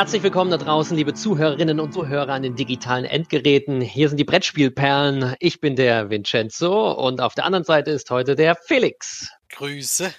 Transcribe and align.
Herzlich 0.00 0.22
willkommen 0.22 0.50
da 0.50 0.56
draußen, 0.56 0.96
liebe 0.96 1.12
Zuhörerinnen 1.12 1.78
und 1.78 1.92
Zuhörer 1.92 2.32
an 2.32 2.42
den 2.42 2.56
digitalen 2.56 3.04
Endgeräten. 3.04 3.82
Hier 3.82 4.08
sind 4.08 4.16
die 4.16 4.24
Brettspielperlen. 4.24 5.34
Ich 5.40 5.60
bin 5.60 5.76
der 5.76 6.08
Vincenzo 6.08 6.92
und 6.92 7.20
auf 7.20 7.34
der 7.34 7.44
anderen 7.44 7.64
Seite 7.64 7.90
ist 7.90 8.08
heute 8.08 8.34
der 8.34 8.56
Felix. 8.56 9.28
Grüße. 9.50 10.10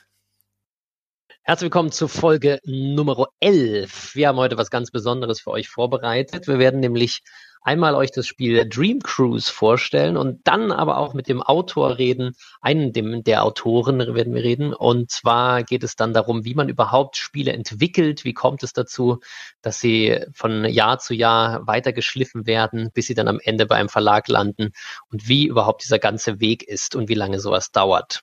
Herzlich 1.52 1.66
willkommen 1.66 1.92
zur 1.92 2.08
Folge 2.08 2.62
Nummer 2.64 3.28
11. 3.42 4.16
Wir 4.16 4.30
haben 4.30 4.38
heute 4.38 4.58
was 4.58 4.70
ganz 4.70 4.90
Besonderes 4.90 5.42
für 5.42 5.52
euch 5.52 5.68
vorbereitet. 5.68 6.48
Wir 6.48 6.60
werden 6.60 6.80
nämlich 6.80 7.24
einmal 7.62 7.94
euch 7.94 8.10
das 8.10 8.26
Spiel 8.26 8.70
Dream 8.70 9.02
Cruise 9.02 9.52
vorstellen 9.52 10.16
und 10.16 10.48
dann 10.48 10.72
aber 10.72 10.96
auch 10.96 11.14
mit 11.14 11.28
dem 11.28 11.42
Autor 11.42 11.98
reden, 11.98 12.38
einen 12.62 12.94
dem, 12.94 13.26
der 13.26 13.44
Autoren 13.44 14.00
werden 14.16 14.34
wir 14.34 14.44
reden. 14.44 14.74
Und 14.74 15.12
zwar 15.12 15.64
geht 15.64 15.84
es 15.84 15.98
dann 15.98 16.14
darum, 16.14 16.46
wie 16.46 16.56
man 16.56 16.70
überhaupt 16.70 17.18
Spiele 17.18 17.52
entwickelt, 17.52 18.24
wie 18.24 18.34
kommt 18.34 18.64
es 18.64 18.72
dazu, 18.72 19.20
dass 19.62 19.82
sie 19.82 20.24
von 20.34 20.64
Jahr 20.64 21.00
zu 21.00 21.14
Jahr 21.14 21.68
weiter 21.68 21.92
geschliffen 21.92 22.48
werden, 22.48 22.92
bis 22.94 23.08
sie 23.08 23.14
dann 23.14 23.28
am 23.28 23.42
Ende 23.44 23.66
bei 23.66 23.76
einem 23.76 23.90
Verlag 23.90 24.30
landen 24.30 24.72
und 25.12 25.28
wie 25.28 25.48
überhaupt 25.48 25.84
dieser 25.84 26.00
ganze 26.00 26.40
Weg 26.40 26.64
ist 26.64 26.96
und 26.96 27.10
wie 27.10 27.14
lange 27.14 27.42
sowas 27.42 27.74
dauert. 27.74 28.22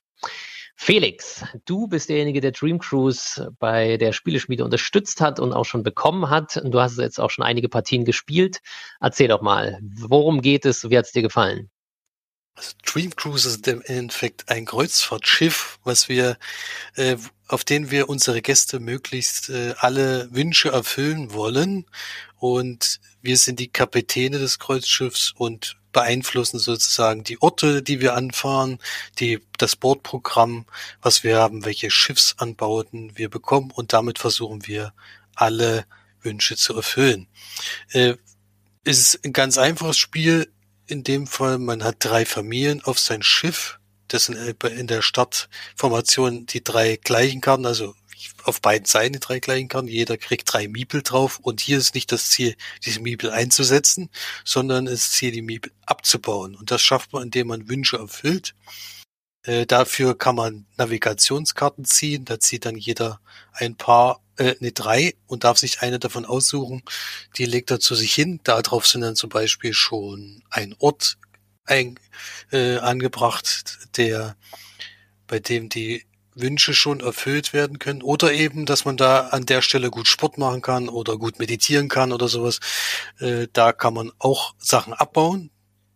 Felix, 0.81 1.43
du 1.65 1.87
bist 1.87 2.07
derjenige, 2.07 2.39
der 2.39 2.53
Dream 2.53 2.79
Cruise 2.79 3.51
bei 3.59 3.97
der 3.97 4.13
Spieleschmiede 4.13 4.63
unterstützt 4.63 5.19
hat 5.19 5.37
und 5.37 5.51
auch 5.51 5.65
schon 5.65 5.83
bekommen 5.83 6.29
hat. 6.29 6.59
Du 6.63 6.79
hast 6.79 6.97
jetzt 6.97 7.19
auch 7.19 7.29
schon 7.29 7.43
einige 7.43 7.67
Partien 7.67 8.05
gespielt. 8.05 8.59
Erzähl 9.01 9.27
doch 9.27 9.41
mal, 9.41 9.77
worum 9.81 10.41
geht 10.41 10.65
es? 10.65 10.89
Wie 10.89 10.97
hat 10.97 11.05
es 11.05 11.11
dir 11.11 11.21
gefallen? 11.21 11.69
Also 12.59 12.73
Dream 12.85 13.15
Cruise 13.15 13.47
ist 13.47 13.65
im 13.69 13.81
Endeffekt 13.83 14.49
ein 14.49 14.65
Kreuzfahrtschiff, 14.65 15.79
was 15.85 16.09
wir, 16.09 16.37
äh, 16.95 17.15
auf 17.47 17.63
den 17.63 17.89
wir 17.89 18.09
unsere 18.09 18.41
Gäste 18.41 18.81
möglichst 18.81 19.49
äh, 19.49 19.75
alle 19.77 20.27
Wünsche 20.33 20.67
erfüllen 20.67 21.31
wollen. 21.31 21.85
Und 22.37 22.99
wir 23.21 23.37
sind 23.37 23.61
die 23.61 23.69
Kapitäne 23.69 24.39
des 24.39 24.59
Kreuzschiffs 24.59 25.31
und 25.37 25.77
beeinflussen 25.93 26.59
sozusagen 26.59 27.23
die 27.23 27.41
Orte, 27.41 27.81
die 27.81 28.01
wir 28.01 28.13
anfahren, 28.15 28.79
die, 29.19 29.39
das 29.57 29.77
Bordprogramm, 29.77 30.65
was 31.01 31.23
wir 31.23 31.37
haben, 31.37 31.63
welche 31.63 31.89
Schiffsanbauten 31.89 33.17
wir 33.17 33.29
bekommen 33.29 33.71
und 33.71 33.93
damit 33.93 34.19
versuchen 34.19 34.67
wir 34.67 34.93
alle 35.33 35.85
Wünsche 36.21 36.57
zu 36.57 36.75
erfüllen. 36.75 37.27
Äh, 37.91 38.15
es 38.83 38.99
ist 38.99 39.25
ein 39.25 39.31
ganz 39.31 39.57
einfaches 39.57 39.97
Spiel. 39.97 40.51
In 40.89 41.03
dem 41.03 41.27
Fall, 41.27 41.59
man 41.59 41.83
hat 41.83 41.97
drei 41.99 42.25
Familien 42.25 42.83
auf 42.83 42.97
sein 42.97 43.21
Schiff. 43.21 43.77
Das 44.07 44.25
sind 44.25 44.37
in 44.63 44.87
der 44.87 45.03
Startformation 45.03 46.47
die 46.47 46.63
drei 46.63 46.95
gleichen 46.95 47.41
Karten, 47.41 47.67
also 47.67 47.93
auf 48.43 48.59
beiden 48.59 48.85
Seiten 48.85 49.13
die 49.13 49.19
drei 49.19 49.39
gleichen 49.39 49.67
Karten. 49.67 49.87
Jeder 49.87 50.17
kriegt 50.17 50.51
drei 50.51 50.67
Miepel 50.67 51.03
drauf. 51.03 51.37
Und 51.43 51.61
hier 51.61 51.77
ist 51.77 51.93
nicht 51.93 52.11
das 52.11 52.31
Ziel, 52.31 52.55
diese 52.83 53.01
Miepel 53.01 53.29
einzusetzen, 53.29 54.09
sondern 54.43 54.87
ist 54.87 55.13
Ziel, 55.13 55.31
die 55.31 55.43
Miepel 55.43 55.71
abzubauen. 55.85 56.55
Und 56.55 56.71
das 56.71 56.81
schafft 56.81 57.13
man, 57.13 57.21
indem 57.21 57.49
man 57.49 57.69
Wünsche 57.69 57.97
erfüllt. 57.97 58.55
Äh, 59.43 59.65
dafür 59.65 60.17
kann 60.17 60.35
man 60.35 60.65
Navigationskarten 60.77 61.85
ziehen. 61.85 62.25
Da 62.25 62.39
zieht 62.39 62.65
dann 62.65 62.75
jeder 62.75 63.19
ein 63.53 63.75
paar, 63.75 64.21
äh, 64.37 64.55
ne 64.59 64.71
drei 64.71 65.15
und 65.27 65.43
darf 65.43 65.57
sich 65.57 65.81
eine 65.81 65.99
davon 65.99 66.25
aussuchen. 66.25 66.83
Die 67.37 67.45
legt 67.45 67.71
er 67.71 67.79
zu 67.79 67.95
sich 67.95 68.13
hin. 68.13 68.39
Darauf 68.43 68.87
sind 68.87 69.01
dann 69.01 69.15
zum 69.15 69.29
Beispiel 69.29 69.73
schon 69.73 70.43
ein 70.49 70.75
Ort 70.79 71.17
ein, 71.65 71.99
äh, 72.51 72.77
angebracht, 72.77 73.79
der 73.97 74.35
bei 75.27 75.39
dem 75.39 75.69
die 75.69 76.05
Wünsche 76.35 76.73
schon 76.73 77.01
erfüllt 77.01 77.53
werden 77.53 77.79
können 77.79 78.01
oder 78.01 78.31
eben, 78.33 78.65
dass 78.65 78.85
man 78.85 78.97
da 78.97 79.27
an 79.27 79.45
der 79.45 79.61
Stelle 79.61 79.89
gut 79.91 80.07
Sport 80.07 80.37
machen 80.37 80.61
kann 80.61 80.89
oder 80.89 81.17
gut 81.17 81.39
meditieren 81.39 81.89
kann 81.89 82.11
oder 82.11 82.27
sowas. 82.27 82.59
Äh, 83.19 83.47
da 83.53 83.71
kann 83.73 83.93
man 83.93 84.11
auch 84.19 84.55
Sachen 84.57 84.93
abbauen. 84.93 85.51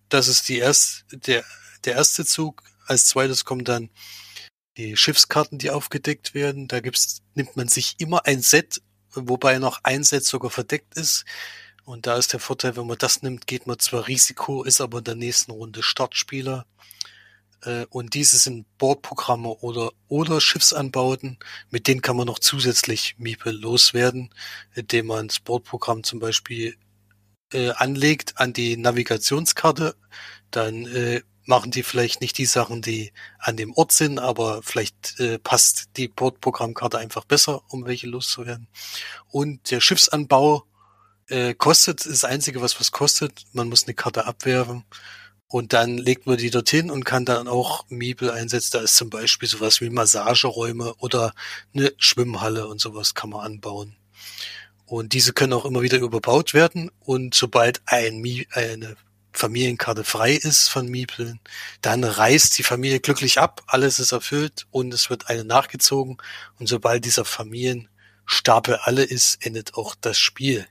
Das 0.10 0.28
ist 0.28 0.50
die 0.50 0.60
erst, 0.60 1.06
der, 1.12 1.44
der 1.86 1.96
erste 1.96 2.26
Zug. 2.26 2.64
Als 2.88 3.08
zweites 3.08 3.46
kommen 3.46 3.64
dann 3.64 3.90
die 4.78 4.98
Schiffskarten, 4.98 5.58
die 5.58 5.70
aufgedeckt 5.70 6.34
werden. 6.34 6.68
Da 6.68 6.80
gibt's, 6.80 7.22
nimmt 7.36 7.56
man 7.56 7.68
sich 7.68 7.96
immer 8.00 8.26
ein 8.26 8.42
Set, 8.42 8.82
wobei 9.14 9.60
noch 9.60 9.82
ein 9.84 10.04
Set 10.04 10.26
sogar 10.26 10.50
verdeckt 10.50 10.96
ist. 10.96 11.26
Und 11.86 12.08
da 12.08 12.18
ist 12.18 12.34
der 12.34 12.40
Vorteil, 12.40 12.76
wenn 12.78 12.88
man 12.88 12.98
das 12.98 13.22
nimmt, 13.22 13.46
geht 13.46 13.68
man 13.68 13.78
zwar 13.80 14.08
Risiko, 14.08 14.64
ist 14.64 14.82
aber 14.82 15.00
in 15.00 15.04
der 15.04 15.16
nächsten 15.16 15.52
Runde 15.52 15.84
Startspieler. 15.84 16.66
Äh, 17.62 17.86
und 17.90 18.14
diese 18.14 18.38
sind 18.38 18.66
Bordprogramme 18.78 19.50
oder, 19.50 19.92
oder 20.08 20.40
Schiffsanbauten, 20.40 21.40
mit 21.70 21.88
denen 21.88 22.02
kann 22.02 22.18
man 22.18 22.28
noch 22.28 22.40
zusätzlich 22.40 23.16
Miepel 23.18 23.54
loswerden, 23.54 24.34
indem 24.74 25.08
man 25.08 25.28
das 25.28 25.40
Bordprogramm 25.40 26.04
zum 26.04 26.20
Beispiel 26.20 26.78
äh, 27.52 27.72
anlegt 27.72 28.38
an 28.38 28.54
die 28.54 28.78
Navigationskarte, 28.78 29.96
dann 30.52 30.86
äh, 30.86 31.22
machen 31.46 31.72
die 31.72 31.84
vielleicht 31.84 32.22
nicht 32.22 32.38
die 32.38 32.46
Sachen, 32.46 32.82
die 32.82 33.12
an 33.40 33.58
dem 33.58 33.74
Ort 33.74 33.92
sind, 33.92 34.20
aber 34.20 34.62
vielleicht 34.64 35.20
äh, 35.20 35.40
passt 35.40 35.90
die 35.98 36.08
Bordprogrammkarte 36.08 36.98
einfach 36.98 37.26
besser, 37.26 37.62
um 37.70 37.86
welche 37.86 38.08
loszuwerden. 38.08 38.68
Und 39.30 39.72
der 39.72 39.82
Schiffsanbau 39.82 40.64
äh, 41.28 41.54
kostet, 41.54 42.06
ist 42.06 42.24
das 42.24 42.30
Einzige, 42.30 42.62
was 42.62 42.80
was 42.80 42.92
kostet. 42.92 43.46
Man 43.54 43.70
muss 43.70 43.84
eine 43.84 43.94
Karte 43.94 44.26
abwerfen 44.26 44.86
und 45.48 45.74
dann 45.74 45.98
legt 45.98 46.26
man 46.26 46.38
die 46.38 46.50
dorthin 46.50 46.90
und 46.90 47.04
kann 47.04 47.26
dann 47.26 47.48
auch 47.48 47.86
Miebel 47.90 48.32
einsetzen. 48.32 48.72
Da 48.74 48.80
ist 48.80 48.96
zum 48.96 49.10
Beispiel 49.10 49.48
sowas 49.48 49.82
wie 49.82 49.90
Massageräume 49.90 50.96
oder 50.96 51.34
eine 51.76 51.94
Schwimmhalle 51.98 52.68
und 52.68 52.82
sowas 52.82 53.14
kann 53.14 53.30
man 53.30 53.46
anbauen. 53.46 53.96
Und 54.86 55.14
diese 55.14 55.34
können 55.34 55.54
auch 55.54 55.66
immer 55.66 55.82
wieder 55.82 56.00
überbaut 56.00 56.54
werden. 56.54 56.92
Und 57.00 57.36
sobald 57.36 57.82
ein 57.86 58.20
Mie 58.20 58.48
eine 58.52 58.96
Familienkarte 59.34 60.04
frei 60.04 60.34
ist 60.34 60.70
von 60.70 60.88
Miebeln, 60.88 61.40
dann 61.82 62.04
reißt 62.04 62.58
die 62.58 62.64
Familie 62.64 63.00
glücklich 63.00 63.40
ab, 63.40 63.64
alles 63.68 64.00
ist 64.00 64.12
erfüllt 64.12 64.68
und 64.72 64.94
es 64.94 65.10
wird 65.10 65.28
eine 65.28 65.44
nachgezogen. 65.44 66.18
Und 66.60 66.68
sobald 66.68 67.04
dieser 67.04 67.26
Familienstapel 67.26 68.76
alle 68.84 69.04
ist, 69.04 69.44
endet 69.46 69.74
auch 69.74 69.96
das 70.00 70.18
Spiel. 70.20 70.68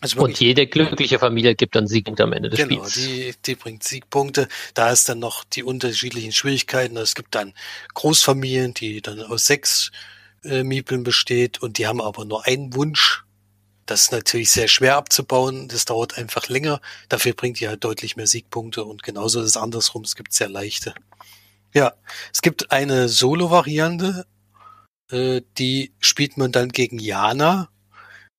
Also 0.00 0.20
und 0.20 0.38
jede 0.38 0.66
glückliche 0.66 1.18
Familie 1.18 1.54
gibt 1.54 1.74
dann 1.76 1.86
Siegpunkte 1.86 2.24
am 2.24 2.34
Ende 2.34 2.50
des 2.50 2.58
genau, 2.58 2.84
Spiels. 2.84 2.94
Genau, 2.94 3.06
die, 3.08 3.34
die 3.46 3.54
bringt 3.54 3.84
Siegpunkte. 3.84 4.48
Da 4.74 4.90
ist 4.90 5.08
dann 5.08 5.18
noch 5.18 5.44
die 5.44 5.62
unterschiedlichen 5.62 6.32
Schwierigkeiten. 6.32 6.98
Es 6.98 7.14
gibt 7.14 7.34
dann 7.34 7.54
Großfamilien, 7.94 8.74
die 8.74 9.00
dann 9.00 9.22
aus 9.22 9.46
sechs 9.46 9.92
äh, 10.44 10.62
Miepeln 10.62 11.04
besteht 11.04 11.62
und 11.62 11.78
die 11.78 11.86
haben 11.86 12.02
aber 12.02 12.26
nur 12.26 12.46
einen 12.46 12.74
Wunsch. 12.74 13.24
Das 13.86 14.02
ist 14.02 14.12
natürlich 14.12 14.50
sehr 14.50 14.68
schwer 14.68 14.96
abzubauen. 14.96 15.68
Das 15.68 15.84
dauert 15.84 16.16
einfach 16.18 16.48
länger. 16.48 16.80
Dafür 17.08 17.34
bringt 17.34 17.60
die 17.60 17.68
halt 17.68 17.84
deutlich 17.84 18.16
mehr 18.16 18.26
Siegpunkte 18.26 18.84
und 18.84 19.02
genauso 19.02 19.40
ist 19.40 19.50
es 19.50 19.56
andersrum. 19.56 20.02
Es 20.02 20.16
gibt 20.16 20.32
sehr 20.32 20.48
leichte. 20.48 20.94
Ja, 21.72 21.94
es 22.32 22.40
gibt 22.40 22.70
eine 22.70 23.08
Solo-Variante, 23.08 24.26
äh, 25.10 25.42
die 25.58 25.92
spielt 25.98 26.36
man 26.36 26.52
dann 26.52 26.68
gegen 26.68 26.98
Jana 26.98 27.68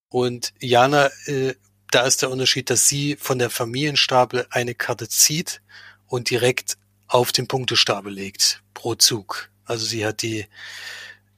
und 0.09 0.53
Jana, 0.59 1.09
äh, 1.25 1.55
da 1.91 2.03
ist 2.03 2.21
der 2.21 2.31
Unterschied, 2.31 2.69
dass 2.69 2.87
sie 2.87 3.17
von 3.17 3.37
der 3.37 3.49
Familienstapel 3.49 4.47
eine 4.49 4.73
Karte 4.73 5.09
zieht 5.09 5.61
und 6.07 6.29
direkt 6.29 6.77
auf 7.07 7.31
den 7.31 7.47
Punktestapel 7.47 8.11
legt 8.11 8.63
pro 8.73 8.95
Zug. 8.95 9.49
Also 9.65 9.85
sie 9.85 10.05
hat 10.05 10.21
die 10.21 10.47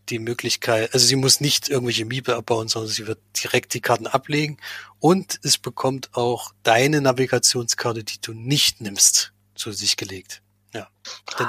die 0.09 0.19
Möglichkeit, 0.19 0.93
also 0.93 1.05
sie 1.05 1.15
muss 1.15 1.41
nicht 1.41 1.69
irgendwelche 1.69 2.05
Miebe 2.05 2.35
abbauen, 2.35 2.67
sondern 2.67 2.91
sie 2.91 3.07
wird 3.07 3.19
direkt 3.43 3.73
die 3.73 3.81
Karten 3.81 4.07
ablegen 4.07 4.57
und 4.99 5.39
es 5.43 5.57
bekommt 5.57 6.09
auch 6.13 6.51
deine 6.63 7.01
Navigationskarte, 7.01 8.03
die 8.03 8.19
du 8.21 8.33
nicht 8.33 8.81
nimmst, 8.81 9.33
zu 9.55 9.71
sich 9.71 9.97
gelegt. 9.97 10.41
Ja. 10.73 10.89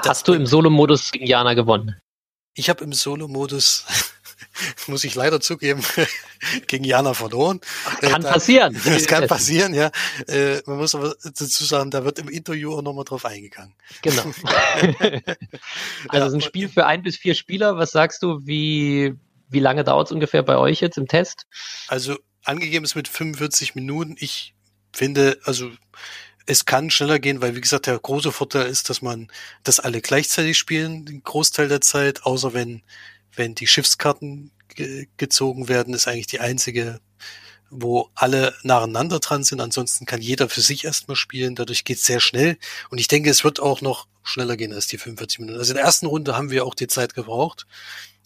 Hast 0.06 0.28
du 0.28 0.32
im 0.32 0.46
Solo-Modus 0.46 1.12
gegen 1.12 1.26
Jana 1.26 1.54
gewonnen? 1.54 1.96
Ich 2.54 2.68
habe 2.68 2.84
im 2.84 2.92
Solo-Modus 2.92 3.84
muss 4.86 5.04
ich 5.04 5.14
leider 5.14 5.40
zugeben, 5.40 5.82
gegen 6.66 6.84
Jana 6.84 7.14
verloren. 7.14 7.60
Äh, 8.00 8.08
kann 8.08 8.22
da, 8.22 8.32
passieren. 8.32 8.80
Das 8.84 9.06
kann 9.06 9.26
passieren, 9.26 9.74
ja. 9.74 9.90
Äh, 10.26 10.62
man 10.66 10.78
muss 10.78 10.94
aber 10.94 11.14
dazu 11.22 11.64
sagen, 11.64 11.90
da 11.90 12.04
wird 12.04 12.18
im 12.18 12.28
Interview 12.28 12.74
auch 12.74 12.82
nochmal 12.82 13.04
drauf 13.04 13.24
eingegangen. 13.24 13.74
Genau. 14.02 14.22
also 16.08 16.26
es 16.26 16.28
ist 16.28 16.34
ein 16.34 16.40
Spiel 16.40 16.68
für 16.68 16.86
ein 16.86 17.02
bis 17.02 17.16
vier 17.16 17.34
Spieler. 17.34 17.76
Was 17.76 17.90
sagst 17.90 18.22
du, 18.22 18.46
wie, 18.46 19.14
wie 19.48 19.60
lange 19.60 19.84
dauert 19.84 20.08
es 20.08 20.12
ungefähr 20.12 20.42
bei 20.42 20.56
euch 20.56 20.80
jetzt 20.80 20.98
im 20.98 21.08
Test? 21.08 21.46
Also 21.88 22.16
angegeben 22.44 22.84
ist 22.84 22.94
mit 22.94 23.08
45 23.08 23.74
Minuten. 23.74 24.16
Ich 24.18 24.54
finde, 24.92 25.38
also 25.44 25.70
es 26.48 26.64
kann 26.64 26.90
schneller 26.90 27.18
gehen, 27.18 27.42
weil 27.42 27.54
wie 27.54 27.60
gesagt, 27.60 27.86
der 27.86 27.98
große 27.98 28.32
Vorteil 28.32 28.66
ist, 28.66 28.88
dass 28.88 29.02
man 29.02 29.28
das 29.64 29.80
alle 29.80 30.00
gleichzeitig 30.00 30.56
spielen, 30.56 31.04
den 31.04 31.22
Großteil 31.22 31.68
der 31.68 31.82
Zeit, 31.82 32.24
außer 32.24 32.54
wenn 32.54 32.82
wenn 33.38 33.54
die 33.54 33.66
Schiffskarten 33.66 34.50
ge 34.74 35.06
gezogen 35.16 35.68
werden, 35.68 35.94
ist 35.94 36.08
eigentlich 36.08 36.26
die 36.26 36.40
einzige, 36.40 37.00
wo 37.70 38.10
alle 38.14 38.54
nacheinander 38.62 39.20
dran 39.20 39.44
sind. 39.44 39.60
Ansonsten 39.60 40.06
kann 40.06 40.20
jeder 40.20 40.48
für 40.48 40.60
sich 40.60 40.84
erstmal 40.84 41.16
spielen. 41.16 41.54
Dadurch 41.54 41.84
geht 41.84 41.98
es 41.98 42.04
sehr 42.04 42.20
schnell. 42.20 42.58
Und 42.90 42.98
ich 42.98 43.08
denke, 43.08 43.30
es 43.30 43.44
wird 43.44 43.60
auch 43.60 43.80
noch 43.80 44.06
schneller 44.22 44.56
gehen 44.56 44.72
als 44.72 44.86
die 44.86 44.98
45 44.98 45.40
Minuten. 45.40 45.58
Also 45.58 45.72
in 45.72 45.76
der 45.76 45.84
ersten 45.84 46.06
Runde 46.06 46.36
haben 46.36 46.50
wir 46.50 46.64
auch 46.64 46.74
die 46.74 46.86
Zeit 46.86 47.14
gebraucht. 47.14 47.66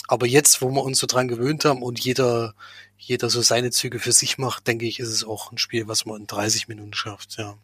Aber 0.09 0.27
jetzt, 0.27 0.63
wo 0.63 0.71
wir 0.71 0.83
uns 0.83 0.99
so 0.99 1.07
dran 1.07 1.29
gewöhnt 1.29 1.65
haben 1.65 1.83
und 1.83 2.01
jeder, 2.01 2.55
jeder 2.99 3.31
so 3.31 3.41
seine 3.41 3.71
Züge 3.71 3.99
für 3.99 4.13
sich 4.13 4.39
macht, 4.39 4.67
denke 4.67 4.87
ich, 4.87 5.01
ist 5.01 5.09
es 5.09 5.25
auch 5.25 5.53
ein 5.53 5.59
Spiel, 5.59 5.89
was 5.89 6.05
man 6.07 6.23
in 6.23 6.27
30 6.27 6.69
Minuten 6.69 6.95
schafft, 6.95 7.37
ja. 7.39 7.57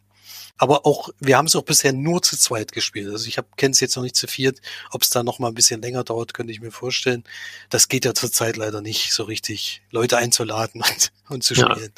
Aber 0.58 0.84
auch, 0.84 1.08
wir 1.20 1.38
haben 1.38 1.46
es 1.46 1.56
auch 1.56 1.62
bisher 1.62 1.92
nur 1.92 2.20
zu 2.20 2.36
zweit 2.36 2.72
gespielt. 2.72 3.08
Also 3.10 3.26
ich 3.26 3.38
kenne 3.56 3.72
es 3.72 3.80
jetzt 3.80 3.96
noch 3.96 4.02
nicht 4.02 4.16
zu 4.16 4.26
viert. 4.26 4.60
Ob 4.90 5.02
es 5.02 5.10
da 5.10 5.22
noch 5.22 5.38
mal 5.38 5.48
ein 5.48 5.54
bisschen 5.54 5.80
länger 5.80 6.04
dauert, 6.04 6.34
könnte 6.34 6.52
ich 6.52 6.60
mir 6.60 6.72
vorstellen. 6.72 7.24
Das 7.70 7.88
geht 7.88 8.04
ja 8.04 8.12
zurzeit 8.12 8.56
leider 8.56 8.80
nicht 8.80 9.12
so 9.12 9.22
richtig, 9.22 9.82
Leute 9.90 10.18
einzuladen 10.18 10.82
und, 10.88 11.12
und 11.28 11.44
zu 11.44 11.54
spielen. 11.54 11.92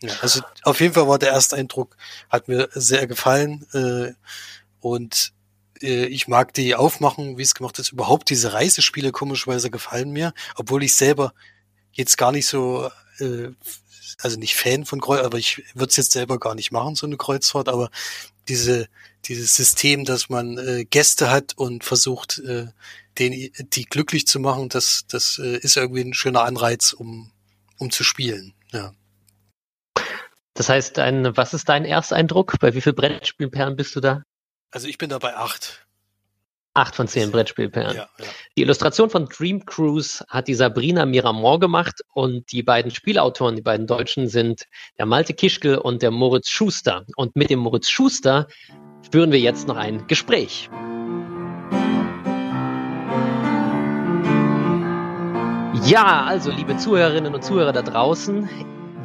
Ja. 0.00 0.08
ja. 0.08 0.14
also 0.22 0.40
auf 0.62 0.80
jeden 0.80 0.94
Fall 0.94 1.08
war 1.08 1.18
der 1.18 1.30
erste 1.30 1.56
Eindruck, 1.56 1.96
hat 2.30 2.48
mir 2.48 2.68
sehr 2.72 3.06
gefallen. 3.08 3.66
Äh, 3.72 4.14
und 4.80 5.32
äh, 5.82 6.06
ich 6.06 6.28
mag 6.28 6.54
die 6.54 6.76
Aufmachung, 6.76 7.38
wie 7.38 7.42
es 7.42 7.54
gemacht 7.54 7.78
ist. 7.80 7.92
Überhaupt 7.92 8.30
diese 8.30 8.52
Reisespiele 8.52 9.10
komischerweise 9.10 9.70
gefallen 9.70 10.10
mir, 10.10 10.32
obwohl 10.54 10.84
ich 10.84 10.94
selber 10.94 11.34
jetzt 11.92 12.16
gar 12.18 12.30
nicht 12.30 12.46
so 12.46 12.90
äh, 13.18 13.48
also 14.20 14.38
nicht 14.38 14.56
Fan 14.56 14.84
von 14.84 15.00
Kreuz, 15.00 15.24
aber 15.24 15.38
ich 15.38 15.62
würde 15.74 15.90
es 15.90 15.96
jetzt 15.96 16.12
selber 16.12 16.38
gar 16.38 16.54
nicht 16.54 16.72
machen, 16.72 16.94
so 16.94 17.06
eine 17.06 17.16
Kreuzfahrt, 17.16 17.68
aber 17.68 17.90
diese, 18.48 18.88
dieses 19.24 19.54
System, 19.54 20.04
dass 20.04 20.28
man 20.28 20.58
äh, 20.58 20.84
Gäste 20.84 21.30
hat 21.30 21.54
und 21.56 21.84
versucht, 21.84 22.38
äh, 22.38 22.66
den, 23.18 23.50
die 23.58 23.84
glücklich 23.84 24.26
zu 24.26 24.40
machen, 24.40 24.68
das, 24.68 25.04
das 25.08 25.38
äh, 25.38 25.58
ist 25.58 25.76
irgendwie 25.76 26.02
ein 26.02 26.14
schöner 26.14 26.44
Anreiz, 26.44 26.92
um, 26.92 27.32
um 27.78 27.90
zu 27.90 28.04
spielen. 28.04 28.54
Ja. 28.72 28.92
Das 30.54 30.68
heißt, 30.68 30.98
ein, 30.98 31.36
was 31.36 31.54
ist 31.54 31.68
dein 31.68 31.84
Ersteindruck? 31.84 32.58
Bei 32.60 32.74
wie 32.74 32.80
viel 32.80 32.94
Brettspielperlen 32.94 33.76
bist 33.76 33.94
du 33.96 34.00
da? 34.00 34.22
Also 34.70 34.88
ich 34.88 34.98
bin 34.98 35.10
da 35.10 35.18
bei 35.18 35.36
acht. 35.36 35.85
Acht 36.76 36.94
von 36.94 37.08
zehn 37.08 37.30
Brettspielperlen. 37.30 37.96
Ja, 37.96 38.08
ja. 38.18 38.24
Die 38.54 38.60
Illustration 38.60 39.08
von 39.08 39.26
Dream 39.26 39.64
Cruise 39.64 40.22
hat 40.28 40.46
die 40.46 40.52
Sabrina 40.52 41.06
Miramont 41.06 41.62
gemacht 41.62 42.02
und 42.12 42.52
die 42.52 42.62
beiden 42.62 42.90
Spielautoren, 42.90 43.56
die 43.56 43.62
beiden 43.62 43.86
Deutschen, 43.86 44.28
sind 44.28 44.66
der 44.98 45.06
Malte 45.06 45.32
Kischkel 45.32 45.78
und 45.78 46.02
der 46.02 46.10
Moritz 46.10 46.50
Schuster. 46.50 47.06
Und 47.16 47.34
mit 47.34 47.48
dem 47.48 47.60
Moritz 47.60 47.88
Schuster 47.88 48.46
führen 49.10 49.32
wir 49.32 49.40
jetzt 49.40 49.66
noch 49.66 49.76
ein 49.76 50.06
Gespräch. 50.06 50.68
Ja, 55.86 56.24
also 56.26 56.50
liebe 56.50 56.76
Zuhörerinnen 56.76 57.34
und 57.34 57.42
Zuhörer 57.42 57.72
da 57.72 57.80
draußen, 57.80 58.50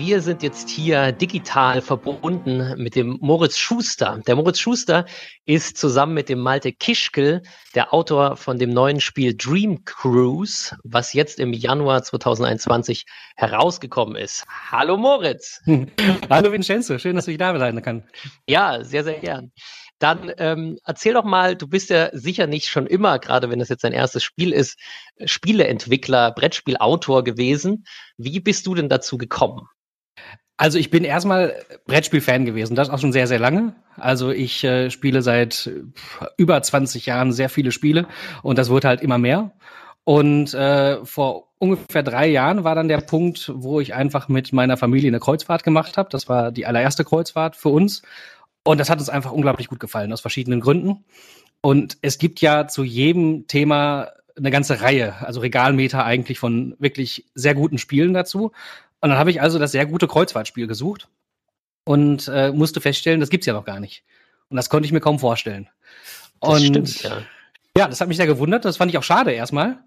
wir 0.03 0.19
sind 0.23 0.41
jetzt 0.41 0.67
hier 0.67 1.11
digital 1.11 1.79
verbunden 1.79 2.73
mit 2.81 2.95
dem 2.95 3.19
Moritz 3.21 3.59
Schuster. 3.59 4.19
Der 4.25 4.35
Moritz 4.35 4.57
Schuster 4.57 5.05
ist 5.45 5.77
zusammen 5.77 6.15
mit 6.15 6.27
dem 6.27 6.39
Malte 6.39 6.71
Kischkel 6.73 7.43
der 7.75 7.93
Autor 7.93 8.35
von 8.35 8.57
dem 8.57 8.71
neuen 8.71 8.99
Spiel 8.99 9.35
Dream 9.37 9.85
Cruise, 9.85 10.75
was 10.83 11.13
jetzt 11.13 11.39
im 11.39 11.53
Januar 11.53 12.01
2021 12.01 13.05
herausgekommen 13.35 14.15
ist. 14.15 14.43
Hallo 14.71 14.97
Moritz. 14.97 15.61
Hallo 16.31 16.51
Vincenzo, 16.51 16.97
schön, 16.97 17.15
dass 17.15 17.27
ich 17.27 17.37
da 17.37 17.55
sein 17.59 17.79
kann. 17.83 18.09
Ja, 18.47 18.83
sehr, 18.83 19.03
sehr 19.03 19.19
gern. 19.19 19.51
Dann 19.99 20.31
ähm, 20.39 20.79
erzähl 20.83 21.13
doch 21.13 21.25
mal, 21.25 21.55
du 21.55 21.67
bist 21.67 21.91
ja 21.91 22.09
sicher 22.11 22.47
nicht 22.47 22.69
schon 22.69 22.87
immer, 22.87 23.19
gerade 23.19 23.51
wenn 23.51 23.59
das 23.59 23.69
jetzt 23.69 23.83
dein 23.83 23.93
erstes 23.93 24.23
Spiel 24.23 24.51
ist, 24.51 24.79
Spieleentwickler, 25.23 26.31
Brettspielautor 26.31 27.23
gewesen. 27.23 27.85
Wie 28.17 28.39
bist 28.39 28.65
du 28.65 28.73
denn 28.73 28.89
dazu 28.89 29.19
gekommen? 29.19 29.67
Also 30.61 30.77
ich 30.77 30.91
bin 30.91 31.03
erstmal 31.03 31.55
Brettspiel-Fan 31.87 32.45
gewesen, 32.45 32.75
das 32.75 32.91
auch 32.91 32.99
schon 32.99 33.11
sehr, 33.11 33.25
sehr 33.25 33.39
lange. 33.39 33.73
Also 33.97 34.29
ich 34.29 34.63
äh, 34.63 34.91
spiele 34.91 35.23
seit 35.23 35.71
über 36.37 36.61
20 36.61 37.07
Jahren 37.07 37.33
sehr 37.33 37.49
viele 37.49 37.71
Spiele 37.71 38.05
und 38.43 38.59
das 38.59 38.69
wurde 38.69 38.87
halt 38.87 39.01
immer 39.01 39.17
mehr. 39.17 39.53
Und 40.03 40.53
äh, 40.53 41.03
vor 41.03 41.47
ungefähr 41.57 42.03
drei 42.03 42.27
Jahren 42.27 42.63
war 42.63 42.75
dann 42.75 42.89
der 42.89 43.01
Punkt, 43.01 43.51
wo 43.55 43.79
ich 43.79 43.95
einfach 43.95 44.29
mit 44.29 44.53
meiner 44.53 44.77
Familie 44.77 45.07
eine 45.07 45.19
Kreuzfahrt 45.19 45.63
gemacht 45.63 45.97
habe. 45.97 46.09
Das 46.11 46.29
war 46.29 46.51
die 46.51 46.67
allererste 46.67 47.05
Kreuzfahrt 47.05 47.55
für 47.55 47.69
uns. 47.69 48.03
Und 48.63 48.79
das 48.79 48.91
hat 48.91 48.99
uns 48.99 49.09
einfach 49.09 49.31
unglaublich 49.31 49.67
gut 49.67 49.79
gefallen, 49.79 50.13
aus 50.13 50.21
verschiedenen 50.21 50.59
Gründen. 50.59 51.03
Und 51.61 51.97
es 52.03 52.19
gibt 52.19 52.39
ja 52.39 52.67
zu 52.67 52.83
jedem 52.83 53.47
Thema 53.47 54.09
eine 54.37 54.51
ganze 54.51 54.81
Reihe, 54.81 55.15
also 55.25 55.39
Regalmeter 55.39 56.05
eigentlich 56.05 56.37
von 56.37 56.75
wirklich 56.77 57.25
sehr 57.33 57.55
guten 57.55 57.79
Spielen 57.79 58.13
dazu. 58.13 58.51
Und 59.01 59.09
dann 59.09 59.17
habe 59.17 59.31
ich 59.31 59.41
also 59.41 59.59
das 59.59 59.71
sehr 59.71 59.85
gute 59.85 60.07
Kreuzfahrtspiel 60.07 60.67
gesucht 60.67 61.09
und 61.83 62.27
äh, 62.27 62.51
musste 62.51 62.81
feststellen, 62.81 63.19
das 63.19 63.29
gibt's 63.29 63.47
ja 63.47 63.53
noch 63.53 63.65
gar 63.65 63.79
nicht. 63.79 64.03
Und 64.49 64.57
das 64.57 64.69
konnte 64.69 64.85
ich 64.85 64.91
mir 64.91 64.99
kaum 64.99 65.19
vorstellen. 65.19 65.69
Das 66.39 66.49
und 66.51 66.65
stimmt, 66.65 67.03
ja. 67.03 67.21
ja, 67.77 67.87
das 67.87 67.99
hat 68.01 68.07
mich 68.07 68.17
sehr 68.17 68.27
gewundert. 68.27 68.65
Das 68.65 68.77
fand 68.77 68.91
ich 68.91 68.97
auch 68.97 69.03
schade 69.03 69.31
erstmal. 69.31 69.79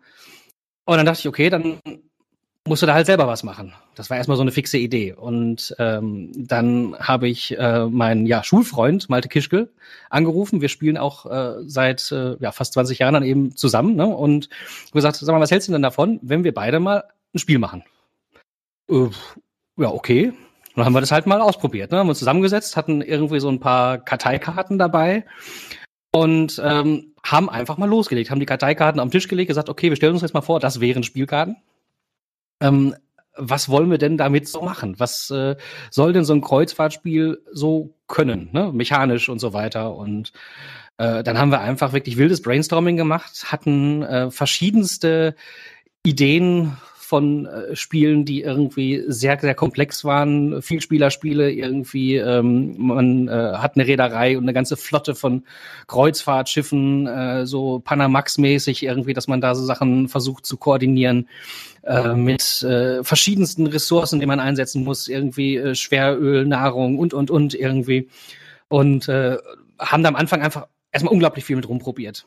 Und 0.85 0.97
dann 0.97 1.07
dachte 1.07 1.21
ich, 1.21 1.29
okay, 1.29 1.49
dann 1.49 1.79
musst 2.67 2.83
du 2.83 2.87
da 2.87 2.95
halt 2.95 3.07
selber 3.07 3.27
was 3.27 3.43
machen. 3.43 3.75
Das 3.95 4.11
war 4.11 4.17
erstmal 4.17 4.37
so 4.37 4.43
eine 4.43 4.53
fixe 4.53 4.79
Idee. 4.79 5.13
Und 5.13 5.75
ähm, 5.79 6.33
dann 6.35 6.97
habe 6.99 7.29
ich 7.29 7.57
äh, 7.59 7.87
meinen 7.87 8.27
ja, 8.27 8.43
Schulfreund 8.43 9.09
Malte 9.09 9.29
Kischkel 9.29 9.73
angerufen. 10.11 10.61
Wir 10.61 10.69
spielen 10.69 10.97
auch 10.97 11.27
äh, 11.27 11.63
seit 11.67 12.11
äh, 12.11 12.37
ja, 12.41 12.53
fast 12.53 12.73
20 12.73 12.99
Jahren 12.99 13.15
dann 13.15 13.23
eben 13.23 13.55
zusammen. 13.57 13.97
Ne? 13.97 14.07
Und 14.07 14.49
gesagt, 14.93 15.17
sag 15.17 15.33
mal, 15.33 15.41
was 15.41 15.51
hältst 15.51 15.69
du 15.69 15.73
denn 15.73 15.83
davon, 15.83 16.19
wenn 16.23 16.43
wir 16.43 16.55
beide 16.55 16.81
mal 16.81 17.05
ein 17.35 17.39
Spiel 17.39 17.59
machen? 17.59 17.85
Äh, 18.91 19.09
ja, 19.77 19.89
okay. 19.89 20.33
Dann 20.75 20.85
haben 20.85 20.93
wir 20.93 21.01
das 21.01 21.13
halt 21.13 21.27
mal 21.27 21.41
ausprobiert. 21.41 21.93
Ne? 21.93 21.99
Haben 21.99 22.09
uns 22.09 22.19
zusammengesetzt, 22.19 22.77
hatten 22.77 23.01
irgendwie 23.01 23.41
so 23.41 23.49
ein 23.49 23.61
paar 23.61 23.99
Karteikarten 23.99 24.79
dabei 24.79 25.25
und 26.13 26.61
ähm, 26.65 27.15
haben 27.25 27.49
einfach 27.49 27.79
mal 27.79 27.89
losgelegt, 27.89 28.31
haben 28.31 28.41
die 28.41 28.47
Karteikarten 28.47 29.01
am 29.01 29.11
Tisch 29.11 29.29
gelegt, 29.29 29.49
gesagt, 29.49 29.69
okay, 29.69 29.89
wir 29.89 29.97
stellen 29.97 30.13
uns 30.13 30.23
jetzt 30.23 30.35
mal 30.35 30.43
vor, 30.43 30.61
das 30.61 30.81
wären 30.81 31.03
Spielkarten. 31.03 31.57
Ähm, 32.61 32.95
was 33.37 33.69
wollen 33.69 33.91
wir 33.91 33.99
denn 33.99 34.17
damit 34.17 34.49
so 34.49 34.63
machen? 34.63 34.99
Was 34.99 35.31
äh, 35.31 35.57
soll 35.91 36.13
denn 36.13 36.25
so 36.25 36.35
ein 36.35 36.41
Kreuzfahrtspiel 36.41 37.43
so 37.51 37.97
können, 38.07 38.51
ne? 38.53 38.71
mechanisch 38.73 39.29
und 39.29 39.39
so 39.39 39.53
weiter? 39.53 39.97
Und 39.97 40.33
äh, 40.99 41.23
dann 41.25 41.39
haben 41.39 41.51
wir 41.51 41.61
einfach 41.61 41.93
wirklich 41.93 42.17
wildes 42.17 42.43
Brainstorming 42.43 42.97
gemacht, 42.97 43.47
hatten 43.51 44.03
äh, 44.03 44.31
verschiedenste 44.31 45.35
Ideen 46.05 46.77
von 47.05 47.47
äh, 47.47 47.77
Spielen, 47.77 48.25
die 48.25 48.43
irgendwie 48.43 49.05
sehr, 49.07 49.39
sehr 49.39 49.55
komplex 49.55 50.05
waren, 50.05 50.63
Vielspielerspiele, 50.63 51.53
irgendwie, 51.53 52.17
ähm, 52.17 52.75
man 52.79 53.29
äh, 53.29 53.53
hat 53.55 53.77
eine 53.77 53.87
Reederei 53.87 54.37
und 54.37 54.45
eine 54.45 54.53
ganze 54.53 54.77
Flotte 54.77 55.15
von 55.15 55.45
Kreuzfahrtschiffen, 55.87 57.07
äh, 57.07 57.47
so 57.47 57.81
Panamax-mäßig 57.85 58.83
irgendwie, 58.83 59.13
dass 59.13 59.29
man 59.29 59.41
da 59.41 59.55
so 59.55 59.65
Sachen 59.65 60.09
versucht 60.09 60.47
zu 60.47 60.57
koordinieren 60.57 61.29
äh, 61.83 62.15
mit 62.15 62.63
äh, 62.63 63.05
verschiedensten 63.05 63.67
Ressourcen, 63.67 64.21
die 64.21 64.27
man 64.27 64.41
einsetzen 64.41 64.85
muss, 64.85 65.07
irgendwie 65.07 65.57
äh, 65.57 65.75
Schweröl, 65.75 66.47
Nahrung 66.47 66.99
und, 66.99 67.15
und, 67.15 67.31
und 67.31 67.55
irgendwie. 67.55 68.09
Und 68.69 69.07
haben 69.07 70.03
da 70.03 70.09
am 70.09 70.17
Anfang 70.17 70.43
einfach 70.43 70.67
erstmal 70.91 71.13
unglaublich 71.13 71.45
viel 71.45 71.55
mit 71.55 71.69
rumprobiert. 71.69 72.27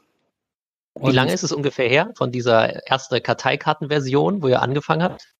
Wie 1.01 1.11
lange 1.11 1.33
ist 1.33 1.43
es 1.43 1.51
ungefähr 1.51 1.89
her 1.89 2.11
von 2.15 2.31
dieser 2.31 2.87
erste 2.87 3.21
Karteikartenversion, 3.21 4.41
wo 4.41 4.47
ihr 4.47 4.61
angefangen 4.61 5.03
habt? 5.03 5.33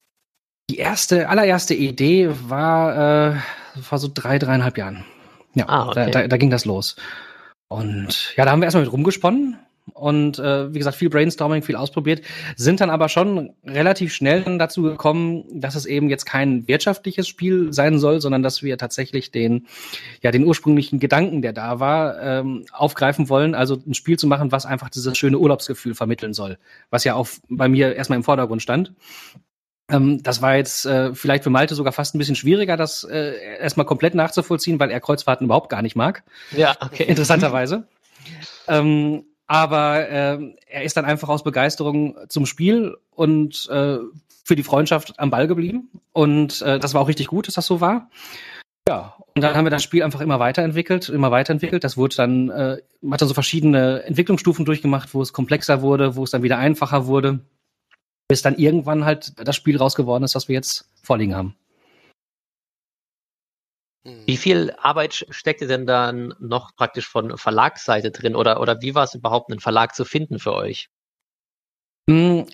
Die 0.69 0.77
erste, 0.77 1.29
allererste 1.29 1.73
Idee 1.73 2.29
war 2.47 3.35
äh, 3.35 3.37
vor 3.81 3.99
so 3.99 4.09
drei, 4.13 4.37
dreieinhalb 4.37 4.77
Jahren. 4.77 5.05
Ja, 5.53 5.65
ah, 5.67 5.87
okay. 5.87 6.11
da, 6.11 6.21
da, 6.21 6.27
da 6.27 6.37
ging 6.37 6.49
das 6.49 6.65
los. 6.65 6.97
Und 7.69 8.35
ja, 8.35 8.45
da 8.45 8.51
haben 8.51 8.59
wir 8.61 8.65
erstmal 8.65 8.83
mit 8.83 8.91
rumgesponnen 8.91 9.57
und 9.93 10.39
äh, 10.39 10.73
wie 10.73 10.77
gesagt 10.77 10.97
viel 10.97 11.09
Brainstorming, 11.09 11.63
viel 11.63 11.75
ausprobiert, 11.75 12.21
sind 12.55 12.81
dann 12.81 12.89
aber 12.89 13.09
schon 13.09 13.53
relativ 13.65 14.13
schnell 14.13 14.57
dazu 14.57 14.81
gekommen, 14.83 15.45
dass 15.51 15.75
es 15.75 15.85
eben 15.85 16.09
jetzt 16.09 16.25
kein 16.25 16.67
wirtschaftliches 16.67 17.27
Spiel 17.27 17.73
sein 17.73 17.99
soll, 17.99 18.21
sondern 18.21 18.43
dass 18.43 18.63
wir 18.63 18.77
tatsächlich 18.77 19.31
den 19.31 19.67
ja 20.21 20.31
den 20.31 20.45
ursprünglichen 20.45 20.99
Gedanken, 20.99 21.41
der 21.41 21.53
da 21.53 21.79
war, 21.79 22.21
ähm, 22.21 22.65
aufgreifen 22.71 23.29
wollen, 23.29 23.55
also 23.55 23.77
ein 23.87 23.93
Spiel 23.93 24.17
zu 24.17 24.27
machen, 24.27 24.51
was 24.51 24.65
einfach 24.65 24.89
dieses 24.89 25.17
schöne 25.17 25.39
Urlaubsgefühl 25.39 25.95
vermitteln 25.95 26.33
soll, 26.33 26.57
was 26.89 27.03
ja 27.03 27.15
auch 27.15 27.27
bei 27.49 27.67
mir 27.67 27.95
erstmal 27.95 28.17
im 28.17 28.23
Vordergrund 28.23 28.61
stand. 28.61 28.93
Ähm, 29.89 30.21
das 30.21 30.41
war 30.41 30.55
jetzt 30.55 30.85
äh, 30.85 31.13
vielleicht 31.15 31.43
für 31.43 31.49
Malte 31.49 31.75
sogar 31.75 31.93
fast 31.93 32.13
ein 32.13 32.17
bisschen 32.17 32.35
schwieriger, 32.35 32.75
das 32.75 33.03
äh, 33.03 33.35
erstmal 33.59 33.85
komplett 33.85 34.15
nachzuvollziehen, 34.15 34.79
weil 34.79 34.91
er 34.91 34.99
Kreuzfahrten 34.99 35.45
überhaupt 35.45 35.69
gar 35.69 35.81
nicht 35.81 35.95
mag. 35.95 36.23
Ja, 36.51 36.75
okay. 36.81 37.03
Interessanterweise. 37.03 37.87
ähm, 38.67 39.23
aber 39.47 40.09
äh, 40.09 40.55
er 40.67 40.83
ist 40.83 40.97
dann 40.97 41.05
einfach 41.05 41.29
aus 41.29 41.43
Begeisterung 41.43 42.17
zum 42.27 42.45
Spiel 42.45 42.97
und 43.11 43.67
äh, 43.69 43.97
für 44.43 44.55
die 44.55 44.63
Freundschaft 44.63 45.19
am 45.19 45.29
Ball 45.29 45.47
geblieben. 45.47 45.89
Und 46.13 46.61
äh, 46.61 46.79
das 46.79 46.93
war 46.93 47.01
auch 47.01 47.07
richtig 47.07 47.27
gut, 47.27 47.47
dass 47.47 47.55
das 47.55 47.65
so 47.65 47.81
war. 47.81 48.09
Ja, 48.87 49.15
und 49.35 49.41
dann 49.41 49.55
haben 49.55 49.65
wir 49.65 49.71
das 49.71 49.83
Spiel 49.83 50.03
einfach 50.03 50.21
immer 50.21 50.39
weiterentwickelt, 50.39 51.09
immer 51.09 51.31
weiterentwickelt. 51.31 51.83
Das 51.83 51.97
wurde 51.97 52.15
dann, 52.15 52.49
äh, 52.49 52.77
hat 53.11 53.21
dann 53.21 53.27
so 53.27 53.33
verschiedene 53.33 54.03
Entwicklungsstufen 54.03 54.63
durchgemacht, 54.63 55.13
wo 55.13 55.21
es 55.21 55.33
komplexer 55.33 55.81
wurde, 55.81 56.15
wo 56.15 56.23
es 56.23 56.31
dann 56.31 56.43
wieder 56.43 56.57
einfacher 56.57 57.05
wurde, 57.07 57.39
bis 58.29 58.41
dann 58.41 58.55
irgendwann 58.55 59.03
halt 59.03 59.33
das 59.45 59.55
Spiel 59.55 59.77
rausgeworden 59.77 60.23
ist, 60.23 60.35
was 60.35 60.47
wir 60.47 60.55
jetzt 60.55 60.89
vorliegen 61.03 61.35
haben. 61.35 61.55
Wie 64.25 64.33
mhm. 64.33 64.37
viel 64.37 64.73
Arbeit 64.81 65.25
steckte 65.29 65.67
denn 65.67 65.85
dann 65.85 66.33
noch 66.39 66.75
praktisch 66.75 67.07
von 67.07 67.37
Verlagsseite 67.37 68.11
drin 68.11 68.35
oder, 68.35 68.61
oder 68.61 68.81
wie 68.81 68.95
war 68.95 69.03
es 69.03 69.15
überhaupt, 69.15 69.51
einen 69.51 69.59
Verlag 69.59 69.95
zu 69.95 70.05
finden 70.05 70.39
für 70.39 70.53
euch? 70.53 70.89
Hm, 72.09 72.45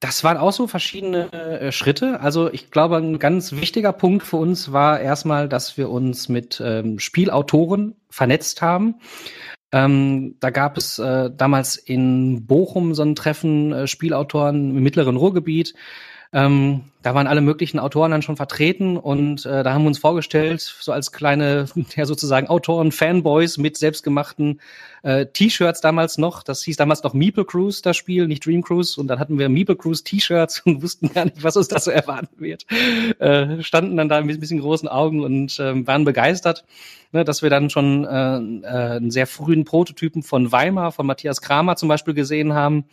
das 0.00 0.24
waren 0.24 0.38
auch 0.38 0.52
so 0.52 0.66
verschiedene 0.66 1.30
äh, 1.32 1.72
Schritte. 1.72 2.20
Also 2.20 2.50
ich 2.50 2.70
glaube, 2.70 2.96
ein 2.96 3.18
ganz 3.18 3.52
wichtiger 3.52 3.92
Punkt 3.92 4.24
für 4.24 4.38
uns 4.38 4.72
war 4.72 4.98
erstmal, 4.98 5.48
dass 5.48 5.76
wir 5.76 5.90
uns 5.90 6.30
mit 6.30 6.62
ähm, 6.64 6.98
Spielautoren 6.98 7.96
vernetzt 8.08 8.62
haben. 8.62 8.96
Ähm, 9.72 10.36
da 10.40 10.50
gab 10.50 10.78
es 10.78 10.98
äh, 10.98 11.30
damals 11.36 11.76
in 11.76 12.46
Bochum 12.46 12.94
so 12.94 13.02
ein 13.02 13.14
Treffen 13.14 13.72
äh, 13.72 13.86
Spielautoren 13.86 14.76
im 14.76 14.82
mittleren 14.82 15.16
Ruhrgebiet. 15.16 15.74
Ähm, 16.34 16.82
da 17.02 17.14
waren 17.14 17.28
alle 17.28 17.42
möglichen 17.42 17.78
Autoren 17.78 18.10
dann 18.10 18.22
schon 18.22 18.36
vertreten 18.36 18.96
und 18.96 19.46
äh, 19.46 19.62
da 19.62 19.72
haben 19.72 19.82
wir 19.82 19.88
uns 19.88 19.98
vorgestellt, 19.98 20.62
so 20.62 20.90
als 20.90 21.12
kleine, 21.12 21.66
ja 21.96 22.06
sozusagen 22.06 22.48
Autoren-Fanboys 22.48 23.58
mit 23.58 23.76
selbstgemachten 23.76 24.60
äh, 25.04 25.26
T-Shirts 25.26 25.80
damals 25.80 26.18
noch. 26.18 26.42
Das 26.42 26.64
hieß 26.64 26.76
damals 26.76 27.04
noch 27.04 27.14
Meeple 27.14 27.44
Cruise, 27.44 27.82
das 27.82 27.96
Spiel, 27.96 28.26
nicht 28.26 28.44
Dream 28.44 28.62
Cruise. 28.62 29.00
Und 29.00 29.06
dann 29.06 29.20
hatten 29.20 29.38
wir 29.38 29.48
Meeple 29.48 29.76
Cruise 29.76 30.02
T-Shirts 30.02 30.62
und 30.64 30.82
wussten 30.82 31.12
gar 31.12 31.26
nicht, 31.26 31.44
was 31.44 31.56
uns 31.56 31.68
da 31.68 31.78
so 31.78 31.92
erwarten 31.92 32.40
wird. 32.40 32.66
Äh, 33.20 33.62
standen 33.62 33.96
dann 33.96 34.08
da 34.08 34.20
mit 34.20 34.36
ein 34.36 34.40
bisschen 34.40 34.60
großen 34.60 34.88
Augen 34.88 35.22
und 35.22 35.60
äh, 35.60 35.86
waren 35.86 36.04
begeistert, 36.04 36.64
ne, 37.12 37.24
dass 37.24 37.42
wir 37.42 37.50
dann 37.50 37.70
schon 37.70 38.04
äh, 38.06 38.08
äh, 38.08 38.96
einen 38.96 39.12
sehr 39.12 39.28
frühen 39.28 39.64
Prototypen 39.64 40.24
von 40.24 40.50
Weimar, 40.50 40.90
von 40.90 41.06
Matthias 41.06 41.40
Kramer 41.40 41.76
zum 41.76 41.88
Beispiel 41.88 42.14
gesehen 42.14 42.54
haben 42.54 42.86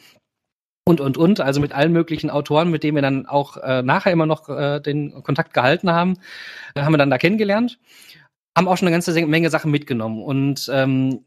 und, 0.86 1.00
und, 1.00 1.18
und, 1.18 1.40
also 1.40 1.62
mit 1.62 1.74
allen 1.74 1.92
möglichen 1.92 2.30
Autoren, 2.30 2.72
mit 2.72 2.84
denen 2.84 2.96
wir 2.96 3.02
dann 3.02 3.26
auch 3.28 3.58
äh, 3.58 3.84
nachher 3.84 4.12
immer 4.12 4.26
noch 4.26 4.50
äh, 4.50 4.80
den 4.80 5.24
Kontakt 5.24 5.54
gehalten 5.54 5.92
haben, 5.92 6.18
äh, 6.76 6.82
haben 6.82 6.94
wir 6.94 6.98
dann 6.98 7.12
da 7.12 7.18
kennengelernt, 7.18 7.80
haben 8.58 8.68
auch 8.68 8.78
schon 8.78 8.88
eine 8.88 8.96
ganze 8.96 9.14
Menge 9.26 9.50
Sachen 9.50 9.72
mitgenommen 9.72 10.24
und 10.24 10.70
ähm, 10.74 11.24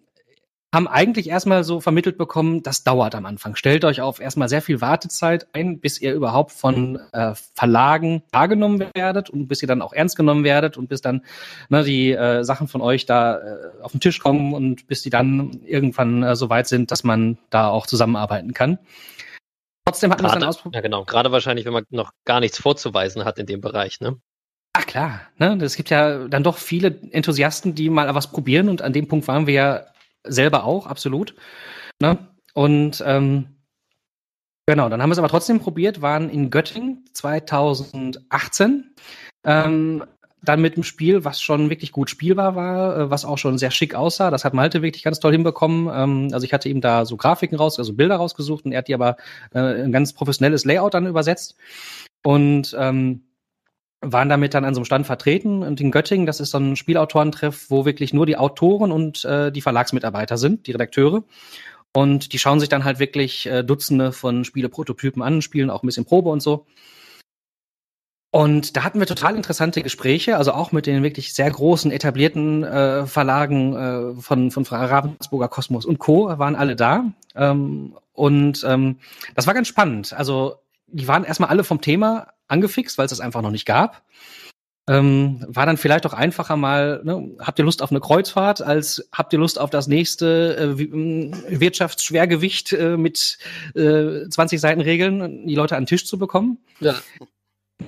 haben 0.74 0.88
eigentlich 0.88 1.30
erstmal 1.30 1.62
so 1.62 1.80
vermittelt 1.80 2.18
bekommen, 2.18 2.64
das 2.64 2.82
dauert 2.82 3.14
am 3.14 3.26
Anfang. 3.26 3.54
Stellt 3.54 3.84
euch 3.84 4.00
auf 4.00 4.18
erstmal 4.18 4.48
sehr 4.48 4.60
viel 4.60 4.80
Wartezeit 4.80 5.46
ein, 5.52 5.78
bis 5.78 6.00
ihr 6.00 6.12
überhaupt 6.14 6.50
von 6.50 6.98
äh, 7.12 7.34
Verlagen 7.54 8.24
wahrgenommen 8.32 8.84
werdet 8.92 9.30
und 9.30 9.46
bis 9.46 9.62
ihr 9.62 9.68
dann 9.68 9.82
auch 9.82 9.92
ernst 9.92 10.16
genommen 10.16 10.42
werdet 10.42 10.76
und 10.76 10.88
bis 10.88 11.00
dann 11.00 11.22
ne, 11.68 11.84
die 11.84 12.10
äh, 12.10 12.42
Sachen 12.42 12.66
von 12.66 12.80
euch 12.80 13.06
da 13.06 13.38
äh, 13.38 13.82
auf 13.82 13.92
den 13.92 14.00
Tisch 14.00 14.18
kommen 14.18 14.52
und 14.52 14.88
bis 14.88 15.02
die 15.02 15.10
dann 15.10 15.60
irgendwann 15.64 16.24
äh, 16.24 16.34
so 16.34 16.50
weit 16.50 16.66
sind, 16.66 16.90
dass 16.90 17.04
man 17.04 17.38
da 17.50 17.68
auch 17.68 17.86
zusammenarbeiten 17.86 18.52
kann. 18.52 18.80
Trotzdem 19.94 20.10
hat 20.10 20.22
man 20.22 20.30
es 20.32 20.38
dann 20.38 20.48
ausprobiert. 20.48 20.74
Ja, 20.74 20.80
genau. 20.80 21.04
Gerade 21.04 21.30
wahrscheinlich, 21.30 21.64
wenn 21.66 21.72
man 21.72 21.84
noch 21.90 22.10
gar 22.24 22.40
nichts 22.40 22.58
vorzuweisen 22.58 23.24
hat 23.24 23.38
in 23.38 23.46
dem 23.46 23.60
Bereich, 23.60 24.00
ne? 24.00 24.16
Ach 24.72 24.86
klar, 24.86 25.20
ne? 25.38 25.56
Es 25.62 25.76
gibt 25.76 25.90
ja 25.90 26.26
dann 26.26 26.42
doch 26.42 26.58
viele 26.58 26.88
Enthusiasten, 27.12 27.76
die 27.76 27.90
mal 27.90 28.12
was 28.14 28.32
probieren 28.32 28.68
und 28.68 28.82
an 28.82 28.92
dem 28.92 29.06
Punkt 29.06 29.28
waren 29.28 29.46
wir 29.46 29.54
ja 29.54 29.86
selber 30.24 30.64
auch, 30.64 30.88
absolut. 30.88 31.36
Ne? 32.00 32.18
Und 32.54 33.02
ähm, 33.06 33.60
genau, 34.66 34.88
dann 34.88 35.00
haben 35.00 35.10
wir 35.10 35.12
es 35.12 35.18
aber 35.18 35.28
trotzdem 35.28 35.60
probiert, 35.60 36.02
waren 36.02 36.28
in 36.28 36.50
Göttingen 36.50 37.04
2018. 37.12 38.94
Ähm, 39.44 40.04
dann 40.44 40.60
mit 40.60 40.74
einem 40.74 40.84
Spiel, 40.84 41.24
was 41.24 41.40
schon 41.40 41.70
wirklich 41.70 41.92
gut 41.92 42.10
spielbar 42.10 42.54
war, 42.54 42.98
äh, 42.98 43.10
was 43.10 43.24
auch 43.24 43.38
schon 43.38 43.58
sehr 43.58 43.70
schick 43.70 43.94
aussah. 43.94 44.30
Das 44.30 44.44
hat 44.44 44.54
Malte 44.54 44.82
wirklich 44.82 45.02
ganz 45.02 45.20
toll 45.20 45.32
hinbekommen. 45.32 45.90
Ähm, 45.92 46.28
also 46.32 46.44
ich 46.44 46.52
hatte 46.52 46.68
ihm 46.68 46.80
da 46.80 47.04
so 47.04 47.16
Grafiken 47.16 47.56
raus, 47.56 47.78
also 47.78 47.94
Bilder 47.94 48.16
rausgesucht 48.16 48.64
und 48.64 48.72
er 48.72 48.78
hat 48.78 48.88
die 48.88 48.94
aber 48.94 49.16
äh, 49.52 49.58
ein 49.58 49.92
ganz 49.92 50.12
professionelles 50.12 50.64
Layout 50.64 50.94
dann 50.94 51.06
übersetzt. 51.06 51.56
Und 52.22 52.74
ähm, 52.78 53.22
waren 54.00 54.28
damit 54.28 54.54
dann 54.54 54.64
an 54.64 54.74
so 54.74 54.80
einem 54.80 54.84
Stand 54.84 55.06
vertreten. 55.06 55.62
Und 55.62 55.80
in 55.80 55.90
Göttingen, 55.90 56.26
das 56.26 56.40
ist 56.40 56.50
so 56.50 56.58
ein 56.58 56.76
Spielautorentreff, 56.76 57.70
wo 57.70 57.84
wirklich 57.84 58.12
nur 58.12 58.26
die 58.26 58.36
Autoren 58.36 58.92
und 58.92 59.24
äh, 59.24 59.50
die 59.50 59.62
Verlagsmitarbeiter 59.62 60.36
sind, 60.36 60.66
die 60.66 60.72
Redakteure. 60.72 61.24
Und 61.92 62.32
die 62.32 62.38
schauen 62.38 62.60
sich 62.60 62.68
dann 62.68 62.84
halt 62.84 62.98
wirklich 62.98 63.46
äh, 63.46 63.62
Dutzende 63.62 64.12
von 64.12 64.44
Spieleprototypen 64.44 65.22
an, 65.22 65.42
spielen 65.42 65.70
auch 65.70 65.82
ein 65.82 65.86
bisschen 65.86 66.04
Probe 66.04 66.30
und 66.30 66.40
so. 66.40 66.66
Und 68.34 68.76
da 68.76 68.82
hatten 68.82 68.98
wir 68.98 69.06
total 69.06 69.36
interessante 69.36 69.80
Gespräche, 69.80 70.36
also 70.36 70.54
auch 70.54 70.72
mit 70.72 70.86
den 70.86 71.04
wirklich 71.04 71.34
sehr 71.34 71.48
großen 71.48 71.92
etablierten 71.92 72.64
äh, 72.64 73.06
Verlagen 73.06 73.76
äh, 73.76 74.20
von, 74.20 74.50
von 74.50 74.64
Ravensburger 74.64 75.46
Kosmos 75.46 75.84
und 75.84 76.00
Co. 76.00 76.36
waren 76.36 76.56
alle 76.56 76.74
da. 76.74 77.04
Ähm, 77.36 77.94
und 78.12 78.64
ähm, 78.66 78.96
das 79.36 79.46
war 79.46 79.54
ganz 79.54 79.68
spannend. 79.68 80.14
Also 80.14 80.56
die 80.88 81.06
waren 81.06 81.22
erstmal 81.22 81.48
alle 81.48 81.62
vom 81.62 81.80
Thema 81.80 82.26
angefixt, 82.48 82.98
weil 82.98 83.04
es 83.04 83.10
das 83.10 83.20
einfach 83.20 83.40
noch 83.40 83.52
nicht 83.52 83.66
gab. 83.66 84.02
Ähm, 84.88 85.44
war 85.46 85.64
dann 85.64 85.76
vielleicht 85.76 86.04
auch 86.04 86.12
einfacher 86.12 86.56
mal, 86.56 87.02
ne, 87.04 87.36
habt 87.38 87.60
ihr 87.60 87.64
Lust 87.64 87.82
auf 87.82 87.92
eine 87.92 88.00
Kreuzfahrt, 88.00 88.62
als 88.62 89.08
habt 89.12 89.32
ihr 89.32 89.38
Lust 89.38 89.60
auf 89.60 89.70
das 89.70 89.86
nächste 89.86 90.56
äh, 90.56 91.60
Wirtschaftsschwergewicht 91.60 92.72
äh, 92.72 92.96
mit 92.96 93.38
äh, 93.76 94.28
20 94.28 94.60
Seiten 94.60 94.80
Regeln, 94.80 95.46
die 95.46 95.54
Leute 95.54 95.76
an 95.76 95.84
den 95.84 95.86
Tisch 95.86 96.04
zu 96.04 96.18
bekommen. 96.18 96.58
Ja. 96.80 96.96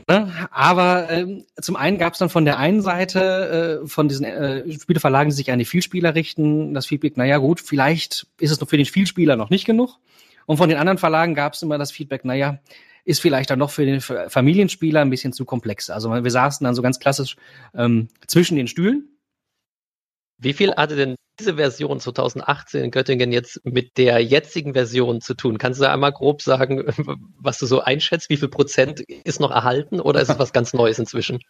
Ne? 0.08 0.32
Aber 0.52 1.10
ähm, 1.10 1.44
zum 1.60 1.74
einen 1.74 1.98
gab 1.98 2.12
es 2.12 2.20
dann 2.20 2.28
von 2.28 2.44
der 2.44 2.58
einen 2.58 2.80
Seite 2.80 3.80
äh, 3.82 3.88
von 3.88 4.08
diesen 4.08 4.24
äh, 4.24 4.70
Spieleverlagen, 4.72 5.30
die 5.30 5.36
sich 5.36 5.50
an 5.50 5.58
die 5.58 5.64
Vielspieler 5.64 6.14
richten, 6.14 6.74
das 6.74 6.86
Feedback, 6.86 7.16
naja 7.16 7.38
gut, 7.38 7.60
vielleicht 7.60 8.26
ist 8.38 8.52
es 8.52 8.60
noch 8.60 8.68
für 8.68 8.76
den 8.76 8.86
Vielspieler 8.86 9.34
noch 9.34 9.50
nicht 9.50 9.64
genug. 9.64 9.98
Und 10.46 10.58
von 10.58 10.68
den 10.68 10.78
anderen 10.78 10.98
Verlagen 10.98 11.34
gab 11.34 11.54
es 11.54 11.62
immer 11.62 11.76
das 11.76 11.90
Feedback, 11.90 12.24
naja, 12.24 12.60
ist 13.04 13.20
vielleicht 13.20 13.50
dann 13.50 13.58
noch 13.58 13.70
für 13.70 13.84
den 13.84 14.00
Familienspieler 14.00 15.00
ein 15.00 15.10
bisschen 15.10 15.32
zu 15.32 15.44
komplex. 15.44 15.90
Also 15.90 16.12
wir 16.12 16.30
saßen 16.30 16.64
dann 16.64 16.74
so 16.74 16.82
ganz 16.82 17.00
klassisch 17.00 17.36
ähm, 17.74 18.08
zwischen 18.26 18.56
den 18.56 18.68
Stühlen. 18.68 19.08
Wie 20.38 20.52
viel 20.52 20.74
hatte 20.74 20.96
denn 20.96 21.16
diese 21.38 21.56
Version 21.56 22.00
2018 22.00 22.84
in 22.84 22.90
Göttingen 22.90 23.32
jetzt 23.32 23.60
mit 23.64 23.96
der 23.96 24.20
jetzigen 24.20 24.74
Version 24.74 25.20
zu 25.20 25.34
tun? 25.34 25.58
Kannst 25.58 25.80
du 25.80 25.88
einmal 25.88 26.12
grob 26.12 26.42
sagen, 26.42 26.84
was 27.38 27.58
du 27.58 27.66
so 27.66 27.80
einschätzt? 27.80 28.30
Wie 28.30 28.36
viel 28.36 28.48
Prozent 28.48 29.00
ist 29.00 29.40
noch 29.40 29.50
erhalten 29.50 30.00
oder 30.00 30.20
ist 30.20 30.28
es 30.28 30.38
was 30.38 30.52
ganz 30.52 30.72
Neues 30.72 30.98
inzwischen? 30.98 31.40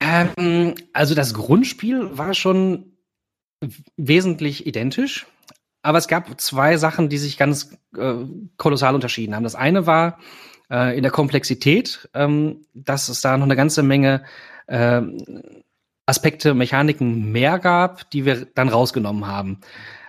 Ähm, 0.00 0.74
also 0.92 1.14
das 1.14 1.34
Grundspiel 1.34 2.16
war 2.16 2.34
schon 2.34 2.96
wesentlich 3.96 4.66
identisch, 4.66 5.26
aber 5.82 5.98
es 5.98 6.06
gab 6.06 6.40
zwei 6.40 6.76
Sachen, 6.76 7.08
die 7.08 7.18
sich 7.18 7.36
ganz 7.36 7.76
äh, 7.96 8.14
kolossal 8.56 8.94
unterschieden 8.94 9.34
haben. 9.34 9.42
Das 9.42 9.56
eine 9.56 9.86
war 9.86 10.18
äh, 10.70 10.96
in 10.96 11.02
der 11.02 11.10
Komplexität, 11.10 12.08
ähm, 12.14 12.66
dass 12.74 13.08
es 13.08 13.20
da 13.20 13.36
noch 13.36 13.46
eine 13.46 13.56
ganze 13.56 13.82
Menge 13.82 14.24
äh, 14.68 15.02
Aspekte, 16.08 16.54
Mechaniken 16.54 17.30
mehr 17.32 17.58
gab, 17.58 18.10
die 18.10 18.24
wir 18.24 18.46
dann 18.46 18.70
rausgenommen 18.70 19.26
haben. 19.26 19.60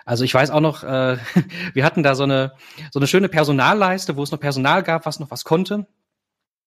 Also 0.06 0.24
ich 0.24 0.32
weiß 0.32 0.50
auch 0.50 0.60
noch, 0.60 0.82
äh, 0.82 1.18
wir 1.74 1.84
hatten 1.84 2.02
da 2.02 2.14
so 2.14 2.22
eine, 2.22 2.52
so 2.90 2.98
eine 2.98 3.06
schöne 3.06 3.28
Personalleiste, 3.28 4.16
wo 4.16 4.22
es 4.22 4.30
noch 4.30 4.40
Personal 4.40 4.82
gab, 4.82 5.04
was 5.04 5.20
noch 5.20 5.30
was 5.30 5.44
konnte. 5.44 5.86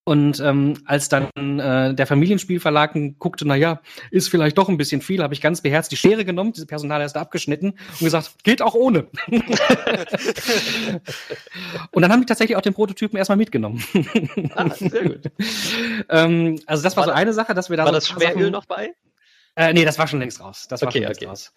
Und 0.05 0.41
ähm, 0.41 0.73
als 0.85 1.07
dann 1.07 1.29
äh, 1.59 1.95
der 1.95 2.05
Familienspielverlag 2.05 2.93
guckte, 3.19 3.47
na 3.47 3.55
ja, 3.55 3.79
ist 4.11 4.27
vielleicht 4.27 4.57
doch 4.57 4.67
ein 4.67 4.75
bisschen 4.75 5.01
viel, 5.01 5.23
habe 5.23 5.33
ich 5.33 5.39
ganz 5.39 5.61
beherzt 5.61 5.93
die 5.93 5.97
Schere 5.97 6.25
genommen, 6.25 6.51
diese 6.51 6.65
Personalleiste 6.65 7.19
abgeschnitten 7.19 7.69
und 7.69 7.99
gesagt, 7.99 8.43
geht 8.43 8.61
auch 8.61 8.75
ohne. 8.75 9.07
und 11.91 12.01
dann 12.01 12.11
haben 12.11 12.19
die 12.19 12.25
tatsächlich 12.25 12.57
auch 12.57 12.61
den 12.61 12.73
Prototypen 12.73 13.17
erstmal 13.17 13.37
mitgenommen. 13.37 13.81
ah, 14.55 14.69
sehr 14.71 15.03
gut. 15.03 15.31
ähm, 16.09 16.59
also 16.65 16.83
das 16.83 16.97
war, 16.97 17.07
war 17.07 17.13
so 17.13 17.17
eine 17.17 17.31
Sache, 17.31 17.53
dass 17.53 17.69
wir 17.69 17.77
da 17.77 17.83
war 17.83 17.93
so 17.93 17.95
das 17.95 18.09
Schweröl 18.09 18.51
noch 18.51 18.65
bei? 18.65 18.93
Äh, 19.55 19.73
nee, 19.73 19.85
das 19.85 19.99
war 19.99 20.07
schon 20.07 20.19
längst 20.19 20.39
raus. 20.39 20.67
Das 20.67 20.81
war 20.81 20.89
okay, 20.89 20.99
schon 20.99 21.05
längst 21.05 21.21
okay. 21.21 21.29
raus. 21.29 21.53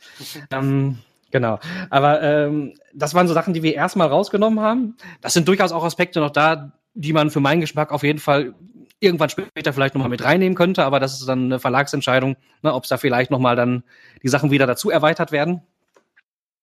ähm, 0.51 0.99
genau. 1.31 1.59
Aber 1.91 2.23
ähm, 2.23 2.75
das 2.95 3.15
waren 3.15 3.29
so 3.29 3.35
Sachen, 3.35 3.55
die 3.55 3.63
wir 3.63 3.75
erstmal 3.75 4.09
rausgenommen 4.09 4.61
haben. 4.61 4.97
Das 5.21 5.33
sind 5.33 5.49
durchaus 5.49 5.73
auch 5.73 5.85
Aspekte 5.85 6.21
noch 6.21 6.31
da, 6.31 6.73
die 6.95 7.13
man 7.13 7.31
für 7.31 7.41
meinen 7.41 7.61
Geschmack 7.61 7.93
auf 7.93 8.03
jeden 8.03 8.19
Fall 8.19 8.55
irgendwann 9.01 9.29
später 9.29 9.73
vielleicht 9.73 9.95
nochmal 9.95 10.09
mit 10.09 10.25
reinnehmen 10.25 10.57
könnte, 10.57 10.85
aber 10.85 11.01
das 11.01 11.21
ist 11.21 11.29
dann 11.29 11.45
eine 11.45 11.59
Verlagsentscheidung, 11.59 12.37
ne, 12.63 12.73
ob 12.73 12.85
es 12.85 12.89
da 12.89 12.97
vielleicht 12.97 13.31
nochmal 13.31 13.55
dann 13.55 13.85
die 14.23 14.29
Sachen 14.29 14.51
wieder 14.51 14.67
dazu 14.67 14.91
erweitert 14.91 15.33
werden. 15.33 15.63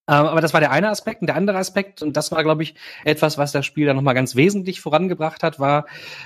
Ähm, 0.07 0.25
aber 0.25 0.41
das 0.41 0.53
war 0.53 0.60
der 0.60 0.72
eine 0.72 0.89
Aspekt. 0.89 1.22
Und 1.22 1.27
der 1.27 1.36
andere 1.36 1.57
Aspekt, 1.57 2.01
und 2.01 2.17
das 2.17 2.31
war, 2.31 2.43
glaube 2.43 2.63
ich, 2.63 2.75
etwas, 3.05 3.38
was 3.38 3.53
das 3.53 3.65
Spiel 3.65 3.86
dann 3.86 3.95
nochmal 3.95 4.13
ganz 4.13 4.36
wesentlich 4.36 4.81
vorangebracht 4.81 5.43
hat, 5.43 5.60
war, 5.60 5.86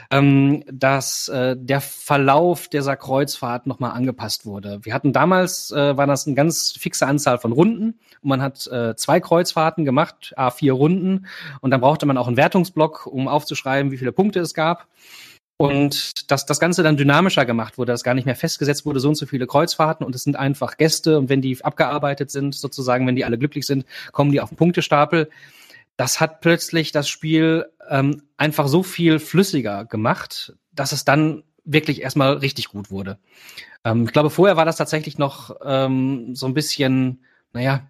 ähm, 0.10 0.63
dass 0.72 1.27
äh, 1.27 1.55
der 1.57 1.81
Verlauf 1.81 2.69
dieser 2.69 2.96
Kreuzfahrt 2.96 3.67
nochmal 3.67 3.91
angepasst 3.91 4.46
wurde. 4.46 4.79
Wir 4.81 4.93
hatten 4.93 5.13
damals, 5.13 5.72
äh, 5.72 5.96
war 5.96 6.07
das 6.07 6.25
eine 6.25 6.36
ganz 6.36 6.72
fixe 6.72 7.05
Anzahl 7.05 7.38
von 7.38 7.51
Runden. 7.51 8.00
Und 8.22 8.29
man 8.29 8.41
hat 8.41 8.65
äh, 8.67 8.96
zwei 8.96 9.19
Kreuzfahrten 9.19 9.86
gemacht, 9.86 10.34
a 10.36 10.50
vier 10.50 10.74
Runden. 10.74 11.27
Und 11.62 11.69
dann 11.72 11.81
brauchte 11.81 12.07
man 12.07 12.17
auch 12.17 12.27
einen 12.27 12.38
Wertungsblock, 12.38 13.05
um 13.05 13.27
aufzuschreiben, 13.27 13.91
wie 13.91 13.98
viele 13.98 14.12
Punkte 14.12 14.39
es 14.39 14.55
gab. 14.55 14.88
Und 15.57 16.29
dass 16.29 16.45
das 16.45 16.59
Ganze 16.59 16.83
dann 16.83 16.97
dynamischer 16.97 17.43
gemacht 17.45 17.79
wurde, 17.79 17.91
dass 17.91 18.03
gar 18.03 18.13
nicht 18.13 18.25
mehr 18.25 18.35
festgesetzt 18.35 18.85
wurde, 18.85 18.99
so 18.99 19.09
und 19.09 19.15
so 19.15 19.25
viele 19.25 19.47
Kreuzfahrten 19.47 20.05
und 20.05 20.13
es 20.13 20.23
sind 20.23 20.35
einfach 20.35 20.77
Gäste 20.77 21.17
und 21.17 21.29
wenn 21.29 21.41
die 21.41 21.63
abgearbeitet 21.63 22.29
sind, 22.29 22.53
sozusagen, 22.53 23.07
wenn 23.07 23.15
die 23.15 23.25
alle 23.25 23.39
glücklich 23.39 23.65
sind, 23.65 23.85
kommen 24.11 24.31
die 24.31 24.39
auf 24.39 24.49
den 24.49 24.57
Punktestapel. 24.57 25.29
Das 25.95 26.19
hat 26.19 26.41
plötzlich 26.41 26.91
das 26.91 27.09
Spiel 27.09 27.65
ähm, 27.89 28.21
einfach 28.37 28.67
so 28.67 28.83
viel 28.83 29.17
flüssiger 29.17 29.85
gemacht, 29.85 30.53
dass 30.73 30.91
es 30.91 31.05
dann 31.05 31.43
wirklich 31.65 32.03
erstmal 32.03 32.33
richtig 32.33 32.69
gut 32.69 32.91
wurde. 32.91 33.17
Ähm, 33.83 34.05
ich 34.05 34.13
glaube, 34.13 34.29
vorher 34.29 34.57
war 34.57 34.65
das 34.65 34.77
tatsächlich 34.77 35.17
noch 35.17 35.55
ähm, 35.65 36.35
so 36.35 36.45
ein 36.45 36.53
bisschen, 36.53 37.23
naja, 37.51 37.87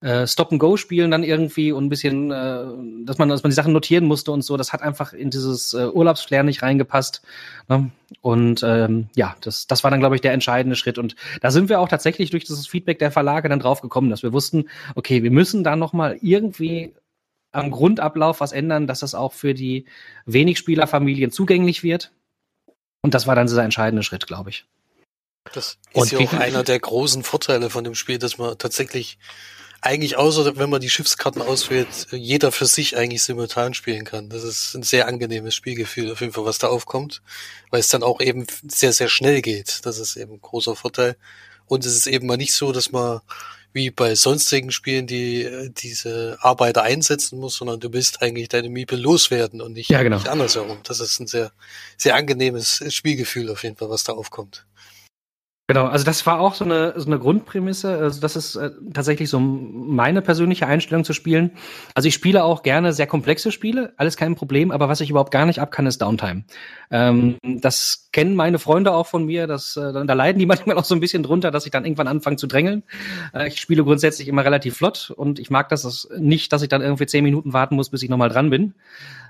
äh, 0.00 0.26
Stop-and-Go-Spielen 0.26 1.10
dann 1.10 1.22
irgendwie 1.22 1.72
und 1.72 1.84
ein 1.84 1.88
bisschen, 1.88 2.30
äh, 2.30 2.64
dass 3.04 3.18
man, 3.18 3.28
dass 3.28 3.42
man 3.42 3.50
die 3.50 3.54
Sachen 3.54 3.72
notieren 3.72 4.06
musste 4.06 4.32
und 4.32 4.42
so, 4.42 4.56
das 4.56 4.72
hat 4.72 4.82
einfach 4.82 5.12
in 5.12 5.30
dieses 5.30 5.74
äh, 5.74 5.86
Urlaubsflair 5.86 6.42
nicht 6.42 6.62
reingepasst. 6.62 7.22
Ne? 7.68 7.90
Und 8.22 8.62
ähm, 8.62 9.08
ja, 9.14 9.36
das, 9.42 9.66
das 9.66 9.84
war 9.84 9.90
dann, 9.90 10.00
glaube 10.00 10.14
ich, 10.14 10.20
der 10.22 10.32
entscheidende 10.32 10.76
Schritt. 10.76 10.98
Und 10.98 11.16
da 11.42 11.50
sind 11.50 11.68
wir 11.68 11.80
auch 11.80 11.88
tatsächlich 11.88 12.30
durch 12.30 12.44
das 12.44 12.66
Feedback 12.66 12.98
der 12.98 13.10
Verlage 13.10 13.48
dann 13.48 13.60
drauf 13.60 13.82
gekommen, 13.82 14.10
dass 14.10 14.22
wir 14.22 14.32
wussten, 14.32 14.68
okay, 14.94 15.22
wir 15.22 15.30
müssen 15.30 15.64
da 15.64 15.76
nochmal 15.76 16.18
irgendwie 16.22 16.94
am 17.52 17.70
Grundablauf 17.70 18.40
was 18.40 18.52
ändern, 18.52 18.86
dass 18.86 19.00
das 19.00 19.14
auch 19.14 19.32
für 19.32 19.54
die 19.54 19.86
Wenigspielerfamilien 20.24 21.30
zugänglich 21.30 21.82
wird. 21.82 22.12
Und 23.02 23.14
das 23.14 23.26
war 23.26 23.34
dann 23.34 23.46
dieser 23.46 23.64
entscheidende 23.64 24.02
Schritt, 24.02 24.26
glaube 24.26 24.50
ich. 24.50 24.64
Das 25.52 25.78
ist 25.94 26.12
ja 26.12 26.18
auch 26.20 26.32
einer 26.34 26.62
der 26.62 26.78
großen 26.78 27.22
Vorteile 27.22 27.70
von 27.70 27.82
dem 27.82 27.94
Spiel, 27.94 28.18
dass 28.18 28.38
man 28.38 28.56
tatsächlich 28.58 29.18
eigentlich 29.82 30.16
außer 30.16 30.56
wenn 30.56 30.70
man 30.70 30.80
die 30.80 30.90
Schiffskarten 30.90 31.40
auswählt, 31.42 32.08
jeder 32.10 32.52
für 32.52 32.66
sich 32.66 32.96
eigentlich 32.96 33.22
simultan 33.22 33.74
spielen 33.74 34.04
kann. 34.04 34.28
Das 34.28 34.44
ist 34.44 34.74
ein 34.74 34.82
sehr 34.82 35.08
angenehmes 35.08 35.54
Spielgefühl 35.54 36.12
auf 36.12 36.20
jeden 36.20 36.32
Fall, 36.32 36.44
was 36.44 36.58
da 36.58 36.68
aufkommt, 36.68 37.22
weil 37.70 37.80
es 37.80 37.88
dann 37.88 38.02
auch 38.02 38.20
eben 38.20 38.46
sehr, 38.68 38.92
sehr 38.92 39.08
schnell 39.08 39.40
geht. 39.40 39.80
Das 39.84 39.98
ist 39.98 40.16
eben 40.16 40.34
ein 40.34 40.40
großer 40.40 40.76
Vorteil. 40.76 41.16
Und 41.66 41.86
es 41.86 41.96
ist 41.96 42.06
eben 42.06 42.26
mal 42.26 42.36
nicht 42.36 42.52
so, 42.52 42.72
dass 42.72 42.92
man 42.92 43.20
wie 43.72 43.90
bei 43.90 44.16
sonstigen 44.16 44.72
Spielen 44.72 45.06
die 45.06 45.70
diese 45.76 46.38
Arbeiter 46.40 46.82
einsetzen 46.82 47.38
muss, 47.38 47.56
sondern 47.56 47.78
du 47.78 47.92
willst 47.92 48.20
eigentlich 48.20 48.48
deine 48.48 48.68
Miebe 48.68 48.96
loswerden 48.96 49.60
und 49.60 49.74
nicht, 49.74 49.90
ja, 49.90 50.02
genau. 50.02 50.16
nicht 50.16 50.28
andersherum. 50.28 50.78
Das 50.82 51.00
ist 51.00 51.20
ein 51.20 51.28
sehr, 51.28 51.52
sehr 51.96 52.16
angenehmes 52.16 52.82
Spielgefühl 52.88 53.48
auf 53.48 53.62
jeden 53.62 53.76
Fall, 53.76 53.88
was 53.88 54.04
da 54.04 54.12
aufkommt. 54.12 54.66
Genau, 55.70 55.86
also 55.86 56.04
das 56.04 56.26
war 56.26 56.40
auch 56.40 56.54
so 56.54 56.64
eine, 56.64 56.94
so 56.96 57.06
eine 57.06 57.20
Grundprämisse. 57.20 57.96
Also 57.96 58.20
das 58.20 58.34
ist 58.34 58.56
äh, 58.56 58.72
tatsächlich 58.92 59.30
so 59.30 59.38
meine 59.38 60.20
persönliche 60.20 60.66
Einstellung 60.66 61.04
zu 61.04 61.12
Spielen. 61.12 61.52
Also 61.94 62.08
ich 62.08 62.14
spiele 62.14 62.42
auch 62.42 62.64
gerne 62.64 62.92
sehr 62.92 63.06
komplexe 63.06 63.52
Spiele, 63.52 63.92
alles 63.96 64.16
kein 64.16 64.34
Problem, 64.34 64.72
aber 64.72 64.88
was 64.88 65.00
ich 65.00 65.10
überhaupt 65.10 65.30
gar 65.30 65.46
nicht 65.46 65.60
ab 65.60 65.70
kann, 65.70 65.86
ist 65.86 66.02
Downtime. 66.02 66.42
Ähm, 66.90 67.36
das 67.44 68.08
kennen 68.10 68.34
meine 68.34 68.58
Freunde 68.58 68.92
auch 68.92 69.06
von 69.06 69.26
mir, 69.26 69.46
dass, 69.46 69.76
äh, 69.76 69.92
da 69.92 70.12
leiden 70.12 70.40
die 70.40 70.46
manchmal 70.52 70.76
auch 70.76 70.82
so 70.82 70.96
ein 70.96 71.00
bisschen 71.00 71.22
drunter, 71.22 71.52
dass 71.52 71.66
ich 71.66 71.70
dann 71.70 71.84
irgendwann 71.84 72.08
anfange 72.08 72.34
zu 72.34 72.48
drängeln. 72.48 72.82
Äh, 73.32 73.46
ich 73.46 73.60
spiele 73.60 73.84
grundsätzlich 73.84 74.26
immer 74.26 74.44
relativ 74.44 74.76
flott 74.76 75.12
und 75.16 75.38
ich 75.38 75.50
mag 75.50 75.68
das 75.68 76.08
nicht, 76.18 76.52
dass 76.52 76.62
ich 76.62 76.68
dann 76.68 76.82
irgendwie 76.82 77.06
zehn 77.06 77.22
Minuten 77.22 77.52
warten 77.52 77.76
muss, 77.76 77.90
bis 77.90 78.02
ich 78.02 78.10
nochmal 78.10 78.28
dran 78.28 78.50
bin. 78.50 78.74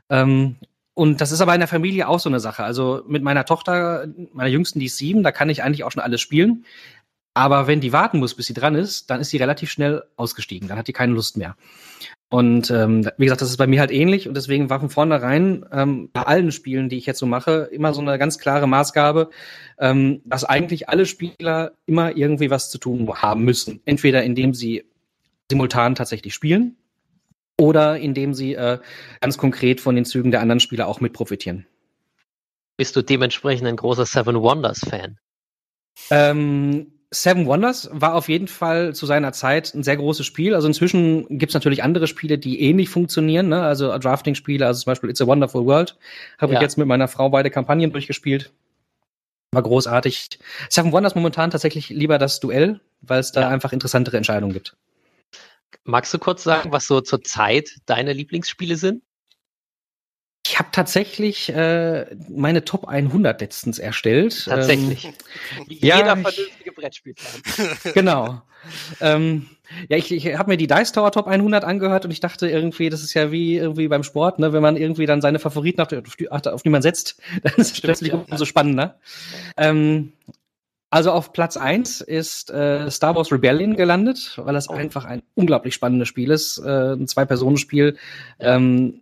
Ähm, 0.09 0.57
und 1.01 1.23
das 1.23 1.33
ist 1.33 1.41
aber 1.41 1.55
in 1.55 1.61
der 1.61 1.67
Familie 1.67 2.09
auch 2.09 2.21
so 2.21 2.29
eine 2.29 2.41
Sache. 2.41 2.63
Also 2.63 3.05
mit 3.09 3.23
meiner 3.23 3.47
Tochter, 3.47 4.07
meiner 4.35 4.51
Jüngsten, 4.51 4.81
die 4.81 4.85
ist 4.85 4.99
sieben, 4.99 5.23
da 5.23 5.33
kann 5.33 5.49
ich 5.49 5.63
eigentlich 5.63 5.83
auch 5.83 5.91
schon 5.91 6.03
alles 6.03 6.21
spielen. 6.21 6.67
Aber 7.33 7.67
wenn 7.67 7.81
die 7.81 7.95
warten 7.95 8.19
muss, 8.19 8.35
bis 8.35 8.49
sie 8.49 8.53
dran 8.53 8.75
ist, 8.75 9.09
dann 9.09 9.19
ist 9.19 9.31
sie 9.31 9.39
relativ 9.39 9.71
schnell 9.71 10.03
ausgestiegen. 10.17 10.69
Dann 10.69 10.77
hat 10.77 10.89
die 10.89 10.93
keine 10.93 11.15
Lust 11.15 11.39
mehr. 11.39 11.57
Und 12.29 12.71
ähm, 12.71 13.09
wie 13.17 13.25
gesagt, 13.25 13.41
das 13.41 13.49
ist 13.49 13.57
bei 13.57 13.67
mir 13.67 13.81
halt 13.81 13.93
ähnlich 13.93 14.29
und 14.29 14.37
deswegen 14.37 14.69
war 14.69 14.79
von 14.79 14.91
vornherein 14.91 15.65
ähm, 15.73 16.11
bei 16.13 16.21
allen 16.21 16.53
Spielen, 16.53 16.91
die 16.91 16.99
ich 16.99 17.07
jetzt 17.07 17.21
so 17.21 17.25
mache, 17.25 17.71
immer 17.73 17.95
so 17.95 18.03
eine 18.03 18.19
ganz 18.19 18.39
klare 18.39 18.69
Maßgabe, 18.69 19.31
ähm, 19.79 20.21
dass 20.27 20.45
eigentlich 20.45 20.91
alle 20.91 21.07
Spieler 21.07 21.73
immer 21.87 22.15
irgendwie 22.15 22.51
was 22.51 22.69
zu 22.69 22.77
tun 22.77 23.11
haben 23.11 23.43
müssen. 23.45 23.81
Entweder 23.87 24.23
indem 24.23 24.53
sie 24.53 24.85
simultan 25.51 25.95
tatsächlich 25.95 26.35
spielen, 26.35 26.77
oder 27.61 27.99
indem 27.99 28.33
sie 28.33 28.55
äh, 28.55 28.79
ganz 29.21 29.37
konkret 29.37 29.81
von 29.81 29.95
den 29.95 30.07
Zügen 30.07 30.31
der 30.31 30.41
anderen 30.41 30.61
Spieler 30.61 30.89
auch 30.89 31.01
mit 31.01 31.13
profitieren. 31.13 31.67
Bist 32.77 32.97
du 32.97 33.03
dementsprechend 33.03 33.69
ein 33.69 33.77
großer 33.77 34.07
Seven 34.07 34.41
Wonders 34.41 34.81
Fan? 34.81 35.19
Ähm, 36.11 36.87
Seven 37.11 37.45
Wonders 37.45 37.91
war 37.93 38.15
auf 38.15 38.31
jeden 38.31 38.49
Fall 38.49 38.95
zu 38.95 39.05
seiner 39.05 39.33
Zeit 39.33 39.75
ein 39.75 39.83
sehr 39.83 39.99
großes 39.99 40.25
Spiel. 40.25 40.55
Also 40.55 40.69
inzwischen 40.69 41.39
gibt 41.39 41.51
es 41.51 41.55
natürlich 41.55 41.83
andere 41.83 42.07
Spiele, 42.07 42.39
die 42.39 42.63
ähnlich 42.63 42.89
funktionieren. 42.89 43.49
Ne? 43.49 43.63
Also 43.63 43.97
Drafting-Spiele, 43.99 44.67
also 44.67 44.83
zum 44.83 44.93
Beispiel 44.93 45.11
It's 45.11 45.21
a 45.21 45.27
Wonderful 45.27 45.67
World, 45.67 45.99
habe 46.39 46.55
ja. 46.55 46.59
ich 46.59 46.63
jetzt 46.63 46.79
mit 46.79 46.87
meiner 46.87 47.09
Frau 47.09 47.29
beide 47.29 47.51
Kampagnen 47.51 47.93
durchgespielt. 47.93 48.53
War 49.53 49.63
großartig. 49.63 50.39
Seven 50.71 50.93
Wonders 50.93 51.15
momentan 51.15 51.51
tatsächlich 51.51 51.91
lieber 51.91 52.17
das 52.17 52.41
Duell, 52.41 52.81
weil 53.03 53.21
es 53.21 53.33
da 53.33 53.43
ja. 53.43 53.49
einfach 53.49 53.75
interessantere 53.75 54.17
Entscheidungen 54.17 54.55
gibt. 54.55 54.77
Magst 55.85 56.13
du 56.13 56.19
kurz 56.19 56.43
sagen, 56.43 56.73
was 56.73 56.87
so 56.87 57.01
zur 57.01 57.23
Zeit 57.23 57.71
deine 57.87 58.13
Lieblingsspiele 58.13 58.77
sind? 58.77 59.03
Ich 60.47 60.59
habe 60.59 60.71
tatsächlich 60.73 61.49
äh, 61.51 62.07
meine 62.29 62.65
Top 62.65 62.89
100 62.89 63.41
letztens 63.41 63.79
erstellt. 63.79 64.47
Tatsächlich. 64.47 65.05
Ähm, 65.05 65.13
Wie 65.69 65.87
ja, 65.87 65.99
jeder 65.99 66.17
vernünftige 66.17 66.73
Brettspielplan. 66.73 67.33
genau. 67.95 68.43
ähm, 69.01 69.49
ja, 69.89 69.97
ich, 69.97 70.11
ich 70.11 70.37
habe 70.37 70.51
mir 70.51 70.57
die 70.57 70.67
Dice 70.67 70.93
Tower 70.93 71.13
Top 71.13 71.29
100 71.29 71.63
angehört 71.65 72.05
und 72.05 72.11
ich 72.11 72.21
dachte 72.21 72.49
irgendwie, 72.49 72.91
das 72.91 73.03
ist 73.03 73.15
ja 73.15 73.31
wie 73.31 73.57
irgendwie 73.57 73.87
beim 73.87 74.03
Sport, 74.03 74.39
ne? 74.39 74.53
wenn 74.53 74.63
man 74.63 74.77
irgendwie 74.77 75.07
dann 75.07 75.21
seine 75.21 75.39
Favoriten 75.39 75.81
auf 75.81 75.89
die, 75.89 75.99
auf 75.99 76.17
die, 76.17 76.29
auf 76.29 76.63
die 76.63 76.69
man 76.69 76.83
setzt, 76.83 77.21
dann 77.43 77.55
ist 77.57 77.75
es 77.75 77.81
plötzlich 77.81 78.13
ja. 78.13 78.25
umso 78.29 78.45
spannender. 78.45 78.99
Ähm, 79.57 80.15
also 80.91 81.13
auf 81.13 81.33
Platz 81.33 81.57
eins 81.57 82.01
ist 82.01 82.51
äh, 82.51 82.91
Star 82.91 83.15
Wars 83.15 83.31
Rebellion 83.31 83.77
gelandet, 83.77 84.35
weil 84.37 84.55
das 84.55 84.69
oh. 84.69 84.75
einfach 84.75 85.05
ein 85.05 85.23
unglaublich 85.35 85.75
spannendes 85.75 86.09
Spiel 86.09 86.31
ist. 86.33 86.59
Äh, 86.59 86.95
ein 86.95 87.07
Zwei-Personen-Spiel. 87.07 87.97
Ähm, 88.41 89.01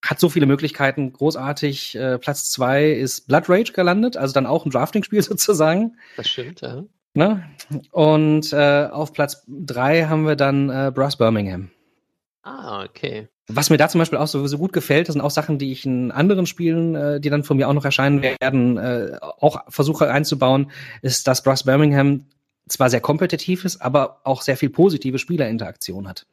hat 0.00 0.20
so 0.20 0.28
viele 0.28 0.46
Möglichkeiten, 0.46 1.12
großartig. 1.12 1.96
Äh, 1.96 2.18
Platz 2.18 2.50
zwei 2.50 2.92
ist 2.92 3.26
Blood 3.26 3.48
Rage 3.48 3.72
gelandet, 3.72 4.16
also 4.16 4.32
dann 4.32 4.46
auch 4.46 4.64
ein 4.64 4.70
Drafting-Spiel 4.70 5.22
sozusagen. 5.22 5.96
Das 6.16 6.28
stimmt, 6.28 6.60
ja. 6.60 6.84
Ne? 7.14 7.42
Und 7.90 8.52
äh, 8.52 8.88
auf 8.92 9.12
Platz 9.12 9.44
drei 9.48 10.04
haben 10.04 10.24
wir 10.24 10.36
dann 10.36 10.70
äh, 10.70 10.92
Brass 10.94 11.16
Birmingham. 11.16 11.70
Ah, 12.42 12.84
okay. 12.84 13.28
Was 13.50 13.70
mir 13.70 13.78
da 13.78 13.88
zum 13.88 13.98
Beispiel 13.98 14.18
auch 14.18 14.26
so, 14.26 14.46
so 14.46 14.58
gut 14.58 14.74
gefällt, 14.74 15.08
das 15.08 15.14
sind 15.14 15.22
auch 15.22 15.30
Sachen, 15.30 15.58
die 15.58 15.72
ich 15.72 15.86
in 15.86 16.10
anderen 16.10 16.44
Spielen, 16.44 16.94
äh, 16.94 17.20
die 17.20 17.30
dann 17.30 17.44
von 17.44 17.56
mir 17.56 17.68
auch 17.68 17.72
noch 17.72 17.84
erscheinen 17.84 18.22
werden, 18.22 18.76
äh, 18.76 19.16
auch 19.20 19.62
versuche 19.68 20.10
einzubauen, 20.10 20.70
ist, 21.00 21.26
dass 21.26 21.42
Brass 21.42 21.64
Birmingham 21.64 22.26
zwar 22.68 22.90
sehr 22.90 23.00
kompetitiv 23.00 23.64
ist, 23.64 23.80
aber 23.80 24.20
auch 24.24 24.42
sehr 24.42 24.58
viel 24.58 24.68
positive 24.68 25.18
Spielerinteraktion 25.18 26.06
hat. 26.06 26.26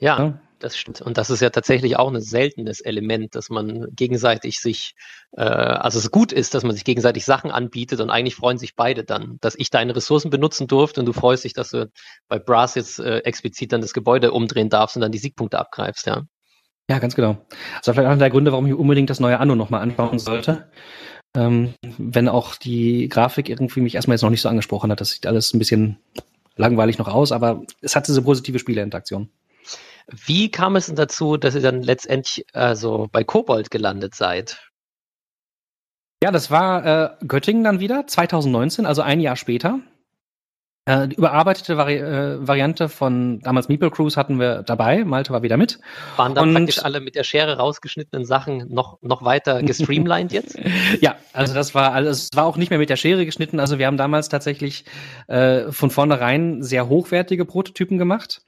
Ja, 0.00 0.18
ja, 0.18 0.40
das 0.58 0.76
stimmt. 0.76 1.02
Und 1.02 1.18
das 1.18 1.28
ist 1.28 1.40
ja 1.40 1.50
tatsächlich 1.50 1.96
auch 1.96 2.12
ein 2.12 2.20
seltenes 2.20 2.80
Element, 2.80 3.34
dass 3.34 3.50
man 3.50 3.86
gegenseitig 3.94 4.58
sich, 4.58 4.94
äh, 5.36 5.42
also 5.42 5.98
es 5.98 6.10
gut 6.10 6.32
ist, 6.32 6.54
dass 6.54 6.64
man 6.64 6.74
sich 6.74 6.84
gegenseitig 6.84 7.24
Sachen 7.24 7.50
anbietet 7.50 8.00
und 8.00 8.10
eigentlich 8.10 8.34
freuen 8.34 8.58
sich 8.58 8.74
beide 8.74 9.04
dann, 9.04 9.36
dass 9.40 9.54
ich 9.56 9.70
deine 9.70 9.94
Ressourcen 9.94 10.30
benutzen 10.30 10.68
durfte 10.68 11.00
und 11.00 11.06
du 11.06 11.12
freust 11.12 11.44
dich, 11.44 11.52
dass 11.52 11.70
du 11.70 11.90
bei 12.28 12.38
Brass 12.38 12.74
jetzt 12.74 12.98
äh, 12.98 13.18
explizit 13.18 13.72
dann 13.72 13.82
das 13.82 13.92
Gebäude 13.92 14.32
umdrehen 14.32 14.70
darfst 14.70 14.96
und 14.96 15.02
dann 15.02 15.12
die 15.12 15.18
Siegpunkte 15.18 15.58
abgreifst, 15.58 16.06
ja. 16.06 16.22
Ja, 16.90 16.98
ganz 16.98 17.14
genau. 17.14 17.38
Das 17.78 17.86
war 17.86 17.94
vielleicht 17.94 18.08
einer 18.08 18.16
der 18.16 18.30
Gründe, 18.30 18.52
warum 18.52 18.66
ich 18.66 18.74
unbedingt 18.74 19.10
das 19.10 19.20
neue 19.20 19.38
Anno 19.38 19.54
nochmal 19.54 19.82
anschauen 19.82 20.18
sollte. 20.18 20.68
Ähm, 21.34 21.74
wenn 21.96 22.28
auch 22.28 22.56
die 22.56 23.08
Grafik 23.08 23.48
irgendwie 23.48 23.80
mich 23.80 23.94
erstmal 23.94 24.16
jetzt 24.16 24.22
noch 24.22 24.30
nicht 24.30 24.42
so 24.42 24.48
angesprochen 24.48 24.90
hat. 24.90 25.00
Das 25.00 25.10
sieht 25.10 25.26
alles 25.26 25.54
ein 25.54 25.58
bisschen 25.58 25.98
langweilig 26.56 26.98
noch 26.98 27.08
aus, 27.08 27.32
aber 27.32 27.62
es 27.80 27.96
hat 27.96 28.08
diese 28.08 28.22
positive 28.22 28.58
Spielerinteraktion. 28.58 29.30
Wie 30.08 30.50
kam 30.50 30.76
es 30.76 30.86
denn 30.86 30.96
dazu, 30.96 31.36
dass 31.36 31.54
ihr 31.54 31.62
dann 31.62 31.82
letztendlich 31.82 32.44
also 32.52 33.08
bei 33.10 33.24
Kobold 33.24 33.70
gelandet 33.70 34.14
seid? 34.14 34.68
Ja, 36.22 36.30
das 36.30 36.50
war 36.50 36.86
äh, 36.86 37.26
Göttingen 37.26 37.64
dann 37.64 37.80
wieder, 37.80 38.06
2019, 38.06 38.86
also 38.86 39.02
ein 39.02 39.20
Jahr 39.20 39.36
später. 39.36 39.80
Äh, 40.84 41.06
die 41.06 41.14
überarbeitete 41.14 41.76
Vari 41.76 41.96
äh, 41.98 42.46
Variante 42.46 42.88
von 42.88 43.38
damals 43.40 43.68
Meeple 43.68 43.90
Cruise 43.90 44.18
hatten 44.18 44.40
wir 44.40 44.64
dabei. 44.64 45.04
Malte 45.04 45.32
war 45.32 45.42
wieder 45.42 45.56
mit. 45.56 45.78
Waren 46.16 46.34
dann 46.34 46.52
praktisch 46.52 46.84
alle 46.84 47.00
mit 47.00 47.14
der 47.14 47.22
Schere 47.22 47.56
rausgeschnittenen 47.56 48.24
Sachen 48.24 48.66
noch, 48.68 49.00
noch 49.00 49.24
weiter 49.24 49.62
gestreamlined 49.62 50.32
jetzt? 50.32 50.58
ja, 51.00 51.14
also 51.32 51.54
das 51.54 51.76
war 51.76 51.92
alles, 51.92 52.30
war 52.34 52.46
auch 52.46 52.56
nicht 52.56 52.70
mehr 52.70 52.80
mit 52.80 52.90
der 52.90 52.96
Schere 52.96 53.24
geschnitten. 53.24 53.60
Also 53.60 53.78
wir 53.78 53.86
haben 53.86 53.96
damals 53.96 54.28
tatsächlich 54.28 54.84
äh, 55.28 55.70
von 55.70 55.90
vornherein 55.90 56.64
sehr 56.64 56.88
hochwertige 56.88 57.44
Prototypen 57.44 57.98
gemacht. 57.98 58.42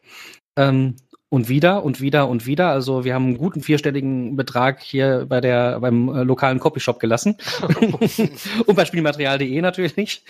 Ähm, 0.57 0.97
und 1.35 1.49
wieder 1.49 1.85
und 1.85 2.01
wieder 2.01 2.29
und 2.29 2.47
wieder. 2.47 2.71
Also 2.71 3.05
wir 3.05 3.13
haben 3.13 3.27
einen 3.27 3.39
guten 3.39 3.61
vierstelligen 3.61 4.37
Betrag 4.37 4.81
hier 4.81 5.27
bei 5.29 5.41
der 5.41 5.81
beim 5.81 6.09
äh, 6.09 6.23
lokalen 6.23 6.61
Copyshop 6.61 7.01
gelassen 7.01 7.37
und 8.67 8.77
bei 8.77 8.85
Spielmaterial.de 8.85 9.61
natürlich. 9.61 10.25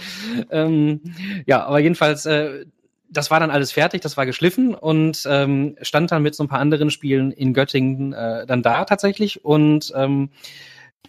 Ähm, 0.51 1.03
ja, 1.45 1.67
aber 1.67 1.79
jedenfalls 1.81 2.25
äh, 2.25 2.65
das 3.11 3.31
war 3.31 3.39
dann 3.39 3.51
alles 3.51 3.71
fertig, 3.71 4.01
das 4.01 4.17
war 4.17 4.25
geschliffen 4.25 4.75
und 4.75 5.25
ähm, 5.29 5.77
stand 5.83 6.11
dann 6.11 6.23
mit 6.23 6.35
so 6.35 6.43
ein 6.43 6.49
paar 6.49 6.59
anderen 6.59 6.91
Spielen 6.91 7.33
in 7.33 7.53
Göttingen 7.53 8.15
äh, 8.15 8.47
dann 8.47 8.63
da 8.63 8.87
tatsächlich 8.87 9.45
und 9.45 9.93
ähm, 9.95 10.31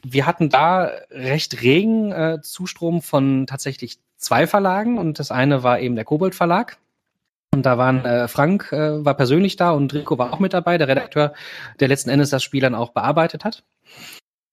wir 0.03 0.25
hatten 0.25 0.49
da 0.49 0.91
recht 1.09 1.61
regen 1.63 2.11
äh, 2.11 2.39
Zustrom 2.41 3.01
von 3.01 3.47
tatsächlich 3.47 3.97
zwei 4.17 4.45
Verlagen 4.45 4.97
und 4.97 5.19
das 5.19 5.31
eine 5.31 5.63
war 5.63 5.79
eben 5.79 5.95
der 5.95 6.03
Kobold 6.03 6.35
Verlag 6.35 6.77
und 7.55 7.65
da 7.65 7.77
waren 7.77 8.03
äh, 8.05 8.27
Frank 8.27 8.71
äh, 8.71 9.03
war 9.03 9.15
persönlich 9.15 9.55
da 9.55 9.71
und 9.71 9.93
Rico 9.93 10.17
war 10.17 10.33
auch 10.33 10.39
mit 10.39 10.53
dabei, 10.53 10.77
der 10.77 10.87
Redakteur, 10.87 11.33
der 11.79 11.87
letzten 11.87 12.09
Endes 12.09 12.29
das 12.29 12.43
Spiel 12.43 12.61
dann 12.61 12.75
auch 12.75 12.89
bearbeitet 12.91 13.45
hat. 13.45 13.63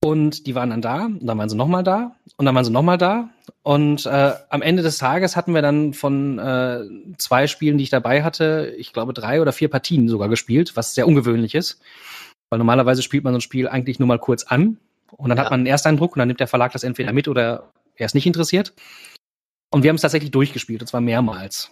Und 0.04 0.46
die 0.46 0.54
waren 0.54 0.70
dann 0.70 0.82
da, 0.82 1.04
und 1.04 1.26
dann 1.26 1.38
waren 1.38 1.48
sie 1.48 1.56
nochmal 1.56 1.84
da, 1.84 2.16
und 2.36 2.46
dann 2.46 2.54
waren 2.54 2.64
sie 2.64 2.72
nochmal 2.72 2.98
da. 2.98 3.28
Und 3.62 4.06
äh, 4.06 4.32
am 4.48 4.62
Ende 4.62 4.82
des 4.82 4.98
Tages 4.98 5.36
hatten 5.36 5.54
wir 5.54 5.62
dann 5.62 5.94
von 5.94 6.38
äh, 6.38 6.80
zwei 7.18 7.46
Spielen, 7.46 7.78
die 7.78 7.84
ich 7.84 7.90
dabei 7.90 8.22
hatte, 8.22 8.74
ich 8.78 8.92
glaube 8.92 9.12
drei 9.12 9.40
oder 9.40 9.52
vier 9.52 9.68
Partien 9.68 10.08
sogar 10.08 10.28
gespielt, 10.28 10.76
was 10.76 10.94
sehr 10.94 11.06
ungewöhnlich 11.06 11.54
ist. 11.54 11.80
Weil 12.50 12.58
normalerweise 12.58 13.02
spielt 13.02 13.24
man 13.24 13.32
so 13.32 13.38
ein 13.38 13.42
Spiel 13.42 13.68
eigentlich 13.68 13.98
nur 13.98 14.08
mal 14.08 14.18
kurz 14.18 14.44
an 14.44 14.78
und 15.10 15.28
dann 15.28 15.38
ja. 15.38 15.44
hat 15.44 15.50
man 15.50 15.60
einen 15.60 15.66
Ersteindruck 15.66 16.16
und 16.16 16.18
dann 16.18 16.28
nimmt 16.28 16.40
der 16.40 16.48
Verlag 16.48 16.72
das 16.72 16.82
entweder 16.82 17.12
mit 17.12 17.28
oder 17.28 17.70
er 17.96 18.06
ist 18.06 18.14
nicht 18.14 18.26
interessiert. 18.26 18.72
Und 19.70 19.82
wir 19.82 19.88
haben 19.88 19.96
es 19.96 20.02
tatsächlich 20.02 20.32
durchgespielt, 20.32 20.82
und 20.82 20.88
zwar 20.88 21.00
mehrmals. 21.00 21.70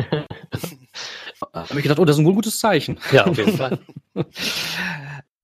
habe 1.52 1.78
ich 1.78 1.82
gedacht, 1.82 1.98
oh, 1.98 2.04
das 2.04 2.16
ist 2.16 2.20
ein 2.20 2.32
gutes 2.32 2.58
Zeichen. 2.58 2.98
Ja, 3.12 3.26
auf 3.26 3.36
jeden 3.36 3.56
Fall. 3.56 3.78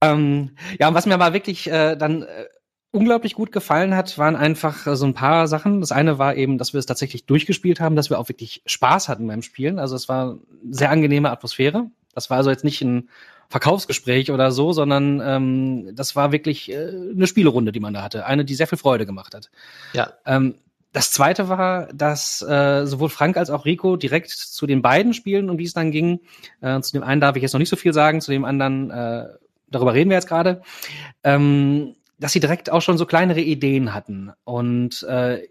ähm, 0.01 0.51
ja, 0.79 0.87
und 0.87 0.93
was 0.93 1.05
mir 1.05 1.13
aber 1.13 1.33
wirklich 1.33 1.69
äh, 1.69 1.95
dann 1.95 2.23
äh, 2.23 2.45
unglaublich 2.91 3.33
gut 3.33 3.51
gefallen 3.51 3.95
hat, 3.95 4.17
waren 4.17 4.35
einfach 4.35 4.87
äh, 4.87 4.95
so 4.95 5.05
ein 5.05 5.13
paar 5.13 5.47
Sachen. 5.47 5.81
Das 5.81 5.91
eine 5.91 6.17
war 6.19 6.35
eben, 6.35 6.57
dass 6.57 6.73
wir 6.73 6.79
es 6.79 6.85
tatsächlich 6.85 7.25
durchgespielt 7.25 7.79
haben, 7.79 7.95
dass 7.95 8.09
wir 8.09 8.19
auch 8.19 8.29
wirklich 8.29 8.61
Spaß 8.65 9.09
hatten 9.09 9.27
beim 9.27 9.41
Spielen. 9.41 9.79
Also 9.79 9.95
es 9.95 10.09
war 10.09 10.31
eine 10.31 10.39
sehr 10.69 10.91
angenehme 10.91 11.31
Atmosphäre. 11.31 11.89
Das 12.13 12.29
war 12.29 12.37
also 12.37 12.49
jetzt 12.49 12.63
nicht 12.63 12.81
ein 12.81 13.09
Verkaufsgespräch 13.49 14.31
oder 14.31 14.51
so, 14.51 14.73
sondern 14.73 15.21
ähm, 15.23 15.95
das 15.95 16.15
war 16.15 16.31
wirklich 16.31 16.71
äh, 16.71 16.89
eine 17.15 17.27
Spielerunde, 17.27 17.71
die 17.71 17.79
man 17.79 17.93
da 17.93 18.01
hatte. 18.01 18.25
Eine, 18.25 18.43
die 18.43 18.55
sehr 18.55 18.67
viel 18.67 18.77
Freude 18.77 19.05
gemacht 19.05 19.33
hat. 19.33 19.49
Ja. 19.93 20.13
Ähm, 20.25 20.55
das 20.97 21.11
zweite 21.11 21.47
war, 21.47 21.93
dass 21.93 22.41
äh, 22.41 22.87
sowohl 22.87 23.09
Frank 23.09 23.37
als 23.37 23.51
auch 23.51 23.65
Rico 23.65 23.97
direkt 23.97 24.31
zu 24.31 24.65
den 24.65 24.81
beiden 24.81 25.13
Spielen, 25.13 25.51
um 25.51 25.59
die 25.59 25.65
es 25.65 25.73
dann 25.73 25.91
ging, 25.91 26.21
äh, 26.59 26.81
zu 26.81 26.91
dem 26.91 27.03
einen 27.03 27.21
darf 27.21 27.35
ich 27.35 27.43
jetzt 27.43 27.53
noch 27.53 27.59
nicht 27.59 27.69
so 27.69 27.75
viel 27.75 27.93
sagen, 27.93 28.19
zu 28.19 28.31
dem 28.31 28.43
anderen, 28.43 28.89
äh, 28.89 29.27
darüber 29.67 29.93
reden 29.93 30.09
wir 30.09 30.17
jetzt 30.17 30.27
gerade, 30.27 30.63
ähm, 31.23 31.93
dass 32.17 32.31
sie 32.31 32.39
direkt 32.39 32.71
auch 32.71 32.81
schon 32.81 32.97
so 32.97 33.05
kleinere 33.05 33.41
Ideen 33.41 33.93
hatten. 33.93 34.31
Und 34.43 35.03
äh, 35.03 35.47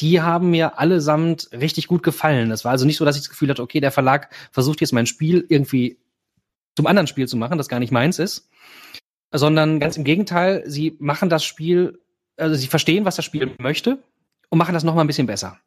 die 0.00 0.22
haben 0.22 0.48
mir 0.48 0.78
allesamt 0.78 1.50
richtig 1.52 1.88
gut 1.88 2.02
gefallen. 2.02 2.50
Es 2.50 2.64
war 2.64 2.72
also 2.72 2.86
nicht 2.86 2.96
so, 2.96 3.04
dass 3.04 3.16
ich 3.16 3.22
das 3.22 3.28
Gefühl 3.28 3.50
hatte, 3.50 3.62
okay, 3.62 3.80
der 3.80 3.92
Verlag 3.92 4.34
versucht 4.50 4.80
jetzt 4.80 4.94
mein 4.94 5.04
Spiel 5.04 5.44
irgendwie 5.46 5.98
zum 6.74 6.86
anderen 6.86 7.06
Spiel 7.06 7.28
zu 7.28 7.36
machen, 7.36 7.58
das 7.58 7.68
gar 7.68 7.80
nicht 7.80 7.92
meins 7.92 8.18
ist, 8.18 8.48
sondern 9.30 9.78
ganz 9.78 9.98
im 9.98 10.04
Gegenteil, 10.04 10.62
sie 10.64 10.96
machen 11.00 11.28
das 11.28 11.44
Spiel, 11.44 12.00
also 12.38 12.54
sie 12.54 12.68
verstehen, 12.68 13.04
was 13.04 13.16
das 13.16 13.26
Spiel 13.26 13.54
möchte 13.58 13.98
und 14.48 14.58
machen 14.58 14.74
das 14.74 14.84
noch 14.84 14.94
mal 14.94 15.02
ein 15.02 15.06
bisschen 15.06 15.26
besser 15.26 15.58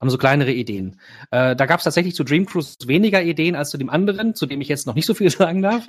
haben 0.00 0.10
so 0.10 0.18
kleinere 0.18 0.52
Ideen. 0.52 1.00
Äh, 1.30 1.56
da 1.56 1.64
gab 1.64 1.78
es 1.78 1.84
tatsächlich 1.84 2.14
zu 2.14 2.22
Dream 2.22 2.44
Cruise 2.44 2.76
weniger 2.84 3.22
Ideen 3.22 3.56
als 3.56 3.70
zu 3.70 3.78
dem 3.78 3.88
anderen, 3.88 4.34
zu 4.34 4.44
dem 4.44 4.60
ich 4.60 4.68
jetzt 4.68 4.86
noch 4.86 4.94
nicht 4.94 5.06
so 5.06 5.14
viel 5.14 5.30
sagen 5.36 5.62
darf. 5.62 5.86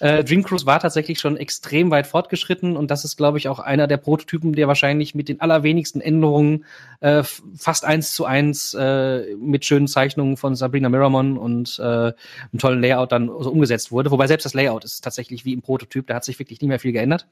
äh, 0.00 0.24
Dream 0.24 0.42
Cruise 0.42 0.64
war 0.64 0.80
tatsächlich 0.80 1.20
schon 1.20 1.36
extrem 1.36 1.90
weit 1.90 2.06
fortgeschritten 2.06 2.76
und 2.76 2.90
das 2.90 3.04
ist, 3.04 3.16
glaube 3.16 3.36
ich, 3.36 3.48
auch 3.48 3.58
einer 3.58 3.86
der 3.86 3.98
Prototypen, 3.98 4.54
der 4.54 4.68
wahrscheinlich 4.68 5.14
mit 5.14 5.28
den 5.28 5.40
allerwenigsten 5.40 6.00
Änderungen 6.00 6.64
äh, 7.00 7.22
fast 7.54 7.84
eins 7.84 8.14
zu 8.14 8.24
eins 8.24 8.72
äh, 8.72 9.36
mit 9.36 9.66
schönen 9.66 9.86
Zeichnungen 9.86 10.38
von 10.38 10.54
Sabrina 10.54 10.88
Miramon 10.88 11.36
und 11.36 11.78
äh, 11.78 11.82
einem 11.82 12.58
tollen 12.58 12.80
Layout 12.80 13.12
dann 13.12 13.26
so 13.26 13.50
umgesetzt 13.50 13.92
wurde. 13.92 14.10
Wobei 14.10 14.28
selbst 14.28 14.44
das 14.44 14.54
Layout 14.54 14.84
ist 14.84 15.02
tatsächlich 15.02 15.44
wie 15.44 15.52
im 15.52 15.60
Prototyp, 15.60 16.06
da 16.06 16.14
hat 16.14 16.24
sich 16.24 16.38
wirklich 16.38 16.60
nicht 16.62 16.68
mehr 16.68 16.80
viel 16.80 16.92
geändert. 16.92 17.26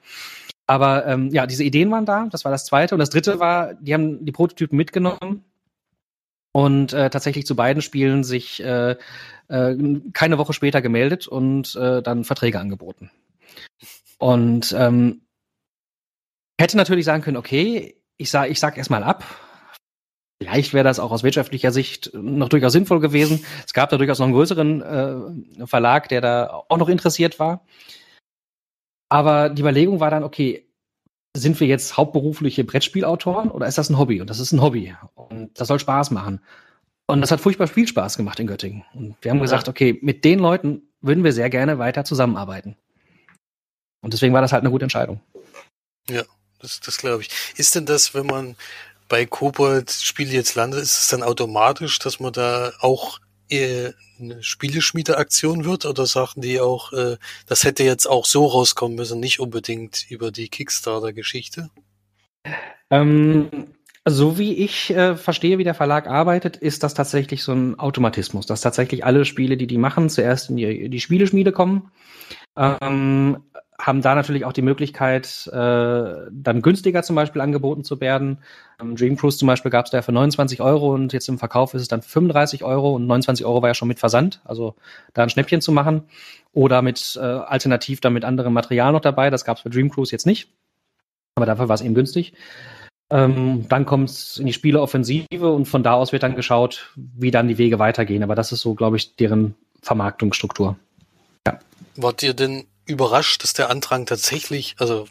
Aber 0.71 1.05
ähm, 1.05 1.31
ja, 1.31 1.49
diese 1.49 1.65
Ideen 1.65 1.91
waren 1.91 2.07
da, 2.07 2.29
das 2.31 2.45
war 2.45 2.53
das 2.53 2.65
zweite. 2.65 2.95
Und 2.95 3.01
das 3.01 3.11
dritte 3.11 3.41
war, 3.41 3.75
die 3.75 3.93
haben 3.93 4.25
die 4.25 4.31
Prototypen 4.31 4.77
mitgenommen 4.77 5.43
und 6.53 6.93
äh, 6.93 7.11
tatsächlich 7.11 7.45
zu 7.45 7.57
beiden 7.57 7.83
Spielen 7.83 8.23
sich 8.23 8.63
äh, 8.63 8.95
äh, 9.49 9.77
keine 10.13 10.39
Woche 10.39 10.53
später 10.53 10.81
gemeldet 10.81 11.27
und 11.27 11.75
äh, 11.75 12.03
dann 12.03 12.23
Verträge 12.23 12.61
angeboten. 12.61 13.11
Und 14.19 14.73
ähm, 14.79 15.23
hätte 16.61 16.77
natürlich 16.77 17.05
sagen 17.05 17.25
können, 17.25 17.37
okay, 17.37 17.97
ich 18.17 18.31
sag, 18.31 18.49
ich 18.49 18.61
sag 18.61 18.79
erstmal 18.79 19.03
ab. 19.03 19.25
Vielleicht 20.41 20.73
wäre 20.73 20.85
das 20.85 21.01
auch 21.01 21.11
aus 21.11 21.25
wirtschaftlicher 21.25 21.73
Sicht 21.73 22.13
noch 22.15 22.49
durchaus 22.49 22.75
sinnvoll 22.75 23.01
gewesen. 23.01 23.45
Es 23.67 23.73
gab 23.73 23.91
da 23.91 23.99
durchaus 23.99 24.21
noch 24.21 24.27
einen 24.27 24.35
größeren 24.35 24.83
äh, 24.83 25.67
Verlag, 25.67 26.09
der 26.11 26.21
da 26.21 26.63
auch 26.69 26.79
noch 26.79 26.89
interessiert 26.89 27.41
war. 27.41 27.67
Aber 29.11 29.51
die 29.51 29.61
Überlegung 29.61 30.01
war 30.01 30.11
dann, 30.11 30.25
okay, 30.25 30.67
sind 31.37 31.61
wir 31.61 31.67
jetzt 31.67 31.97
hauptberufliche 31.97 32.65
Brettspielautoren 32.65 33.51
oder 33.51 33.67
ist 33.67 33.77
das 33.77 33.91
ein 33.91 33.99
Hobby? 33.99 34.21
Und 34.21 34.31
das 34.31 34.41
ist 34.41 34.53
ein 34.53 34.63
Hobby. 34.63 34.95
Und 35.15 35.61
das 35.61 35.69
soll 35.69 35.79
Spaß 35.79 36.11
machen. 36.11 36.41
Und 37.07 37.21
das 37.21 37.31
hat 37.31 37.41
furchtbar 37.41 37.67
viel 37.67 37.89
Spaß 37.89 38.17
gemacht 38.17 38.39
in 38.41 38.47
Göttingen. 38.47 38.85
Und 38.95 39.17
wir 39.21 39.31
haben 39.31 39.39
ja. 39.39 39.43
gesagt, 39.43 39.69
okay, 39.69 39.99
mit 40.01 40.25
den 40.25 40.39
Leuten 40.39 40.83
würden 41.01 41.25
wir 41.25 41.33
sehr 41.33 41.51
gerne 41.51 41.79
weiter 41.79 42.05
zusammenarbeiten. 42.05 42.77
Und 44.01 44.13
deswegen 44.13 44.33
war 44.33 44.43
das 44.43 44.53
halt 44.53 44.63
eine 44.63 44.71
gute 44.71 44.85
Entscheidung. 44.85 45.21
Ja, 46.09 46.23
das, 46.61 46.81
das 46.81 46.99
glaube 46.99 47.23
ich. 47.23 47.31
Ist 47.57 47.75
denn 47.75 47.87
das, 47.87 48.15
wenn 48.15 48.27
man 48.27 48.57
bei 49.09 49.27
Kobold 49.27 49.91
Spiele 49.91 50.31
jetzt 50.31 50.55
landet, 50.55 50.83
ist 50.83 51.03
es 51.03 51.09
dann 51.09 51.23
automatisch, 51.23 51.99
dass 51.99 52.21
man 52.21 52.33
da 52.33 52.73
auch 52.81 53.19
eine 53.51 54.43
Spieleschmiedeaktion 54.43 55.65
wird 55.65 55.87
oder 55.87 56.07
sagen 56.07 56.41
die 56.41 56.61
auch, 56.61 56.93
äh, 56.93 57.17
das 57.47 57.65
hätte 57.65 57.85
jetzt 57.85 58.07
auch 58.07 58.27
so 58.27 58.47
rauskommen 58.47 58.97
müssen, 58.97 59.21
nicht 59.21 59.41
unbedingt 59.41 60.07
über 60.11 60.31
die 60.31 60.49
Kickstarter-Geschichte? 60.49 61.71
Ähm, 62.91 63.49
so 64.09 64.39
wie 64.39 64.55
ich 64.55 64.91
äh, 64.91 65.17
verstehe, 65.17 65.59
wie 65.59 65.65
der 65.65 65.75
Verlag 65.75 66.07
arbeitet, 66.07 66.57
ist 66.57 66.83
das 66.83 66.95
tatsächlich 66.95 67.43
so 67.43 67.53
ein 67.53 67.79
Automatismus, 67.79 68.47
dass 68.47 68.61
tatsächlich 68.61 69.05
alle 69.05 69.25
Spiele, 69.25 69.57
die 69.57 69.67
die 69.67 69.79
machen, 69.79 70.09
zuerst 70.09 70.51
in 70.51 70.57
die, 70.57 70.89
die 70.89 71.01
Spieleschmiede 71.01 71.53
kommen. 71.53 71.91
Ähm, 72.57 73.43
haben 73.87 74.03
da 74.03 74.15
natürlich 74.15 74.45
auch 74.45 74.53
die 74.53 74.63
Möglichkeit, 74.63 75.49
äh, 75.53 76.15
dann 76.31 76.63
günstiger 76.63 77.03
zum 77.03 77.17
Beispiel 77.17 77.41
angeboten 77.41 77.85
zu 77.85 78.01
werden. 78.01 78.39
Ähm, 78.81 78.97
Dream 78.97 79.17
Cruise 79.17 79.39
zum 79.39 79.47
Beispiel 79.47 79.71
gab 79.71 79.87
es 79.87 79.91
da 79.91 80.03
für 80.03 80.13
29 80.13 80.61
Euro 80.61 80.93
und 80.93 81.13
jetzt 81.13 81.29
im 81.29 81.39
Verkauf 81.39 81.75
ist 81.75 81.83
es 81.83 81.89
dann 81.89 82.03
35 82.03 82.65
Euro 82.65 82.95
und 82.95 83.07
29 83.07 83.47
Euro 83.47 83.63
war 83.63 83.71
ja 83.71 83.75
schon 83.75 83.89
mit 83.89 83.99
Versand, 83.99 84.41
also 84.45 84.75
da 85.15 85.23
ein 85.23 85.31
Schnäppchen 85.31 85.61
zu 85.61 85.73
machen. 85.73 86.03
Oder 86.53 86.83
mit 86.83 87.17
äh, 87.17 87.25
alternativ 87.25 88.01
dann 88.01 88.13
mit 88.13 88.25
anderem 88.25 88.53
Material 88.53 88.93
noch 88.93 89.01
dabei. 89.01 89.31
Das 89.31 89.45
gab 89.45 89.57
es 89.57 89.63
für 89.63 89.71
Dream 89.71 89.91
Cruise 89.91 90.11
jetzt 90.11 90.27
nicht. 90.27 90.49
Aber 91.37 91.47
dafür 91.47 91.69
war 91.69 91.75
es 91.75 91.81
eben 91.81 91.95
günstig. 91.95 92.33
Ähm, 93.09 93.67
dann 93.69 93.87
kommt 93.87 94.11
es 94.11 94.39
in 94.39 94.47
die 94.47 94.53
Spieleoffensive 94.53 95.49
und 95.49 95.67
von 95.67 95.83
da 95.85 95.95
aus 95.95 96.13
wird 96.13 96.25
dann 96.25 96.35
geschaut, 96.35 96.93
wie 96.97 97.31
dann 97.31 97.49
die 97.49 97.59
Wege 97.59 97.79
weitergehen. 97.79 98.25
Aber 98.25 98.35
das 98.35 98.51
ist 98.51 98.61
so, 98.61 98.75
glaube 98.75 98.97
ich, 98.97 99.15
deren 99.15 99.55
Vermarktungsstruktur. 99.81 100.77
Wart 101.97 102.23
ihr 102.23 102.35
denn 102.35 102.67
überrascht, 102.87 103.43
dass 103.43 103.53
der 103.53 103.71
Andrang 103.71 104.07
tatsächlich, 104.07 104.77
also 104.79 105.07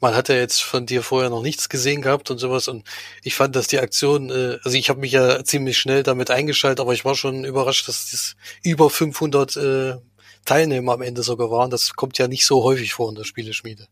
man 0.00 0.14
hat 0.14 0.28
ja 0.28 0.34
jetzt 0.34 0.62
von 0.62 0.86
dir 0.86 1.02
vorher 1.02 1.30
noch 1.30 1.42
nichts 1.42 1.68
gesehen 1.68 2.02
gehabt 2.02 2.30
und 2.30 2.38
sowas 2.38 2.68
und 2.68 2.84
ich 3.22 3.34
fand, 3.34 3.56
dass 3.56 3.66
die 3.66 3.78
Aktion, 3.78 4.30
äh, 4.30 4.58
also 4.62 4.76
ich 4.76 4.88
habe 4.90 5.00
mich 5.00 5.12
ja 5.12 5.44
ziemlich 5.44 5.78
schnell 5.78 6.02
damit 6.02 6.30
eingeschaltet, 6.30 6.80
aber 6.80 6.92
ich 6.92 7.04
war 7.04 7.14
schon 7.14 7.44
überrascht, 7.44 7.88
dass 7.88 8.10
das 8.10 8.36
über 8.62 8.90
500 8.90 9.56
äh, 9.56 9.96
Teilnehmer 10.44 10.92
am 10.92 11.02
Ende 11.02 11.22
sogar 11.22 11.50
waren. 11.50 11.70
Das 11.70 11.94
kommt 11.94 12.18
ja 12.18 12.28
nicht 12.28 12.46
so 12.46 12.62
häufig 12.64 12.94
vor 12.94 13.08
in 13.10 13.14
der 13.14 13.24
Spieleschmiede. 13.24 13.86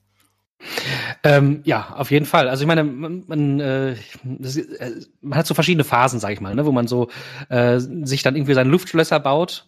Ähm, 1.23 1.61
ja, 1.65 1.95
auf 1.97 2.11
jeden 2.11 2.27
Fall. 2.27 2.49
Also 2.49 2.63
ich 2.63 2.67
meine, 2.67 2.83
man, 2.85 3.25
man, 3.27 3.61
äh, 3.61 3.97
das, 4.25 4.57
äh, 4.57 5.03
man 5.21 5.39
hat 5.39 5.47
so 5.47 5.55
verschiedene 5.55 5.85
Phasen, 5.85 6.21
sag 6.21 6.33
ich 6.33 6.41
mal, 6.41 6.55
ne, 6.55 6.67
wo 6.67 6.73
man 6.73 6.89
so 6.89 7.11
äh, 7.49 7.79
sich 7.79 8.23
dann 8.23 8.35
irgendwie 8.35 8.55
seine 8.55 8.71
Luftschlösser 8.71 9.21
baut 9.21 9.68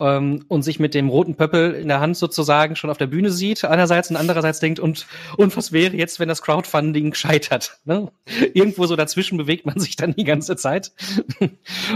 ähm, 0.00 0.44
und 0.48 0.62
sich 0.62 0.80
mit 0.80 0.94
dem 0.94 1.08
roten 1.08 1.36
Pöppel 1.36 1.74
in 1.74 1.88
der 1.88 2.00
Hand 2.00 2.16
sozusagen 2.16 2.76
schon 2.76 2.90
auf 2.90 2.98
der 2.98 3.06
Bühne 3.06 3.30
sieht, 3.30 3.64
einerseits 3.64 4.10
und 4.10 4.16
andererseits 4.16 4.60
denkt, 4.60 4.80
und, 4.80 5.06
und 5.36 5.56
was 5.56 5.72
wäre 5.72 5.96
jetzt, 5.96 6.18
wenn 6.18 6.28
das 6.28 6.42
Crowdfunding 6.42 7.14
scheitert? 7.14 7.78
Ne? 7.84 8.10
Irgendwo 8.54 8.86
so 8.86 8.96
dazwischen 8.96 9.38
bewegt 9.38 9.66
man 9.66 9.78
sich 9.78 9.96
dann 9.96 10.14
die 10.14 10.24
ganze 10.24 10.56
Zeit. 10.56 10.92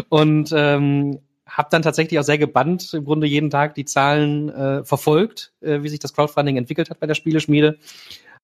und 0.09 0.53
ähm, 0.55 1.21
habe 1.47 1.69
dann 1.71 1.83
tatsächlich 1.83 2.19
auch 2.19 2.25
sehr 2.25 2.39
gebannt 2.39 2.93
im 2.95 3.05
Grunde 3.05 3.27
jeden 3.27 3.51
Tag 3.51 3.75
die 3.75 3.85
Zahlen 3.85 4.49
äh, 4.49 4.85
verfolgt, 4.85 5.53
äh, 5.61 5.83
wie 5.83 5.89
sich 5.89 6.01
das 6.01 6.13
Crowdfunding 6.13 6.57
entwickelt 6.57 6.91
hat 6.91 7.01
bei 7.01 7.07
der 7.07 7.15
Spieleschmiede. 7.15 7.79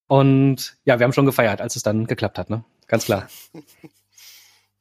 Und 0.07 0.77
ja, 0.85 0.99
wir 0.99 1.05
haben 1.05 1.13
schon 1.13 1.27
gefeiert, 1.27 1.61
als 1.61 1.77
es 1.77 1.83
dann 1.83 2.07
geklappt 2.07 2.39
hat, 2.39 2.51
ne? 2.51 2.65
Ganz 2.87 3.05
klar. 3.05 3.29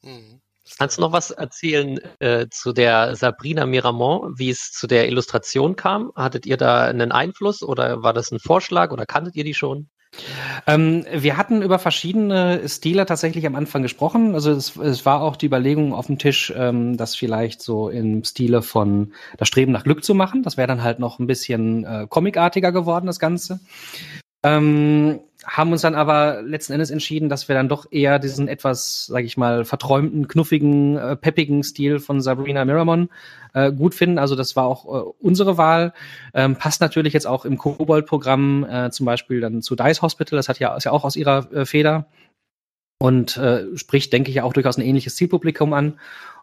Mhm. 0.02 0.39
Kannst 0.78 0.98
du 0.98 1.02
noch 1.02 1.12
was 1.12 1.32
erzählen 1.32 2.00
äh, 2.20 2.48
zu 2.50 2.74
der 2.74 3.16
Sabrina 3.16 3.66
Miramont, 3.66 4.40
wie 4.40 4.50
es 4.50 4.72
zu 4.72 4.88
der 4.88 5.08
Illustration 5.08 5.76
kam? 5.76 6.12
Hattet 6.16 6.46
ihr 6.46 6.58
da 6.58 6.86
einen 6.86 7.12
Einfluss 7.12 7.64
oder 7.64 8.04
war 8.04 8.14
das 8.14 8.32
ein 8.32 8.40
Vorschlag 8.40 8.92
oder 8.92 9.06
kanntet 9.06 9.36
ihr 9.36 9.44
die 9.44 9.54
schon? 9.54 9.90
Ähm, 10.66 11.06
wir 11.12 11.38
hatten 11.38 11.62
über 11.62 11.80
verschiedene 11.80 12.68
Stile 12.68 13.06
tatsächlich 13.06 13.46
am 13.46 13.56
Anfang 13.56 13.84
gesprochen. 13.84 14.34
Also 14.34 14.52
es, 14.52 14.76
es 14.76 15.06
war 15.06 15.22
auch 15.22 15.36
die 15.36 15.46
Überlegung 15.46 15.94
auf 15.94 16.08
dem 16.08 16.18
Tisch, 16.18 16.52
ähm, 16.56 16.98
das 16.98 17.16
vielleicht 17.16 17.62
so 17.62 17.90
im 17.90 18.24
Stile 18.24 18.62
von 18.62 19.14
das 19.38 19.48
Streben 19.48 19.72
nach 19.72 19.84
Glück 19.84 20.04
zu 20.04 20.16
machen. 20.16 20.44
Das 20.44 20.58
wäre 20.58 20.68
dann 20.68 20.84
halt 20.84 21.00
noch 21.00 21.20
ein 21.20 21.28
bisschen 21.28 21.86
äh, 21.86 22.08
comicartiger 22.10 22.72
geworden, 22.72 23.06
das 23.06 23.20
Ganze. 23.20 23.60
Ähm, 24.44 25.20
haben 25.46 25.72
uns 25.72 25.82
dann 25.82 25.96
aber 25.96 26.42
letzten 26.42 26.74
Endes 26.74 26.90
entschieden, 26.90 27.30
dass 27.30 27.48
wir 27.48 27.56
dann 27.56 27.70
doch 27.70 27.86
eher 27.92 28.20
diesen 28.20 28.48
etwas, 28.48 29.06
sage 29.06 29.26
ich 29.26 29.38
mal, 29.38 29.64
verträumten, 29.64 30.28
knuffigen, 30.28 30.98
äh, 30.98 31.16
peppigen 31.16 31.64
Stil 31.64 32.00
von 32.00 32.22
Sabrina 32.22 32.66
Miramon 32.66 33.10
äh, 33.54 33.72
gut 33.72 33.96
finden. 33.96 34.20
Also 34.20 34.36
das 34.36 34.56
war 34.56 34.66
auch 34.66 34.86
äh, 34.86 35.12
unsere 35.20 35.58
Wahl. 35.58 35.94
Ähm, 36.34 36.56
passt 36.56 36.82
natürlich 36.82 37.14
jetzt 37.14 37.28
auch 37.28 37.46
im 37.46 37.58
Kobold-Programm 37.58 38.66
äh, 38.70 38.92
zum 38.92 39.06
Beispiel 39.06 39.40
dann 39.40 39.62
zu 39.62 39.76
Dice 39.76 40.02
Hospital. 40.02 40.38
Das 40.38 40.50
hat 40.50 40.60
ja, 40.60 40.76
ist 40.76 40.84
ja 40.84 40.92
auch 40.92 41.06
aus 41.06 41.16
ihrer 41.16 41.52
äh, 41.54 41.66
Feder 41.66 42.08
und 43.00 43.38
äh, 43.38 43.78
spricht, 43.78 44.12
denke 44.12 44.32
ich, 44.32 44.42
auch 44.42 44.54
durchaus 44.54 44.78
ein 44.78 44.84
ähnliches 44.84 45.16
Zielpublikum 45.16 45.74
an. 45.74 46.00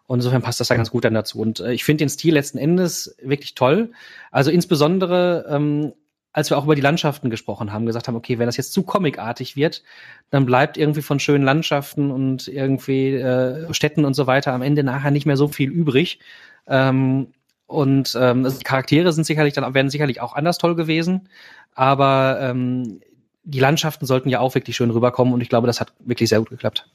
Und 0.07 0.19
insofern 0.19 0.41
passt 0.41 0.59
das 0.59 0.69
da 0.69 0.75
ganz 0.75 0.89
gut 0.89 1.05
dann 1.05 1.13
dazu. 1.13 1.39
Und 1.39 1.59
äh, 1.59 1.73
ich 1.73 1.83
finde 1.83 2.03
den 2.03 2.09
Stil 2.09 2.33
letzten 2.33 2.57
Endes 2.57 3.15
wirklich 3.21 3.53
toll. 3.53 3.91
Also 4.31 4.49
insbesondere 4.49 5.45
ähm, 5.49 5.93
als 6.37 6.51
wir 6.51 6.57
auch 6.59 6.65
über 6.65 6.75
die 6.75 6.81
Landschaften 6.81 7.31
gesprochen 7.31 7.73
haben, 7.73 7.87
gesagt 7.87 8.07
haben, 8.07 8.15
okay, 8.15 8.37
wenn 8.37 8.45
das 8.45 8.57
jetzt 8.57 8.71
zu 8.71 8.83
comicartig 8.83 9.55
wird, 9.55 9.81
dann 10.29 10.45
bleibt 10.45 10.77
irgendwie 10.77 11.01
von 11.01 11.19
schönen 11.19 11.43
Landschaften 11.43 12.11
und 12.11 12.47
irgendwie 12.47 13.15
äh, 13.15 13.73
Städten 13.73 14.05
und 14.05 14.13
so 14.13 14.27
weiter 14.27 14.53
am 14.53 14.61
Ende 14.61 14.83
nachher 14.83 15.09
nicht 15.09 15.25
mehr 15.25 15.35
so 15.35 15.47
viel 15.47 15.71
übrig. 15.71 16.19
Ähm, 16.67 17.33
und 17.65 18.15
ähm, 18.21 18.45
also 18.45 18.59
die 18.59 18.63
Charaktere 18.63 19.11
sind 19.13 19.23
sicherlich 19.23 19.55
dann 19.55 19.73
werden 19.73 19.89
sicherlich 19.89 20.21
auch 20.21 20.35
anders 20.35 20.59
toll 20.59 20.75
gewesen, 20.75 21.27
aber 21.73 22.37
ähm, 22.39 23.01
die 23.43 23.59
Landschaften 23.59 24.05
sollten 24.05 24.29
ja 24.29 24.39
auch 24.39 24.53
wirklich 24.53 24.75
schön 24.75 24.91
rüberkommen 24.91 25.33
und 25.33 25.41
ich 25.41 25.49
glaube, 25.49 25.65
das 25.65 25.81
hat 25.81 25.91
wirklich 26.05 26.29
sehr 26.29 26.37
gut 26.37 26.51
geklappt. 26.51 26.87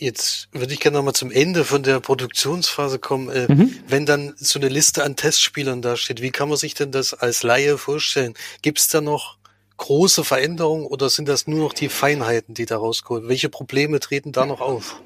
Jetzt 0.00 0.48
würde 0.52 0.72
ich 0.72 0.78
gerne 0.78 0.96
nochmal 0.96 1.14
zum 1.14 1.32
Ende 1.32 1.64
von 1.64 1.82
der 1.82 1.98
Produktionsphase 1.98 3.00
kommen. 3.00 3.28
Äh, 3.30 3.52
mhm. 3.52 3.74
Wenn 3.88 4.06
dann 4.06 4.32
so 4.36 4.60
eine 4.60 4.68
Liste 4.68 5.02
an 5.02 5.16
Testspielern 5.16 5.82
da 5.82 5.96
steht, 5.96 6.22
wie 6.22 6.30
kann 6.30 6.48
man 6.48 6.56
sich 6.56 6.74
denn 6.74 6.92
das 6.92 7.14
als 7.14 7.42
Laie 7.42 7.76
vorstellen? 7.78 8.34
Gibt 8.62 8.78
es 8.78 8.86
da 8.86 9.00
noch 9.00 9.38
große 9.76 10.22
Veränderungen 10.22 10.86
oder 10.86 11.10
sind 11.10 11.28
das 11.28 11.48
nur 11.48 11.58
noch 11.58 11.72
die 11.72 11.88
Feinheiten, 11.88 12.54
die 12.54 12.64
da 12.64 12.76
rauskommen? 12.76 13.28
Welche 13.28 13.48
Probleme 13.48 13.98
treten 13.98 14.30
da 14.30 14.46
noch 14.46 14.60
auf? 14.60 15.02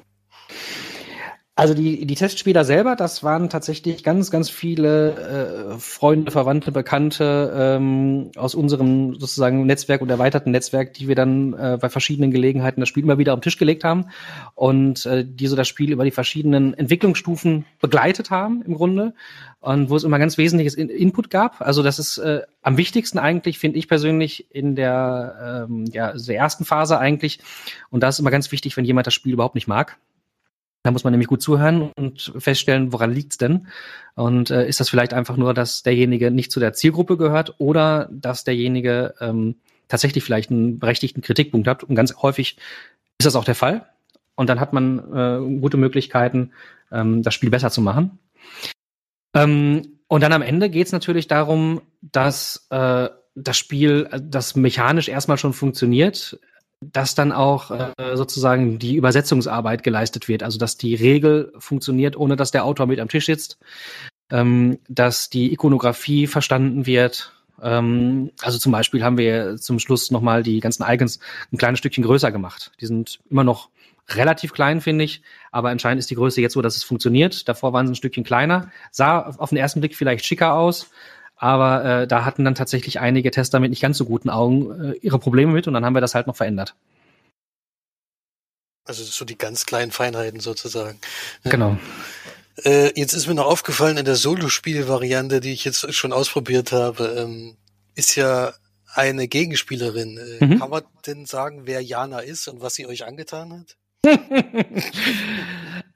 Also 1.55 1.75
die, 1.75 2.07
die 2.07 2.15
Testspieler 2.15 2.63
selber, 2.63 2.95
das 2.95 3.21
waren 3.23 3.47
tatsächlich 3.47 4.03
ganz, 4.03 4.31
ganz 4.31 4.49
viele 4.49 5.75
äh, 5.75 5.77
Freunde, 5.77 6.31
Verwandte, 6.31 6.71
Bekannte 6.71 7.53
ähm, 7.55 8.31
aus 8.35 8.55
unserem 8.55 9.13
sozusagen 9.19 9.67
Netzwerk 9.67 10.01
und 10.01 10.09
erweiterten 10.09 10.49
Netzwerk, 10.49 10.95
die 10.95 11.07
wir 11.07 11.13
dann 11.13 11.53
äh, 11.53 11.77
bei 11.79 11.89
verschiedenen 11.89 12.31
Gelegenheiten 12.31 12.79
das 12.79 12.89
Spiel 12.89 13.03
immer 13.03 13.19
wieder 13.19 13.35
den 13.35 13.43
Tisch 13.43 13.59
gelegt 13.59 13.83
haben 13.83 14.07
und 14.55 15.05
äh, 15.05 15.23
die 15.27 15.45
so 15.45 15.55
das 15.55 15.67
Spiel 15.67 15.91
über 15.91 16.05
die 16.05 16.09
verschiedenen 16.09 16.73
Entwicklungsstufen 16.73 17.65
begleitet 17.79 18.31
haben 18.31 18.63
im 18.63 18.73
Grunde 18.73 19.13
und 19.59 19.91
wo 19.91 19.95
es 19.95 20.03
immer 20.03 20.17
ganz 20.17 20.39
wesentliches 20.39 20.73
In 20.73 20.89
Input 20.89 21.29
gab. 21.29 21.61
Also 21.61 21.83
das 21.83 21.99
ist 21.99 22.17
äh, 22.17 22.41
am 22.63 22.77
wichtigsten 22.77 23.19
eigentlich, 23.19 23.59
finde 23.59 23.77
ich 23.77 23.87
persönlich, 23.87 24.47
in 24.49 24.75
der, 24.75 25.67
ähm, 25.69 25.85
ja, 25.85 26.13
der 26.13 26.35
ersten 26.35 26.65
Phase 26.65 26.97
eigentlich. 26.97 27.41
Und 27.91 28.01
da 28.01 28.07
ist 28.07 28.17
immer 28.17 28.31
ganz 28.31 28.51
wichtig, 28.51 28.75
wenn 28.75 28.85
jemand 28.85 29.05
das 29.05 29.13
Spiel 29.13 29.33
überhaupt 29.33 29.53
nicht 29.53 29.67
mag 29.67 29.99
da 30.83 30.91
muss 30.91 31.05
man 31.05 31.11
nämlich 31.11 31.29
gut 31.29 31.41
zuhören 31.41 31.91
und 31.95 32.33
feststellen, 32.37 32.91
woran 32.91 33.13
liegt's 33.13 33.37
denn? 33.37 33.67
Und 34.15 34.51
äh, 34.51 34.67
ist 34.67 34.79
das 34.79 34.89
vielleicht 34.89 35.13
einfach 35.13 35.37
nur, 35.37 35.53
dass 35.53 35.81
derjenige 35.81 36.29
nicht 36.29 36.51
zu 36.51 36.59
der 36.59 36.73
Zielgruppe 36.73 37.17
gehört 37.17 37.55
oder 37.57 38.09
dass 38.11 38.43
derjenige 38.43 39.15
ähm, 39.21 39.55
tatsächlich 39.87 40.23
vielleicht 40.23 40.51
einen 40.51 40.79
berechtigten 40.79 41.21
Kritikpunkt 41.21 41.67
hat? 41.67 41.83
Und 41.83 41.95
ganz 41.95 42.13
häufig 42.21 42.57
ist 43.17 43.25
das 43.25 43.35
auch 43.35 43.45
der 43.45 43.55
Fall. 43.55 43.87
Und 44.35 44.49
dann 44.49 44.59
hat 44.59 44.73
man 44.73 44.99
äh, 44.99 45.59
gute 45.59 45.77
Möglichkeiten, 45.77 46.51
ähm, 46.91 47.23
das 47.23 47.33
Spiel 47.33 47.49
besser 47.49 47.71
zu 47.71 47.81
machen. 47.81 48.19
Ähm, 49.33 49.99
und 50.07 50.21
dann 50.21 50.33
am 50.33 50.41
Ende 50.41 50.69
geht's 50.69 50.91
natürlich 50.91 51.27
darum, 51.27 51.81
dass 52.01 52.67
äh, 52.71 53.09
das 53.35 53.57
Spiel, 53.57 54.07
äh, 54.11 54.19
das 54.21 54.55
mechanisch 54.55 55.07
erstmal 55.07 55.37
schon 55.37 55.53
funktioniert, 55.53 56.39
dass 56.91 57.15
dann 57.15 57.31
auch 57.31 57.71
äh, 57.71 58.15
sozusagen 58.15 58.79
die 58.79 58.95
Übersetzungsarbeit 58.95 59.83
geleistet 59.83 60.27
wird, 60.27 60.43
also 60.43 60.57
dass 60.57 60.77
die 60.77 60.95
Regel 60.95 61.53
funktioniert, 61.57 62.15
ohne 62.15 62.35
dass 62.35 62.51
der 62.51 62.65
Autor 62.65 62.87
mit 62.87 62.99
am 62.99 63.09
Tisch 63.09 63.25
sitzt, 63.25 63.57
ähm, 64.31 64.79
dass 64.89 65.29
die 65.29 65.53
Ikonografie 65.53 66.27
verstanden 66.27 66.85
wird. 66.85 67.31
Ähm, 67.61 68.31
also 68.41 68.57
zum 68.57 68.71
Beispiel 68.71 69.03
haben 69.03 69.17
wir 69.17 69.57
zum 69.57 69.79
Schluss 69.79 70.11
nochmal 70.11 70.43
die 70.43 70.59
ganzen 70.59 70.83
Icons 70.87 71.19
ein 71.51 71.57
kleines 71.57 71.79
Stückchen 71.79 72.03
größer 72.03 72.31
gemacht. 72.31 72.71
Die 72.81 72.85
sind 72.85 73.19
immer 73.29 73.43
noch 73.43 73.69
relativ 74.09 74.53
klein, 74.53 74.81
finde 74.81 75.05
ich, 75.05 75.21
aber 75.51 75.69
anscheinend 75.69 75.99
ist 75.99 76.09
die 76.09 76.15
Größe 76.15 76.41
jetzt 76.41 76.53
so, 76.53 76.61
dass 76.61 76.75
es 76.75 76.83
funktioniert. 76.83 77.47
Davor 77.47 77.73
waren 77.73 77.87
sie 77.87 77.93
ein 77.93 77.95
Stückchen 77.95 78.23
kleiner, 78.23 78.69
sah 78.91 79.21
auf 79.21 79.49
den 79.49 79.57
ersten 79.57 79.79
Blick 79.79 79.95
vielleicht 79.95 80.25
schicker 80.25 80.53
aus, 80.53 80.89
aber 81.35 81.85
äh, 81.85 82.07
da 82.07 82.25
hatten 82.25 82.45
dann 82.45 82.55
tatsächlich 82.55 82.99
einige 82.99 83.31
Tester 83.31 83.59
mit 83.59 83.69
nicht 83.69 83.81
ganz 83.81 83.97
so 83.97 84.05
guten 84.05 84.29
Augen 84.29 84.93
äh, 84.93 84.97
ihre 85.01 85.19
Probleme 85.19 85.51
mit 85.51 85.67
und 85.67 85.73
dann 85.73 85.85
haben 85.85 85.95
wir 85.95 86.01
das 86.01 86.15
halt 86.15 86.27
noch 86.27 86.35
verändert. 86.35 86.75
Also 88.85 89.03
so 89.03 89.23
die 89.25 89.37
ganz 89.37 89.65
kleinen 89.65 89.91
Feinheiten 89.91 90.39
sozusagen. 90.39 90.99
Genau. 91.43 91.77
Äh, 92.63 92.91
jetzt 92.99 93.13
ist 93.13 93.27
mir 93.27 93.33
noch 93.33 93.45
aufgefallen, 93.45 93.97
in 93.97 94.05
der 94.05 94.15
Solo-Spiel-Variante, 94.15 95.39
die 95.39 95.53
ich 95.53 95.65
jetzt 95.65 95.93
schon 95.93 96.13
ausprobiert 96.13 96.71
habe, 96.71 97.15
ähm, 97.17 97.57
ist 97.95 98.15
ja 98.15 98.53
eine 98.93 99.27
Gegenspielerin. 99.27 100.17
Äh, 100.17 100.45
mhm. 100.45 100.59
Kann 100.59 100.69
man 100.69 100.83
denn 101.07 101.25
sagen, 101.25 101.61
wer 101.65 101.81
Jana 101.81 102.19
ist 102.19 102.47
und 102.47 102.61
was 102.61 102.75
sie 102.75 102.85
euch 102.85 103.05
angetan 103.05 103.53
hat? 103.53 103.77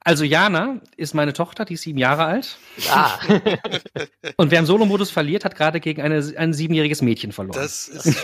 Also 0.07 0.23
Jana 0.23 0.79
ist 0.95 1.13
meine 1.13 1.33
Tochter, 1.33 1.65
die 1.65 1.73
ist 1.73 1.81
sieben 1.81 1.97
Jahre 1.97 2.23
alt. 2.23 2.57
Ah. 2.89 3.19
Und 4.37 4.51
wer 4.51 4.59
im 4.59 4.65
Solo-Modus 4.65 5.11
verliert, 5.11 5.43
hat 5.43 5.57
gerade 5.57 5.81
gegen 5.81 6.01
eine, 6.01 6.23
ein 6.37 6.53
siebenjähriges 6.53 7.01
Mädchen 7.01 7.33
verloren. 7.33 7.59
Das 7.59 7.89
ist 7.89 8.23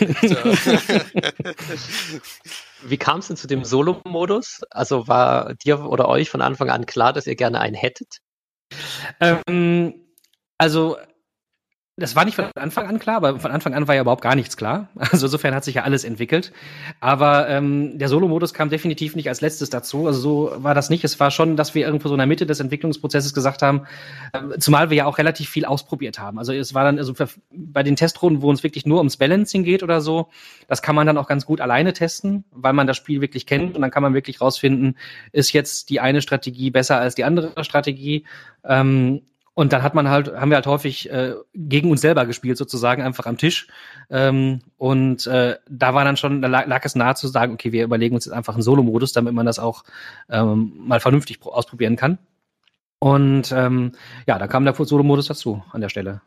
Wie 2.82 2.96
kam 2.96 3.18
es 3.18 3.26
denn 3.26 3.36
zu 3.36 3.46
dem 3.46 3.66
Solo-Modus? 3.66 4.62
Also 4.70 5.08
war 5.08 5.52
dir 5.56 5.84
oder 5.84 6.08
euch 6.08 6.30
von 6.30 6.40
Anfang 6.40 6.70
an 6.70 6.86
klar, 6.86 7.12
dass 7.12 7.26
ihr 7.26 7.36
gerne 7.36 7.60
einen 7.60 7.76
hättet? 7.76 8.20
Ähm, 9.20 10.06
also 10.56 10.96
das 11.96 12.16
war 12.16 12.24
nicht 12.24 12.34
von 12.34 12.46
Anfang 12.56 12.88
an 12.88 12.98
klar, 12.98 13.18
aber 13.18 13.38
von 13.38 13.52
Anfang 13.52 13.72
an 13.72 13.86
war 13.86 13.94
ja 13.94 14.00
überhaupt 14.00 14.22
gar 14.22 14.34
nichts 14.34 14.56
klar. 14.56 14.88
Also 15.14 15.26
insofern 15.26 15.54
hat 15.54 15.62
sich 15.62 15.76
ja 15.76 15.82
alles 15.82 16.02
entwickelt. 16.02 16.52
Aber 16.98 17.48
ähm, 17.48 17.98
der 17.98 18.08
Solo-Modus 18.08 18.52
kam 18.52 18.68
definitiv 18.68 19.14
nicht 19.14 19.28
als 19.28 19.40
letztes 19.40 19.70
dazu. 19.70 20.08
Also 20.08 20.18
so 20.18 20.52
war 20.56 20.74
das 20.74 20.90
nicht. 20.90 21.04
Es 21.04 21.20
war 21.20 21.30
schon, 21.30 21.56
dass 21.56 21.76
wir 21.76 21.86
irgendwo 21.86 22.08
so 22.08 22.14
in 22.14 22.18
der 22.18 22.26
Mitte 22.26 22.46
des 22.46 22.58
Entwicklungsprozesses 22.58 23.32
gesagt 23.32 23.62
haben, 23.62 23.82
äh, 24.32 24.58
zumal 24.58 24.90
wir 24.90 24.96
ja 24.96 25.06
auch 25.06 25.18
relativ 25.18 25.48
viel 25.48 25.64
ausprobiert 25.64 26.18
haben. 26.18 26.38
Also 26.38 26.52
es 26.52 26.74
war 26.74 26.82
dann, 26.82 26.98
also 26.98 27.14
bei 27.52 27.84
den 27.84 27.94
Testrunden, 27.94 28.42
wo 28.42 28.50
es 28.50 28.64
wirklich 28.64 28.86
nur 28.86 28.98
ums 28.98 29.16
Balancing 29.16 29.62
geht 29.62 29.84
oder 29.84 30.00
so, 30.00 30.30
das 30.66 30.82
kann 30.82 30.96
man 30.96 31.06
dann 31.06 31.16
auch 31.16 31.28
ganz 31.28 31.46
gut 31.46 31.60
alleine 31.60 31.92
testen, 31.92 32.44
weil 32.50 32.72
man 32.72 32.88
das 32.88 32.96
Spiel 32.96 33.20
wirklich 33.20 33.46
kennt 33.46 33.76
und 33.76 33.82
dann 33.82 33.92
kann 33.92 34.02
man 34.02 34.14
wirklich 34.14 34.40
rausfinden, 34.40 34.98
ist 35.30 35.52
jetzt 35.52 35.90
die 35.90 36.00
eine 36.00 36.22
Strategie 36.22 36.72
besser 36.72 36.98
als 36.98 37.14
die 37.14 37.22
andere 37.22 37.62
Strategie. 37.62 38.26
Ähm, 38.64 39.22
und 39.54 39.72
dann 39.72 39.84
hat 39.84 39.94
man 39.94 40.08
halt, 40.08 40.34
haben 40.34 40.50
wir 40.50 40.56
halt 40.56 40.66
häufig 40.66 41.10
äh, 41.10 41.34
gegen 41.54 41.90
uns 41.90 42.00
selber 42.00 42.26
gespielt, 42.26 42.58
sozusagen, 42.58 43.02
einfach 43.02 43.26
am 43.26 43.38
Tisch. 43.38 43.68
Ähm, 44.10 44.62
und 44.78 45.28
äh, 45.28 45.56
da 45.68 45.94
war 45.94 46.04
dann 46.04 46.16
schon, 46.16 46.42
da 46.42 46.48
lag, 46.48 46.66
lag 46.66 46.84
es 46.84 46.96
nahe 46.96 47.14
zu 47.14 47.28
sagen, 47.28 47.54
okay, 47.54 47.70
wir 47.70 47.84
überlegen 47.84 48.16
uns 48.16 48.24
jetzt 48.24 48.34
einfach 48.34 48.54
einen 48.54 48.62
Solo-Modus, 48.62 49.12
damit 49.12 49.32
man 49.32 49.46
das 49.46 49.60
auch 49.60 49.84
ähm, 50.28 50.72
mal 50.76 50.98
vernünftig 50.98 51.40
ausprobieren 51.44 51.94
kann. 51.94 52.18
Und 52.98 53.52
ähm, 53.52 53.92
ja, 54.26 54.38
da 54.38 54.48
kam 54.48 54.64
der 54.64 54.74
Solo-Modus 54.74 55.28
dazu 55.28 55.62
an 55.70 55.80
der 55.80 55.88
Stelle. 55.88 56.20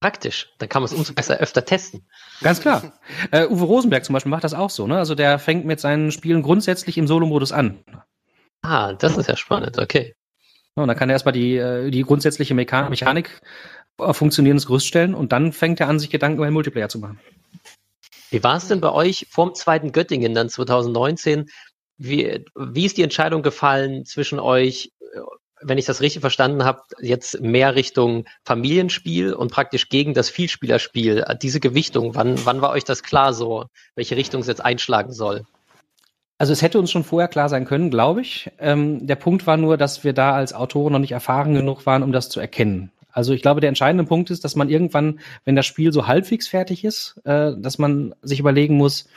Praktisch. 0.00 0.52
Dann 0.58 0.68
kann 0.68 0.82
man 0.82 0.90
es 0.90 0.92
umso 0.92 1.14
besser 1.14 1.38
öfter 1.38 1.64
testen. 1.64 2.04
Ganz 2.42 2.60
klar. 2.60 2.92
Äh, 3.30 3.46
Uwe 3.46 3.64
Rosenberg 3.64 4.04
zum 4.04 4.12
Beispiel 4.12 4.30
macht 4.30 4.44
das 4.44 4.52
auch 4.52 4.68
so. 4.68 4.86
Ne? 4.86 4.98
Also 4.98 5.14
der 5.14 5.38
fängt 5.38 5.64
mit 5.64 5.80
seinen 5.80 6.10
Spielen 6.10 6.42
grundsätzlich 6.42 6.98
im 6.98 7.06
Solo-Modus 7.06 7.52
an. 7.52 7.78
Ah, 8.60 8.92
das 8.92 9.16
ist 9.16 9.28
ja 9.28 9.36
spannend. 9.36 9.78
Okay. 9.78 10.14
Und 10.74 10.88
dann 10.88 10.96
kann 10.96 11.10
er 11.10 11.14
erstmal 11.14 11.32
die, 11.32 11.56
äh, 11.56 11.90
die 11.90 12.02
grundsätzliche 12.02 12.54
Mechanik 12.54 13.40
auf 13.98 14.16
funktionierendes 14.16 14.66
Gerüst 14.66 14.86
stellen 14.86 15.14
und 15.14 15.32
dann 15.32 15.52
fängt 15.52 15.80
er 15.80 15.88
an, 15.88 15.98
sich 15.98 16.10
Gedanken 16.10 16.38
über 16.38 16.46
den 16.46 16.54
Multiplayer 16.54 16.88
zu 16.88 16.98
machen. 16.98 17.20
Wie 18.30 18.42
war 18.42 18.56
es 18.56 18.68
denn 18.68 18.80
bei 18.80 18.90
euch 18.90 19.26
vorm 19.30 19.54
zweiten 19.54 19.92
Göttingen 19.92 20.34
dann 20.34 20.48
2019? 20.48 21.50
Wie, 21.98 22.44
wie 22.56 22.86
ist 22.86 22.96
die 22.96 23.02
Entscheidung 23.02 23.42
gefallen 23.42 24.06
zwischen 24.06 24.40
euch, 24.40 24.90
wenn 25.60 25.76
ich 25.76 25.84
das 25.84 26.00
richtig 26.00 26.22
verstanden 26.22 26.64
habe, 26.64 26.82
jetzt 27.00 27.40
mehr 27.40 27.74
Richtung 27.74 28.24
Familienspiel 28.44 29.34
und 29.34 29.52
praktisch 29.52 29.90
gegen 29.90 30.14
das 30.14 30.30
Vielspielerspiel? 30.30 31.24
Diese 31.42 31.60
Gewichtung, 31.60 32.14
wann, 32.14 32.44
wann 32.46 32.62
war 32.62 32.70
euch 32.70 32.84
das 32.84 33.02
klar 33.02 33.34
so, 33.34 33.66
welche 33.94 34.16
Richtung 34.16 34.40
es 34.40 34.46
jetzt 34.46 34.64
einschlagen 34.64 35.12
soll? 35.12 35.44
Also 36.42 36.52
es 36.52 36.60
hätte 36.60 36.80
uns 36.80 36.90
schon 36.90 37.04
vorher 37.04 37.28
klar 37.28 37.48
sein 37.48 37.64
können, 37.64 37.88
glaube 37.88 38.20
ich. 38.20 38.50
Ähm, 38.58 39.06
der 39.06 39.14
Punkt 39.14 39.46
war 39.46 39.56
nur, 39.56 39.76
dass 39.76 40.02
wir 40.02 40.12
da 40.12 40.34
als 40.34 40.52
Autoren 40.52 40.92
noch 40.92 40.98
nicht 40.98 41.12
erfahren 41.12 41.54
genug 41.54 41.86
waren, 41.86 42.02
um 42.02 42.10
das 42.10 42.30
zu 42.30 42.40
erkennen. 42.40 42.90
Also 43.12 43.32
ich 43.32 43.42
glaube, 43.42 43.60
der 43.60 43.68
entscheidende 43.68 44.02
Punkt 44.02 44.28
ist, 44.28 44.42
dass 44.42 44.56
man 44.56 44.68
irgendwann, 44.68 45.20
wenn 45.44 45.54
das 45.54 45.66
Spiel 45.66 45.92
so 45.92 46.08
halbwegs 46.08 46.48
fertig 46.48 46.82
ist, 46.82 47.20
äh, 47.26 47.52
dass 47.56 47.78
man 47.78 48.12
sich 48.22 48.40
überlegen 48.40 48.76
muss, 48.76 49.08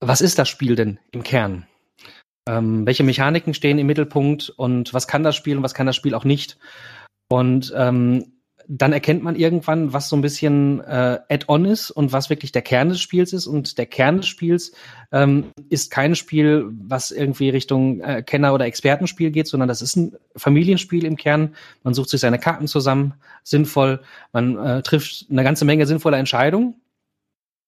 was 0.00 0.22
ist 0.22 0.38
das 0.38 0.48
Spiel 0.48 0.76
denn 0.76 0.98
im 1.12 1.24
Kern? 1.24 1.66
Ähm, 2.48 2.86
welche 2.86 3.04
Mechaniken 3.04 3.52
stehen 3.52 3.78
im 3.78 3.86
Mittelpunkt 3.86 4.48
und 4.48 4.94
was 4.94 5.06
kann 5.06 5.24
das 5.24 5.36
Spiel 5.36 5.58
und 5.58 5.62
was 5.62 5.74
kann 5.74 5.86
das 5.86 5.96
Spiel 5.96 6.14
auch 6.14 6.24
nicht? 6.24 6.56
Und 7.28 7.70
ähm, 7.76 8.32
dann 8.68 8.92
erkennt 8.92 9.22
man 9.22 9.36
irgendwann, 9.36 9.92
was 9.92 10.08
so 10.08 10.16
ein 10.16 10.22
bisschen 10.22 10.80
äh, 10.80 11.18
Add-on 11.28 11.64
ist 11.64 11.90
und 11.90 12.12
was 12.12 12.30
wirklich 12.30 12.52
der 12.52 12.62
Kern 12.62 12.88
des 12.88 13.00
Spiels 13.00 13.32
ist. 13.32 13.46
Und 13.46 13.78
der 13.78 13.86
Kern 13.86 14.18
des 14.18 14.26
Spiels 14.26 14.72
ähm, 15.12 15.46
ist 15.68 15.90
kein 15.90 16.14
Spiel, 16.14 16.66
was 16.70 17.10
irgendwie 17.10 17.50
Richtung 17.50 18.00
äh, 18.00 18.22
Kenner- 18.22 18.54
oder 18.54 18.66
Expertenspiel 18.66 19.30
geht, 19.30 19.48
sondern 19.48 19.68
das 19.68 19.82
ist 19.82 19.96
ein 19.96 20.16
Familienspiel 20.36 21.04
im 21.04 21.16
Kern. 21.16 21.54
Man 21.82 21.94
sucht 21.94 22.08
sich 22.10 22.20
seine 22.20 22.38
Karten 22.38 22.66
zusammen, 22.66 23.14
sinnvoll. 23.42 24.00
Man 24.32 24.56
äh, 24.56 24.82
trifft 24.82 25.26
eine 25.30 25.44
ganze 25.44 25.64
Menge 25.64 25.86
sinnvoller 25.86 26.18
Entscheidungen. 26.18 26.76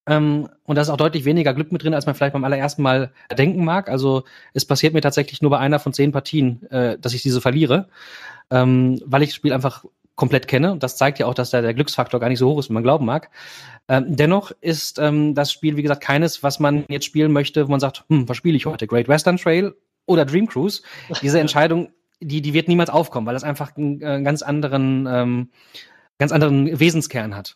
Ähm, 0.07 0.47
und 0.63 0.75
da 0.75 0.81
ist 0.81 0.89
auch 0.89 0.97
deutlich 0.97 1.25
weniger 1.25 1.53
Glück 1.53 1.71
mit 1.71 1.83
drin, 1.83 1.93
als 1.93 2.05
man 2.05 2.15
vielleicht 2.15 2.33
beim 2.33 2.45
allerersten 2.45 2.81
Mal 2.81 3.11
denken 3.37 3.63
mag. 3.65 3.89
Also 3.89 4.23
es 4.53 4.65
passiert 4.65 4.93
mir 4.93 5.01
tatsächlich 5.01 5.41
nur 5.41 5.51
bei 5.51 5.59
einer 5.59 5.79
von 5.79 5.93
zehn 5.93 6.11
Partien, 6.11 6.65
äh, 6.71 6.97
dass 6.97 7.13
ich 7.13 7.21
diese 7.21 7.41
verliere, 7.41 7.89
ähm, 8.49 8.99
weil 9.05 9.21
ich 9.21 9.29
das 9.29 9.35
Spiel 9.35 9.53
einfach 9.53 9.83
komplett 10.17 10.47
kenne. 10.47 10.73
Und 10.73 10.83
das 10.83 10.97
zeigt 10.97 11.19
ja 11.19 11.27
auch, 11.27 11.33
dass 11.33 11.51
da 11.51 11.61
der 11.61 11.73
Glücksfaktor 11.73 12.19
gar 12.19 12.27
nicht 12.27 12.39
so 12.39 12.49
hoch 12.49 12.59
ist, 12.59 12.69
wie 12.69 12.73
man 12.73 12.83
glauben 12.83 13.05
mag. 13.05 13.29
Ähm, 13.87 14.17
dennoch 14.17 14.51
ist 14.59 14.99
ähm, 14.99 15.33
das 15.33 15.51
Spiel, 15.51 15.77
wie 15.77 15.83
gesagt, 15.83 16.03
keines, 16.03 16.43
was 16.43 16.59
man 16.59 16.83
jetzt 16.89 17.05
spielen 17.05 17.31
möchte, 17.31 17.65
wo 17.67 17.71
man 17.71 17.79
sagt, 17.79 18.03
hm, 18.09 18.27
was 18.27 18.35
spiele 18.35 18.57
ich 18.57 18.65
heute? 18.65 18.87
Great 18.87 19.07
Western 19.07 19.37
Trail 19.37 19.73
oder 20.05 20.25
Dream 20.25 20.47
Cruise? 20.47 20.81
Diese 21.21 21.39
Entscheidung, 21.39 21.91
die, 22.19 22.41
die 22.41 22.53
wird 22.53 22.67
niemals 22.67 22.89
aufkommen, 22.89 23.27
weil 23.27 23.35
das 23.35 23.43
einfach 23.43 23.77
einen, 23.77 24.01
äh, 24.01 24.21
ganz 24.23 24.41
anderen, 24.41 25.07
ähm, 25.09 25.49
ganz 26.17 26.31
anderen 26.31 26.77
Wesenskern 26.77 27.35
hat. 27.35 27.55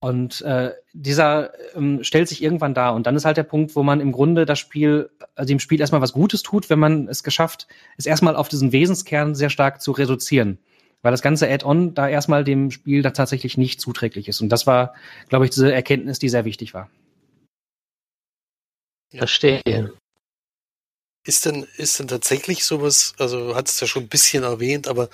Und 0.00 0.40
äh, 0.40 0.72
dieser 0.94 1.52
ähm, 1.76 2.02
stellt 2.02 2.28
sich 2.28 2.42
irgendwann 2.42 2.74
da. 2.74 2.90
Und 2.90 3.06
dann 3.06 3.14
ist 3.14 3.26
halt 3.26 3.36
der 3.36 3.44
Punkt, 3.44 3.76
wo 3.76 3.84
man 3.84 4.00
im 4.00 4.10
Grunde 4.10 4.46
das 4.46 4.58
Spiel, 4.58 5.10
also 5.36 5.46
dem 5.46 5.60
Spiel 5.60 5.78
erstmal 5.78 6.00
was 6.00 6.14
Gutes 6.14 6.42
tut, 6.42 6.70
wenn 6.70 6.80
man 6.80 7.06
es 7.06 7.22
geschafft, 7.22 7.68
es 7.98 8.06
erstmal 8.06 8.34
auf 8.34 8.48
diesen 8.48 8.72
Wesenskern 8.72 9.34
sehr 9.36 9.50
stark 9.50 9.80
zu 9.82 9.92
reduzieren 9.92 10.58
weil 11.02 11.10
das 11.10 11.22
ganze 11.22 11.48
Add-on 11.48 11.94
da 11.94 12.08
erstmal 12.08 12.44
dem 12.44 12.70
Spiel 12.70 13.02
da 13.02 13.10
tatsächlich 13.10 13.58
nicht 13.58 13.80
zuträglich 13.80 14.28
ist. 14.28 14.40
Und 14.40 14.48
das 14.48 14.66
war, 14.66 14.94
glaube 15.28 15.44
ich, 15.44 15.50
diese 15.50 15.72
Erkenntnis, 15.72 16.18
die 16.18 16.28
sehr 16.28 16.44
wichtig 16.44 16.74
war. 16.74 16.88
Verstehe. 19.10 19.92
Ist 21.24 21.44
denn, 21.46 21.66
ist 21.76 21.98
denn 21.98 22.08
tatsächlich 22.08 22.64
sowas, 22.64 23.14
also 23.18 23.48
du 23.48 23.54
hast 23.54 23.70
es 23.70 23.80
ja 23.80 23.86
schon 23.86 24.04
ein 24.04 24.08
bisschen 24.08 24.42
erwähnt, 24.42 24.88
aber 24.88 25.08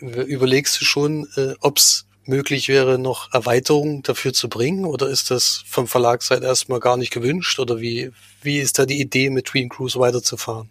überlegst 0.00 0.80
du 0.80 0.84
schon, 0.84 1.28
äh, 1.36 1.54
ob 1.60 1.78
es 1.78 2.06
möglich 2.26 2.68
wäre, 2.68 2.98
noch 2.98 3.32
Erweiterungen 3.32 4.02
dafür 4.02 4.32
zu 4.32 4.48
bringen? 4.48 4.84
Oder 4.84 5.08
ist 5.08 5.30
das 5.30 5.64
vom 5.66 5.86
Verlagsseite 5.86 6.44
erstmal 6.44 6.80
gar 6.80 6.96
nicht 6.96 7.12
gewünscht? 7.12 7.58
Oder 7.58 7.80
wie, 7.80 8.10
wie 8.42 8.58
ist 8.58 8.78
da 8.78 8.86
die 8.86 9.00
Idee, 9.00 9.30
mit 9.30 9.52
Dream 9.52 9.68
Cruise 9.68 9.98
weiterzufahren? 9.98 10.70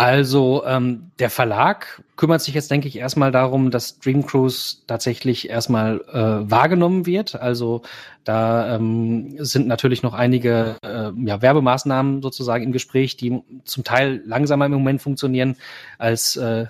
Also 0.00 0.62
ähm, 0.64 1.10
der 1.18 1.28
Verlag 1.28 2.04
kümmert 2.14 2.40
sich 2.40 2.54
jetzt, 2.54 2.70
denke 2.70 2.86
ich, 2.86 2.96
erstmal 2.96 3.32
darum, 3.32 3.72
dass 3.72 3.98
Dream 3.98 4.24
Cruise 4.24 4.76
tatsächlich 4.86 5.50
erstmal 5.50 6.00
äh, 6.12 6.48
wahrgenommen 6.48 7.04
wird. 7.04 7.34
Also 7.34 7.82
da 8.22 8.76
ähm, 8.76 9.34
sind 9.44 9.66
natürlich 9.66 10.04
noch 10.04 10.14
einige 10.14 10.76
äh, 10.84 11.10
ja, 11.26 11.42
Werbemaßnahmen 11.42 12.22
sozusagen 12.22 12.62
im 12.62 12.70
Gespräch, 12.70 13.16
die 13.16 13.42
zum 13.64 13.82
Teil 13.82 14.22
langsamer 14.24 14.66
im 14.66 14.72
Moment 14.72 15.02
funktionieren 15.02 15.56
als 15.98 16.36
äh, 16.36 16.66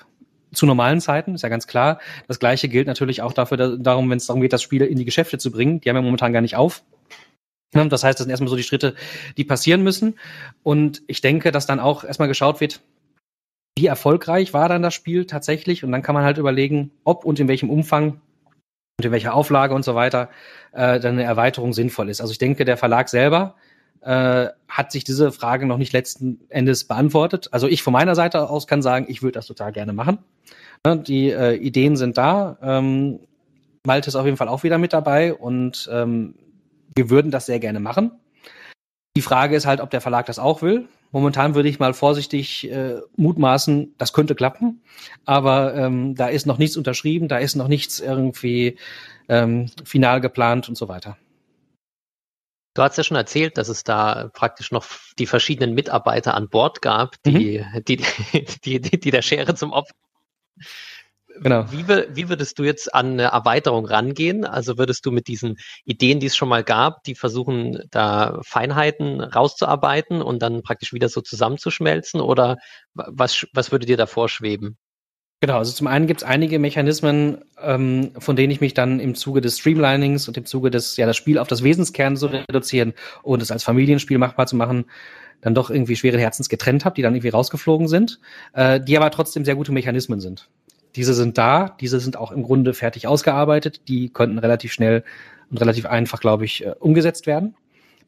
zu 0.55 0.65
normalen 0.65 1.03
Zeiten, 1.03 1.35
ist 1.35 1.43
ja 1.43 1.51
ganz 1.51 1.67
klar. 1.67 2.01
Das 2.29 2.39
gleiche 2.39 2.71
gilt 2.71 2.87
natürlich 2.87 3.21
auch 3.21 3.35
dafür, 3.35 3.59
da, 3.59 3.77
darum, 3.77 4.09
wenn 4.09 4.17
es 4.17 4.27
darum 4.27 4.41
geht, 4.41 4.55
das 4.55 4.63
Spiel 4.63 4.81
in 4.81 4.97
die 4.97 5.05
Geschäfte 5.05 5.37
zu 5.37 5.51
bringen. 5.51 5.83
Die 5.83 5.91
haben 5.91 5.97
ja 5.97 6.03
momentan 6.03 6.33
gar 6.33 6.41
nicht 6.41 6.57
auf. 6.57 6.83
Das 7.73 8.03
heißt, 8.03 8.19
das 8.19 8.25
sind 8.25 8.31
erstmal 8.31 8.49
so 8.49 8.57
die 8.57 8.63
Schritte, 8.63 8.95
die 9.37 9.45
passieren 9.45 9.83
müssen. 9.83 10.19
Und 10.63 11.03
ich 11.07 11.21
denke, 11.21 11.53
dass 11.53 11.67
dann 11.67 11.79
auch 11.79 12.05
erstmal 12.05 12.29
geschaut 12.29 12.63
wird, 12.63 12.81
wie 13.79 13.87
erfolgreich 13.87 14.53
war 14.53 14.69
dann 14.69 14.83
das 14.83 14.95
Spiel 14.95 15.25
tatsächlich? 15.25 15.85
Und 15.85 15.93
dann 15.93 16.03
kann 16.03 16.15
man 16.15 16.25
halt 16.25 16.39
überlegen, 16.39 16.91
ob 17.05 17.25
und 17.25 17.39
in 17.39 17.47
welchem 17.47 17.71
Umfang 17.71 18.21
und 18.99 19.05
in 19.05 19.13
welcher 19.13 19.35
Auflage 19.35 19.73
und 19.73 19.85
so 19.85 19.95
weiter 19.95 20.31
äh, 20.73 20.99
dann 20.99 21.13
eine 21.13 21.23
Erweiterung 21.23 21.73
sinnvoll 21.73 22.09
ist. 22.09 22.21
Also 22.21 22.33
ich 22.33 22.39
denke, 22.39 22.65
der 22.65 22.77
Verlag 22.77 23.09
selber 23.09 23.55
äh, 24.01 24.49
hat 24.69 24.91
sich 24.91 25.05
diese 25.05 25.31
Frage 25.31 25.65
noch 25.65 25.79
nicht 25.79 25.93
letzten 25.93 26.41
Endes 26.49 26.85
beantwortet. 26.89 27.49
Also 27.53 27.69
ich 27.69 27.85
von 27.85 27.93
meiner 27.93 28.17
Seite 28.17 28.51
aus 28.51 28.67
kann 28.67 28.83
sagen, 28.83 29.07
ich 29.09 29.23
würde 29.23 29.35
das 29.35 29.47
total 29.47 29.71
gerne 29.71 29.93
machen. 29.93 30.19
Die 30.85 31.31
äh, 31.31 31.55
Ideen 31.55 31.97
sind 31.97 32.19
da. 32.19 32.59
Ähm, 32.61 33.21
Malte 33.87 34.09
ist 34.09 34.17
auf 34.17 34.25
jeden 34.25 34.37
Fall 34.37 34.49
auch 34.49 34.65
wieder 34.65 34.79
mit 34.79 34.93
dabei 34.93 35.35
und 35.35 35.89
ähm, 35.93 36.35
wir 36.97 37.11
würden 37.11 37.31
das 37.31 37.47
sehr 37.47 37.61
gerne 37.61 37.79
machen. 37.79 38.11
Die 39.17 39.23
Frage 39.23 39.55
ist 39.55 39.67
halt, 39.67 39.81
ob 39.81 39.91
der 39.91 40.01
Verlag 40.01 40.27
das 40.27 40.41
auch 40.41 40.63
will. 40.63 40.89
Momentan 41.11 41.55
würde 41.55 41.69
ich 41.69 41.79
mal 41.79 41.95
vorsichtig 41.95 42.71
äh, 42.71 43.01
mutmaßen, 43.17 43.95
das 43.97 44.13
könnte 44.13 44.35
klappen, 44.35 44.83
aber 45.25 45.75
ähm, 45.75 46.15
da 46.15 46.29
ist 46.29 46.47
noch 46.47 46.59
nichts 46.59 46.77
unterschrieben, 46.77 47.29
da 47.29 47.39
ist 47.39 47.57
noch 47.57 47.69
nichts 47.69 47.99
irgendwie 48.01 48.77
ähm, 49.29 49.71
final 49.85 50.21
geplant 50.21 50.69
und 50.69 50.77
so 50.77 50.89
weiter. 50.89 51.17
Du 52.75 52.83
hast 52.83 52.97
ja 52.97 53.05
schon 53.05 53.17
erzählt, 53.17 53.59
dass 53.59 53.69
es 53.69 53.83
da 53.83 54.31
praktisch 54.35 54.71
noch 54.71 54.87
die 55.19 55.27
verschiedenen 55.27 55.75
Mitarbeiter 55.75 56.35
an 56.35 56.49
Bord 56.49 56.83
gab, 56.83 57.21
die, 57.25 57.61
mhm. 57.61 57.85
die, 57.85 57.97
die, 58.65 58.81
die, 58.81 59.01
die 59.01 59.11
der 59.11 59.23
Schere 59.23 59.55
zum 59.55 59.73
Opfer 59.73 59.95
Genau. 61.43 61.71
Wie, 61.71 61.87
wie, 61.89 62.29
würdest 62.29 62.59
du 62.59 62.65
jetzt 62.65 62.95
an 62.95 63.13
eine 63.13 63.25
Erweiterung 63.25 63.87
rangehen? 63.87 64.45
Also 64.45 64.79
würdest 64.79 65.07
du 65.07 65.11
mit 65.11 65.29
diesen 65.29 65.57
Ideen, 65.85 66.21
die 66.21 66.27
es 66.27 66.37
schon 66.37 66.49
mal 66.49 66.65
gab, 66.65 67.05
die 67.05 67.15
versuchen, 67.15 67.83
da 67.91 68.41
Feinheiten 68.43 69.21
rauszuarbeiten 69.21 70.23
und 70.23 70.41
dann 70.41 70.63
praktisch 70.63 70.93
wieder 70.93 71.09
so 71.09 71.21
zusammenzuschmelzen? 71.21 72.21
Oder 72.21 72.57
was, 72.95 73.47
was 73.53 73.73
würde 73.73 73.87
dir 73.87 73.97
da 73.97 74.07
vorschweben? 74.07 74.77
Genau, 75.41 75.59
also 75.59 75.73
zum 75.73 75.87
einen 75.87 76.09
gibt 76.09 76.23
es 76.23 76.27
einige 76.27 76.59
Mechanismen, 76.59 77.45
ähm, 77.63 78.11
von 78.19 78.35
denen 78.35 78.51
ich 78.51 78.61
mich 78.61 78.75
dann 78.75 78.99
im 78.99 79.15
Zuge 79.15 79.41
des 79.41 79.59
Streamlinings 79.59 80.27
und 80.27 80.37
im 80.37 80.47
Zuge 80.47 80.71
des, 80.71 80.97
ja, 80.97 81.07
das 81.07 81.17
Spiel 81.17 81.39
auf 81.39 81.47
das 81.47 81.63
Wesenskern 81.63 82.17
zu 82.17 82.27
reduzieren 82.27 82.93
und 83.23 83.41
es 83.41 83.53
als 83.53 83.63
Familienspiel 83.63 84.19
machbar 84.19 84.49
zu 84.49 84.57
machen, 84.57 84.87
dann 85.41 85.55
doch 85.55 85.71
irgendwie 85.71 85.95
schwere 85.95 86.19
Herzens 86.19 86.49
getrennt 86.49 86.85
habe, 86.85 86.97
die 86.97 87.03
dann 87.03 87.15
irgendwie 87.15 87.29
rausgeflogen 87.29 87.87
sind, 87.87 88.19
äh, 88.53 88.81
die 88.81 88.97
aber 88.97 89.13
trotzdem 89.13 89.45
sehr 89.45 89.55
gute 89.55 89.71
Mechanismen 89.71 90.19
sind. 90.19 90.49
Diese 90.97 91.15
sind 91.15 91.39
da, 91.39 91.77
diese 91.81 92.01
sind 92.01 92.17
auch 92.17 92.33
im 92.33 92.43
Grunde 92.43 92.75
fertig 92.75 93.07
ausgearbeitet, 93.07 93.89
die 93.89 94.09
könnten 94.09 94.39
relativ 94.39 94.73
schnell 94.73 95.05
und 95.51 95.61
relativ 95.61 95.87
einfach, 95.87 96.21
glaube 96.21 96.45
ich, 96.45 96.65
äh, 96.65 96.75
umgesetzt 96.79 97.27
werden. 97.27 97.55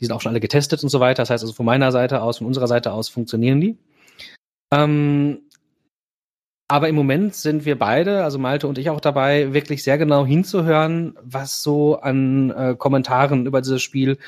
Die 0.01 0.07
sind 0.07 0.15
auch 0.15 0.21
schon 0.21 0.31
alle 0.31 0.41
getestet 0.41 0.83
und 0.83 0.89
so 0.89 1.01
weiter. 1.01 1.23
Das 1.23 1.31
heißt 1.31 1.45
also 1.45 1.53
von 1.53 1.67
meiner 1.67 1.93
Seite 1.93 2.23
aus, 2.23 2.39
von 2.39 2.47
unserer 2.47 2.69
Seite 2.69 2.93
aus 2.93 3.09
funktionieren 3.09 3.61
die. 3.61 3.77
Ähm, 4.73 5.43
aber 6.71 6.89
im 6.89 6.95
Moment 6.95 7.35
sind 7.35 7.65
wir 7.65 7.77
beide, 7.77 8.23
also 8.23 8.39
Malte 8.39 8.69
und 8.69 8.79
ich 8.79 8.91
auch 8.91 9.01
dabei, 9.01 9.53
wirklich 9.53 9.83
sehr 9.83 9.99
genau 9.99 10.25
hinzuhören, 10.25 11.17
was 11.21 11.65
so 11.65 11.99
an 11.99 12.51
äh, 12.51 12.77
Kommentaren 12.79 13.45
über 13.45 13.61
dieses 13.61 13.83
Spiel 13.83 14.19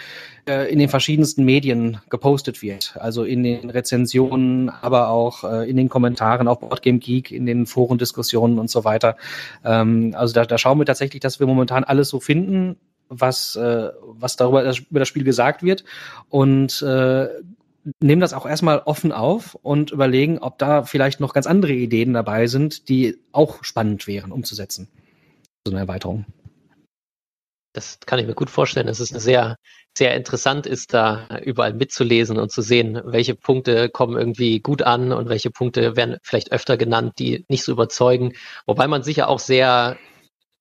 äh, 0.48 0.68
in 0.72 0.80
den 0.80 0.88
verschiedensten 0.88 1.44
Medien 1.44 2.00
gepostet 2.10 2.60
wird. 2.60 2.96
Also 2.98 3.22
in 3.22 3.44
den 3.44 3.70
Rezensionen, 3.70 4.70
aber 4.70 5.10
auch 5.10 5.44
äh, 5.44 5.70
in 5.70 5.76
den 5.76 5.88
Kommentaren 5.88 6.48
auf 6.48 6.58
Boardgame 6.58 6.98
Geek, 6.98 7.30
in 7.30 7.46
den 7.46 7.64
Forendiskussionen 7.64 8.58
und 8.58 8.68
so 8.68 8.82
weiter. 8.82 9.16
Ähm, 9.64 10.12
also 10.18 10.34
da, 10.34 10.44
da 10.44 10.58
schauen 10.58 10.80
wir 10.80 10.84
tatsächlich, 10.84 11.20
dass 11.20 11.38
wir 11.38 11.46
momentan 11.46 11.84
alles 11.84 12.08
so 12.08 12.18
finden, 12.18 12.74
was, 13.08 13.54
äh, 13.54 13.90
was 14.02 14.34
darüber 14.34 14.64
über 14.64 14.98
das 14.98 15.06
Spiel 15.06 15.22
gesagt 15.22 15.62
wird 15.62 15.84
und 16.28 16.82
äh, 16.82 17.28
nehmen 18.00 18.20
das 18.20 18.32
auch 18.32 18.46
erstmal 18.46 18.80
offen 18.80 19.12
auf 19.12 19.54
und 19.56 19.90
überlegen, 19.90 20.38
ob 20.38 20.58
da 20.58 20.84
vielleicht 20.84 21.20
noch 21.20 21.34
ganz 21.34 21.46
andere 21.46 21.72
Ideen 21.72 22.12
dabei 22.12 22.46
sind, 22.46 22.88
die 22.88 23.18
auch 23.32 23.64
spannend 23.64 24.06
wären 24.06 24.32
umzusetzen. 24.32 24.88
So 25.66 25.72
eine 25.72 25.80
Erweiterung. 25.80 26.26
Das 27.74 28.00
kann 28.00 28.18
ich 28.18 28.26
mir 28.26 28.34
gut 28.34 28.50
vorstellen. 28.50 28.88
Es 28.88 29.00
ist 29.00 29.18
sehr, 29.18 29.56
sehr 29.96 30.14
interessant 30.14 30.66
ist, 30.66 30.92
da 30.92 31.38
überall 31.42 31.72
mitzulesen 31.72 32.38
und 32.38 32.52
zu 32.52 32.60
sehen, 32.60 33.00
welche 33.04 33.34
Punkte 33.34 33.88
kommen 33.88 34.18
irgendwie 34.18 34.60
gut 34.60 34.82
an 34.82 35.10
und 35.12 35.30
welche 35.30 35.50
Punkte 35.50 35.96
werden 35.96 36.18
vielleicht 36.22 36.52
öfter 36.52 36.76
genannt, 36.76 37.14
die 37.18 37.46
nicht 37.48 37.64
so 37.64 37.72
überzeugen. 37.72 38.34
Wobei 38.66 38.88
man 38.88 39.02
sicher 39.02 39.28
auch 39.28 39.38
sehr 39.38 39.96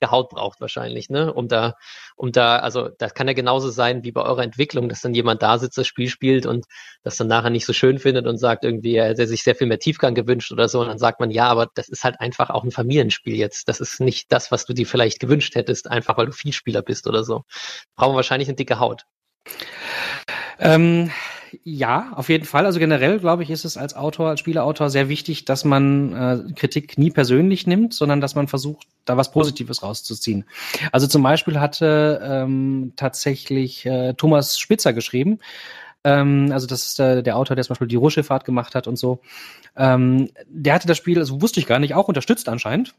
Haut 0.09 0.29
braucht 0.29 0.61
wahrscheinlich, 0.61 1.09
ne? 1.09 1.31
Um 1.31 1.47
da, 1.47 1.75
um 2.15 2.31
da, 2.31 2.57
also 2.57 2.89
das 2.97 3.13
kann 3.13 3.27
ja 3.27 3.33
genauso 3.33 3.69
sein 3.69 4.03
wie 4.03 4.11
bei 4.11 4.23
eurer 4.23 4.41
Entwicklung, 4.41 4.89
dass 4.89 5.01
dann 5.01 5.13
jemand 5.13 5.43
da 5.43 5.59
sitzt, 5.59 5.77
das 5.77 5.85
Spiel 5.85 6.09
spielt 6.09 6.47
und 6.47 6.65
das 7.03 7.17
dann 7.17 7.27
nachher 7.27 7.51
nicht 7.51 7.65
so 7.65 7.73
schön 7.73 7.99
findet 7.99 8.25
und 8.25 8.37
sagt 8.37 8.63
irgendwie, 8.63 8.95
er 8.95 9.09
hätte 9.09 9.27
sich 9.27 9.43
sehr 9.43 9.55
viel 9.55 9.67
mehr 9.67 9.79
Tiefgang 9.79 10.15
gewünscht 10.15 10.51
oder 10.51 10.67
so. 10.67 10.81
Und 10.81 10.87
dann 10.87 10.97
sagt 10.97 11.19
man, 11.19 11.29
ja, 11.29 11.47
aber 11.47 11.69
das 11.75 11.89
ist 11.89 12.03
halt 12.03 12.19
einfach 12.19 12.49
auch 12.49 12.63
ein 12.63 12.71
Familienspiel 12.71 13.35
jetzt. 13.35 13.67
Das 13.67 13.79
ist 13.79 13.99
nicht 13.99 14.31
das, 14.31 14.51
was 14.51 14.65
du 14.65 14.73
dir 14.73 14.87
vielleicht 14.87 15.19
gewünscht 15.19 15.53
hättest, 15.55 15.91
einfach 15.91 16.17
weil 16.17 16.25
du 16.27 16.31
Vielspieler 16.31 16.81
bist 16.81 17.05
oder 17.05 17.23
so. 17.23 17.43
Brauchen 17.95 18.15
wahrscheinlich 18.15 18.49
eine 18.49 18.55
dicke 18.55 18.79
Haut. 18.79 19.03
Ähm, 20.59 21.11
ja, 21.63 22.11
auf 22.15 22.29
jeden 22.29 22.45
Fall. 22.45 22.65
Also 22.65 22.79
generell, 22.79 23.19
glaube 23.19 23.43
ich, 23.43 23.49
ist 23.49 23.65
es 23.65 23.77
als 23.77 23.95
Autor, 23.95 24.29
als 24.29 24.39
Spieleautor 24.39 24.89
sehr 24.89 25.09
wichtig, 25.09 25.45
dass 25.45 25.65
man 25.65 26.13
äh, 26.13 26.53
Kritik 26.53 26.97
nie 26.97 27.11
persönlich 27.11 27.67
nimmt, 27.67 27.93
sondern 27.93 28.21
dass 28.21 28.35
man 28.35 28.47
versucht, 28.47 28.87
da 29.05 29.17
was 29.17 29.31
Positives 29.31 29.83
rauszuziehen. 29.83 30.45
Also 30.91 31.07
zum 31.07 31.23
Beispiel 31.23 31.59
hatte 31.59 32.21
ähm, 32.23 32.93
tatsächlich 32.95 33.85
äh, 33.85 34.13
Thomas 34.13 34.59
Spitzer 34.59 34.93
geschrieben, 34.93 35.39
ähm, 36.03 36.49
also 36.51 36.67
das 36.67 36.87
ist 36.87 36.99
der, 36.99 37.21
der 37.21 37.37
Autor, 37.37 37.55
der 37.55 37.63
zum 37.63 37.73
Beispiel 37.73 37.87
die 37.87 37.95
Ruhrschifffahrt 37.95 38.45
gemacht 38.45 38.75
hat 38.75 38.87
und 38.87 38.97
so. 38.97 39.21
Ähm, 39.75 40.29
der 40.47 40.73
hatte 40.73 40.87
das 40.87 40.97
Spiel, 40.97 41.19
also 41.19 41.41
wusste 41.41 41.59
ich 41.59 41.67
gar 41.67 41.79
nicht, 41.79 41.93
auch 41.93 42.07
unterstützt 42.07 42.49
anscheinend. 42.49 42.95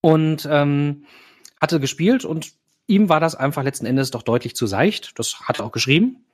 Und 0.00 0.46
ähm, 0.50 1.04
hatte 1.60 1.80
gespielt 1.80 2.24
und 2.24 2.52
ihm 2.86 3.08
war 3.08 3.20
das 3.20 3.34
einfach 3.34 3.62
letzten 3.62 3.86
Endes 3.86 4.10
doch 4.10 4.22
deutlich 4.22 4.54
zu 4.54 4.66
seicht. 4.66 5.18
Das 5.18 5.40
hat 5.40 5.58
er 5.58 5.66
auch 5.66 5.72
geschrieben. 5.72 6.25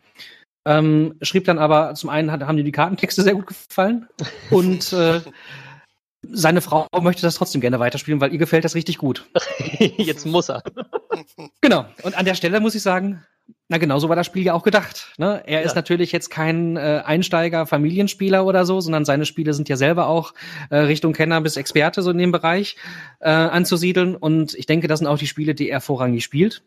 Ähm, 0.65 1.15
schrieb 1.23 1.45
dann 1.45 1.59
aber, 1.59 1.95
zum 1.95 2.11
einen 2.11 2.31
hat, 2.31 2.43
haben 2.43 2.59
ihm 2.59 2.65
die 2.65 2.73
Kartentexte 2.73 3.23
sehr 3.23 3.35
gut 3.35 3.47
gefallen 3.47 4.07
und 4.51 4.93
äh, 4.93 5.21
seine 6.23 6.61
Frau 6.61 6.87
möchte 7.01 7.23
das 7.23 7.35
trotzdem 7.35 7.61
gerne 7.61 7.81
weiterspielen, 7.81 8.21
weil 8.21 8.33
ihr 8.33 8.39
gefällt 8.39 8.65
das 8.65 8.75
richtig 8.75 8.99
gut. 8.99 9.29
Jetzt 9.79 10.27
muss 10.27 10.49
er. 10.49 10.63
Genau. 11.61 11.85
Und 12.03 12.17
an 12.17 12.25
der 12.25 12.35
Stelle 12.35 12.59
muss 12.59 12.75
ich 12.75 12.83
sagen, 12.83 13.23
na 13.69 13.79
genau 13.79 13.99
so 13.99 14.09
war 14.09 14.17
das 14.17 14.27
Spiel 14.27 14.45
ja 14.45 14.55
auch 14.55 14.63
gedacht. 14.63 15.13
Ne? 15.19 15.43
Er 15.47 15.61
ja. 15.61 15.67
ist 15.67 15.75
natürlich 15.77 16.11
jetzt 16.11 16.31
kein 16.31 16.77
äh, 16.77 17.03
Einsteiger, 17.05 17.67
Familienspieler 17.67 18.45
oder 18.45 18.65
so, 18.65 18.81
sondern 18.81 19.05
seine 19.05 19.27
Spiele 19.27 19.55
sind 19.55 19.69
ja 19.69 19.77
selber 19.77 20.07
auch 20.07 20.35
äh, 20.71 20.79
Richtung 20.79 21.13
Kenner 21.13 21.41
bis 21.41 21.57
Experte 21.57 22.03
so 22.03 22.11
in 22.11 22.19
dem 22.19 22.33
Bereich 22.33 22.77
äh, 23.21 23.31
anzusiedeln. 23.31 24.17
Und 24.17 24.55
ich 24.55 24.67
denke, 24.67 24.89
das 24.89 24.99
sind 24.99 25.09
auch 25.09 25.19
die 25.19 25.27
Spiele, 25.27 25.55
die 25.55 25.69
er 25.69 25.81
vorrangig 25.81 26.25
spielt. 26.25 26.63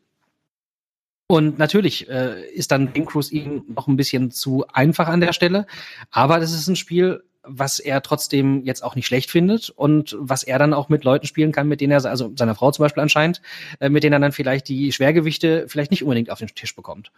Und 1.28 1.58
natürlich 1.58 2.08
äh, 2.08 2.48
ist 2.52 2.72
dann 2.72 2.94
Game 2.94 3.06
Cruise 3.06 3.34
ihm 3.34 3.64
noch 3.68 3.88
ein 3.88 3.96
bisschen 3.96 4.30
zu 4.32 4.66
einfach 4.72 5.08
an 5.08 5.22
der 5.22 5.34
Stelle. 5.34 5.66
Aber 6.12 6.40
das 6.40 6.54
ist 6.54 6.68
ein 6.68 6.76
Spiel, 6.76 7.24
was 7.48 7.80
er 7.80 8.02
trotzdem 8.02 8.64
jetzt 8.64 8.84
auch 8.84 8.96
nicht 8.96 9.08
schlecht 9.08 9.30
findet 9.32 9.70
und 9.70 10.16
was 10.20 10.44
er 10.44 10.60
dann 10.60 10.74
auch 10.74 10.90
mit 10.90 11.04
Leuten 11.04 11.28
spielen 11.28 11.52
kann, 11.52 11.68
mit 11.68 11.82
denen 11.82 11.92
er, 11.92 12.04
also 12.06 12.32
seiner 12.36 12.56
Frau 12.56 12.72
zum 12.72 12.84
Beispiel 12.84 13.04
anscheinend, 13.04 13.42
äh, 13.80 13.90
mit 13.90 14.04
denen 14.04 14.14
er 14.14 14.20
dann 14.20 14.32
vielleicht 14.32 14.68
die 14.68 14.92
Schwergewichte 14.92 15.66
vielleicht 15.68 15.92
nicht 15.92 16.04
unbedingt 16.04 16.30
auf 16.30 16.40
den 16.40 16.48
Tisch 16.50 16.76
bekommt. 16.76 17.12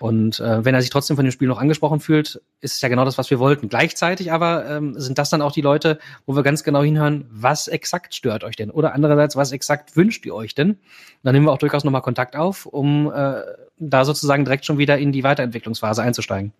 Und 0.00 0.40
äh, 0.40 0.64
wenn 0.64 0.74
er 0.74 0.80
sich 0.80 0.90
trotzdem 0.90 1.16
von 1.16 1.24
dem 1.24 1.30
Spiel 1.30 1.46
noch 1.46 1.60
angesprochen 1.60 2.00
fühlt, 2.00 2.42
ist 2.60 2.74
es 2.74 2.80
ja 2.80 2.88
genau 2.88 3.04
das, 3.04 3.16
was 3.16 3.30
wir 3.30 3.38
wollten. 3.38 3.68
Gleichzeitig 3.68 4.32
aber 4.32 4.66
ähm, 4.68 4.98
sind 4.98 5.18
das 5.18 5.30
dann 5.30 5.40
auch 5.40 5.52
die 5.52 5.60
Leute, 5.60 5.98
wo 6.26 6.34
wir 6.34 6.42
ganz 6.42 6.64
genau 6.64 6.82
hinhören, 6.82 7.26
was 7.30 7.68
exakt 7.68 8.14
stört 8.14 8.42
euch 8.42 8.56
denn? 8.56 8.70
Oder 8.70 8.92
andererseits, 8.92 9.36
was 9.36 9.52
exakt 9.52 9.96
wünscht 9.96 10.26
ihr 10.26 10.34
euch 10.34 10.54
denn? 10.54 10.70
Und 10.70 10.78
dann 11.22 11.32
nehmen 11.32 11.46
wir 11.46 11.52
auch 11.52 11.58
durchaus 11.58 11.84
nochmal 11.84 12.02
Kontakt 12.02 12.34
auf, 12.34 12.66
um 12.66 13.10
äh, 13.14 13.40
da 13.78 14.04
sozusagen 14.04 14.44
direkt 14.44 14.64
schon 14.64 14.78
wieder 14.78 14.98
in 14.98 15.12
die 15.12 15.22
Weiterentwicklungsphase 15.22 16.02
einzusteigen. 16.02 16.52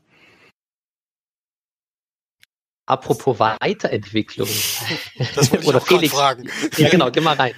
Apropos 2.86 3.38
Weiterentwicklung. 3.38 4.48
Das 5.34 5.50
wollte 5.50 5.62
ich 5.62 5.68
Oder 5.68 5.78
auch 5.78 5.86
Felix. 5.86 6.12
fragen. 6.12 6.50
Ja, 6.76 6.90
genau, 6.90 7.10
geh 7.10 7.20
mal 7.20 7.34
rein. 7.34 7.54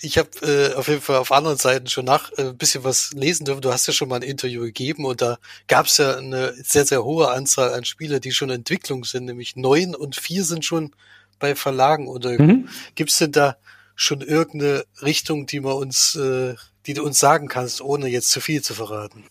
Ich 0.00 0.18
habe 0.18 0.28
äh, 0.42 0.74
auf 0.74 0.88
jeden 0.88 1.00
Fall 1.00 1.16
auf 1.16 1.32
anderen 1.32 1.56
Seiten 1.56 1.86
schon 1.88 2.04
nach 2.04 2.32
äh, 2.32 2.42
ein 2.42 2.56
bisschen 2.56 2.84
was 2.84 3.12
lesen 3.12 3.44
dürfen. 3.44 3.60
Du 3.60 3.72
hast 3.72 3.86
ja 3.86 3.92
schon 3.92 4.08
mal 4.08 4.16
ein 4.16 4.22
Interview 4.22 4.62
gegeben 4.62 5.04
und 5.04 5.22
da 5.22 5.38
gab 5.68 5.86
es 5.86 5.98
ja 5.98 6.16
eine 6.16 6.54
sehr, 6.62 6.84
sehr 6.84 7.04
hohe 7.04 7.30
Anzahl 7.30 7.74
an 7.74 7.84
Spiele, 7.84 8.20
die 8.20 8.32
schon 8.32 8.50
in 8.50 8.56
Entwicklung 8.56 9.04
sind, 9.04 9.24
nämlich 9.26 9.56
neun 9.56 9.94
und 9.94 10.16
vier 10.16 10.44
sind 10.44 10.64
schon 10.64 10.94
bei 11.38 11.54
Verlagen 11.54 12.08
untergekommen. 12.08 12.62
Mhm. 12.62 12.68
Gibt 12.94 13.10
es 13.10 13.18
denn 13.18 13.32
da 13.32 13.56
schon 13.94 14.20
irgendeine 14.20 14.84
Richtung, 15.02 15.46
die 15.46 15.60
man 15.60 15.74
uns, 15.74 16.16
äh, 16.16 16.54
die 16.86 16.94
du 16.94 17.04
uns 17.04 17.18
sagen 17.18 17.48
kannst, 17.48 17.80
ohne 17.80 18.08
jetzt 18.08 18.30
zu 18.30 18.40
viel 18.40 18.62
zu 18.62 18.74
verraten? 18.74 19.24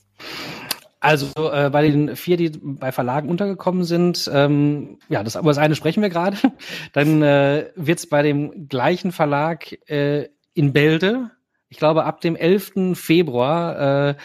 Also 1.06 1.52
äh, 1.52 1.70
bei 1.70 1.84
den 1.84 2.16
vier, 2.16 2.36
die 2.36 2.50
bei 2.50 2.92
Verlagen 2.92 3.30
untergekommen 3.30 3.84
sind, 3.84 4.28
ähm, 4.34 4.98
ja, 5.08 5.24
das, 5.24 5.36
über 5.36 5.52
das 5.52 5.60
eine 5.60 5.76
sprechen 5.76 6.02
wir 6.02 6.10
gerade. 6.10 6.38
Dann 6.94 7.22
äh, 7.22 7.68
wird 7.76 8.00
es 8.00 8.10
bei 8.10 8.24
dem 8.24 8.68
gleichen 8.68 9.12
Verlag 9.12 9.72
äh, 9.88 10.30
in 10.56 10.74
Bälde, 10.74 11.30
ich 11.70 11.78
glaube 11.78 12.06
ab 12.06 12.22
dem 12.22 12.36
11. 12.36 12.98
Februar 12.98 14.10
äh, 14.10 14.16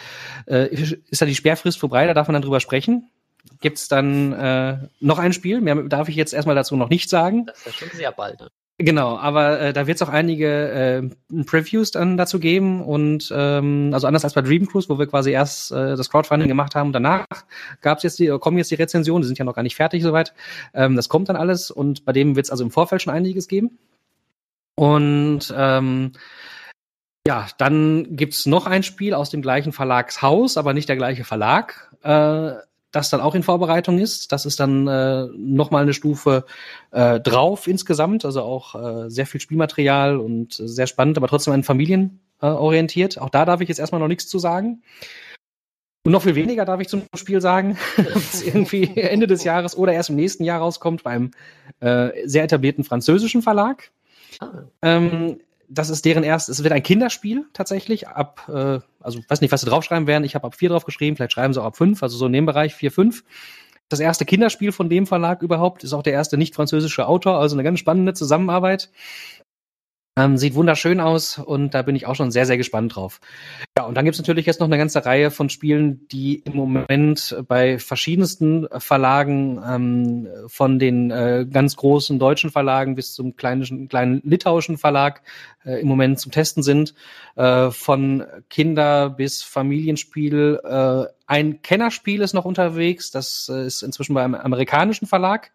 äh, 0.47 0.73
ist 0.73 1.21
da 1.21 1.25
die 1.25 1.35
Sperrfrist 1.35 1.79
vorbei, 1.79 2.07
da 2.07 2.13
darf 2.13 2.27
man 2.27 2.33
dann 2.33 2.43
drüber 2.43 2.59
sprechen. 2.59 3.09
Gibt 3.59 3.77
es 3.77 3.87
dann 3.87 4.33
äh, 4.33 4.77
noch 4.99 5.19
ein 5.19 5.33
Spiel? 5.33 5.61
Mehr 5.61 5.75
darf 5.83 6.09
ich 6.09 6.15
jetzt 6.15 6.33
erstmal 6.33 6.55
dazu 6.55 6.75
noch 6.75 6.89
nicht 6.89 7.09
sagen. 7.09 7.45
Das 7.47 7.67
ist 7.67 7.75
schon 7.75 7.89
sehr 7.89 8.11
bald. 8.11 8.39
Ne? 8.39 8.47
Genau, 8.83 9.17
aber 9.17 9.59
äh, 9.59 9.73
da 9.73 9.85
wird 9.85 9.97
es 9.97 10.01
auch 10.01 10.09
einige 10.09 11.11
äh, 11.29 11.43
Previews 11.43 11.91
dann 11.91 12.17
dazu 12.17 12.39
geben 12.39 12.81
und 12.81 13.31
ähm, 13.35 13.91
also 13.93 14.07
anders 14.07 14.23
als 14.23 14.33
bei 14.33 14.41
Dream 14.41 14.67
Cruise, 14.67 14.89
wo 14.89 14.97
wir 14.97 15.05
quasi 15.05 15.29
erst 15.31 15.71
äh, 15.71 15.95
das 15.95 16.09
Crowdfunding 16.09 16.47
gemacht 16.47 16.73
haben 16.73 16.91
danach 16.91 17.25
gab's 17.81 18.01
jetzt 18.01 18.17
die, 18.17 18.27
kommen 18.39 18.57
jetzt 18.57 18.71
die 18.71 18.75
Rezensionen, 18.75 19.21
die 19.21 19.27
sind 19.27 19.37
ja 19.37 19.45
noch 19.45 19.53
gar 19.53 19.61
nicht 19.61 19.75
fertig 19.75 20.01
soweit. 20.01 20.33
Ähm, 20.73 20.95
das 20.95 21.09
kommt 21.09 21.29
dann 21.29 21.35
alles 21.35 21.69
und 21.69 22.05
bei 22.05 22.11
dem 22.11 22.35
wird 22.35 22.45
es 22.45 22.49
also 22.49 22.63
im 22.63 22.71
Vorfeld 22.71 23.03
schon 23.03 23.13
einiges 23.13 23.47
geben. 23.47 23.77
Und 24.75 25.53
ähm, 25.55 26.13
ja, 27.27 27.47
dann 27.59 28.15
gibt's 28.15 28.47
noch 28.47 28.65
ein 28.65 28.81
Spiel 28.81 29.13
aus 29.13 29.29
dem 29.29 29.43
gleichen 29.43 29.73
Verlagshaus, 29.73 30.57
aber 30.57 30.73
nicht 30.73 30.89
der 30.89 30.95
gleiche 30.95 31.23
Verlag. 31.23 31.93
Äh, 32.01 32.53
das 32.91 33.09
dann 33.09 33.21
auch 33.21 33.35
in 33.35 33.43
Vorbereitung 33.43 33.99
ist. 33.99 34.31
Das 34.31 34.45
ist 34.45 34.59
dann 34.59 34.87
äh, 34.87 35.27
nochmal 35.35 35.83
eine 35.83 35.93
Stufe 35.93 36.45
äh, 36.91 37.19
drauf 37.19 37.67
insgesamt, 37.67 38.25
also 38.25 38.41
auch 38.41 38.75
äh, 38.75 39.09
sehr 39.09 39.25
viel 39.25 39.41
Spielmaterial 39.41 40.17
und 40.17 40.53
sehr 40.53 40.87
spannend, 40.87 41.17
aber 41.17 41.27
trotzdem 41.27 41.53
an 41.53 41.63
Familien 41.63 42.19
äh, 42.41 42.47
orientiert. 42.47 43.19
Auch 43.19 43.29
da 43.29 43.45
darf 43.45 43.61
ich 43.61 43.69
jetzt 43.69 43.79
erstmal 43.79 44.01
noch 44.01 44.07
nichts 44.07 44.27
zu 44.27 44.39
sagen. 44.39 44.81
Und 46.03 46.13
noch 46.13 46.23
viel 46.23 46.35
weniger 46.35 46.65
darf 46.65 46.81
ich 46.81 46.87
zum 46.87 47.03
Spiel 47.15 47.41
sagen, 47.41 47.77
was 48.13 48.41
irgendwie 48.41 48.89
Ende 48.95 49.27
des 49.27 49.43
Jahres 49.43 49.77
oder 49.77 49.93
erst 49.93 50.09
im 50.09 50.15
nächsten 50.15 50.43
Jahr 50.43 50.59
rauskommt 50.59 51.03
beim 51.03 51.31
äh, 51.79 52.09
sehr 52.25 52.43
etablierten 52.43 52.83
französischen 52.83 53.41
Verlag. 53.41 53.91
Ah. 54.39 54.63
Ähm, 54.81 55.39
das 55.73 55.89
ist 55.89 56.03
deren 56.03 56.23
erst, 56.23 56.49
es 56.49 56.63
wird 56.63 56.73
ein 56.73 56.83
Kinderspiel 56.83 57.45
tatsächlich 57.53 58.07
ab, 58.07 58.47
äh, 58.49 58.79
also 58.99 59.19
weiß 59.27 59.39
nicht, 59.39 59.51
was 59.51 59.61
sie 59.61 59.69
draufschreiben 59.69 60.05
werden. 60.05 60.25
Ich 60.25 60.35
habe 60.35 60.45
ab 60.45 60.55
vier 60.55 60.69
draufgeschrieben, 60.69 61.15
vielleicht 61.15 61.31
schreiben 61.31 61.53
sie 61.53 61.61
auch 61.61 61.65
ab 61.65 61.77
fünf, 61.77 62.03
also 62.03 62.17
so 62.17 62.25
in 62.25 62.33
dem 62.33 62.45
Bereich 62.45 62.75
vier, 62.75 62.91
fünf. 62.91 63.23
Das 63.87 63.99
erste 63.99 64.25
Kinderspiel 64.25 64.71
von 64.71 64.89
dem 64.89 65.07
Verlag 65.07 65.41
überhaupt 65.41 65.83
ist 65.83 65.93
auch 65.93 66.03
der 66.03 66.13
erste 66.13 66.37
nicht 66.37 66.55
französische 66.55 67.07
Autor, 67.07 67.39
also 67.39 67.55
eine 67.55 67.63
ganz 67.63 67.79
spannende 67.79 68.13
Zusammenarbeit. 68.13 68.89
Ähm, 70.17 70.37
sieht 70.37 70.55
wunderschön 70.55 70.99
aus 70.99 71.37
und 71.37 71.73
da 71.73 71.83
bin 71.83 71.95
ich 71.95 72.05
auch 72.05 72.15
schon 72.15 72.31
sehr, 72.31 72.45
sehr 72.45 72.57
gespannt 72.57 72.97
drauf. 72.97 73.21
Ja, 73.77 73.85
und 73.85 73.95
dann 73.95 74.03
gibt's 74.03 74.19
natürlich 74.19 74.45
jetzt 74.45 74.59
noch 74.59 74.67
eine 74.67 74.77
ganze 74.77 75.05
Reihe 75.05 75.31
von 75.31 75.49
Spielen, 75.49 76.05
die 76.09 76.39
im 76.39 76.53
Moment 76.53 77.37
bei 77.47 77.79
verschiedensten 77.79 78.67
Verlagen, 78.77 79.61
ähm, 79.65 80.27
von 80.47 80.79
den 80.79 81.11
äh, 81.11 81.47
ganz 81.49 81.77
großen 81.77 82.19
deutschen 82.19 82.51
Verlagen 82.51 82.95
bis 82.95 83.13
zum 83.13 83.37
kleinen, 83.37 83.87
kleinen 83.87 84.21
litauischen 84.25 84.77
Verlag 84.77 85.21
äh, 85.63 85.79
im 85.79 85.87
Moment 85.87 86.19
zum 86.19 86.33
Testen 86.33 86.61
sind. 86.61 86.93
Äh, 87.37 87.71
von 87.71 88.25
Kinder 88.49 89.09
bis 89.09 89.43
Familienspiel. 89.43 90.59
Äh, 90.61 91.05
ein 91.25 91.61
Kennerspiel 91.61 92.19
ist 92.19 92.33
noch 92.33 92.43
unterwegs, 92.43 93.11
das 93.11 93.49
äh, 93.49 93.65
ist 93.65 93.81
inzwischen 93.81 94.13
bei 94.13 94.25
einem 94.25 94.35
amerikanischen 94.35 95.07
Verlag 95.07 95.51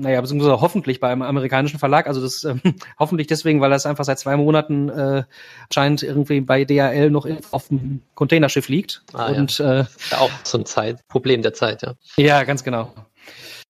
naja, 0.00 0.20
beziehungsweise 0.20 0.60
hoffentlich 0.60 1.00
bei 1.00 1.10
einem 1.10 1.22
amerikanischen 1.22 1.78
Verlag. 1.78 2.06
Also 2.06 2.20
das 2.20 2.44
ähm, 2.44 2.60
hoffentlich 2.98 3.26
deswegen, 3.26 3.60
weil 3.60 3.70
das 3.70 3.86
einfach 3.86 4.04
seit 4.04 4.18
zwei 4.18 4.36
Monaten 4.36 4.88
äh, 4.88 5.24
scheint 5.72 6.02
irgendwie 6.02 6.40
bei 6.40 6.64
DHL 6.64 7.10
noch 7.10 7.26
auf 7.50 7.68
dem 7.68 8.02
Containerschiff 8.14 8.68
liegt. 8.68 9.02
Ah, 9.12 9.26
und 9.26 9.58
ja. 9.58 9.80
äh, 9.80 9.84
auch 10.12 10.30
so 10.44 10.58
ein 10.58 10.66
Zeit, 10.66 11.06
Problem 11.08 11.42
der 11.42 11.54
Zeit, 11.54 11.82
ja. 11.82 11.94
Ja, 12.16 12.44
ganz 12.44 12.64
genau. 12.64 12.92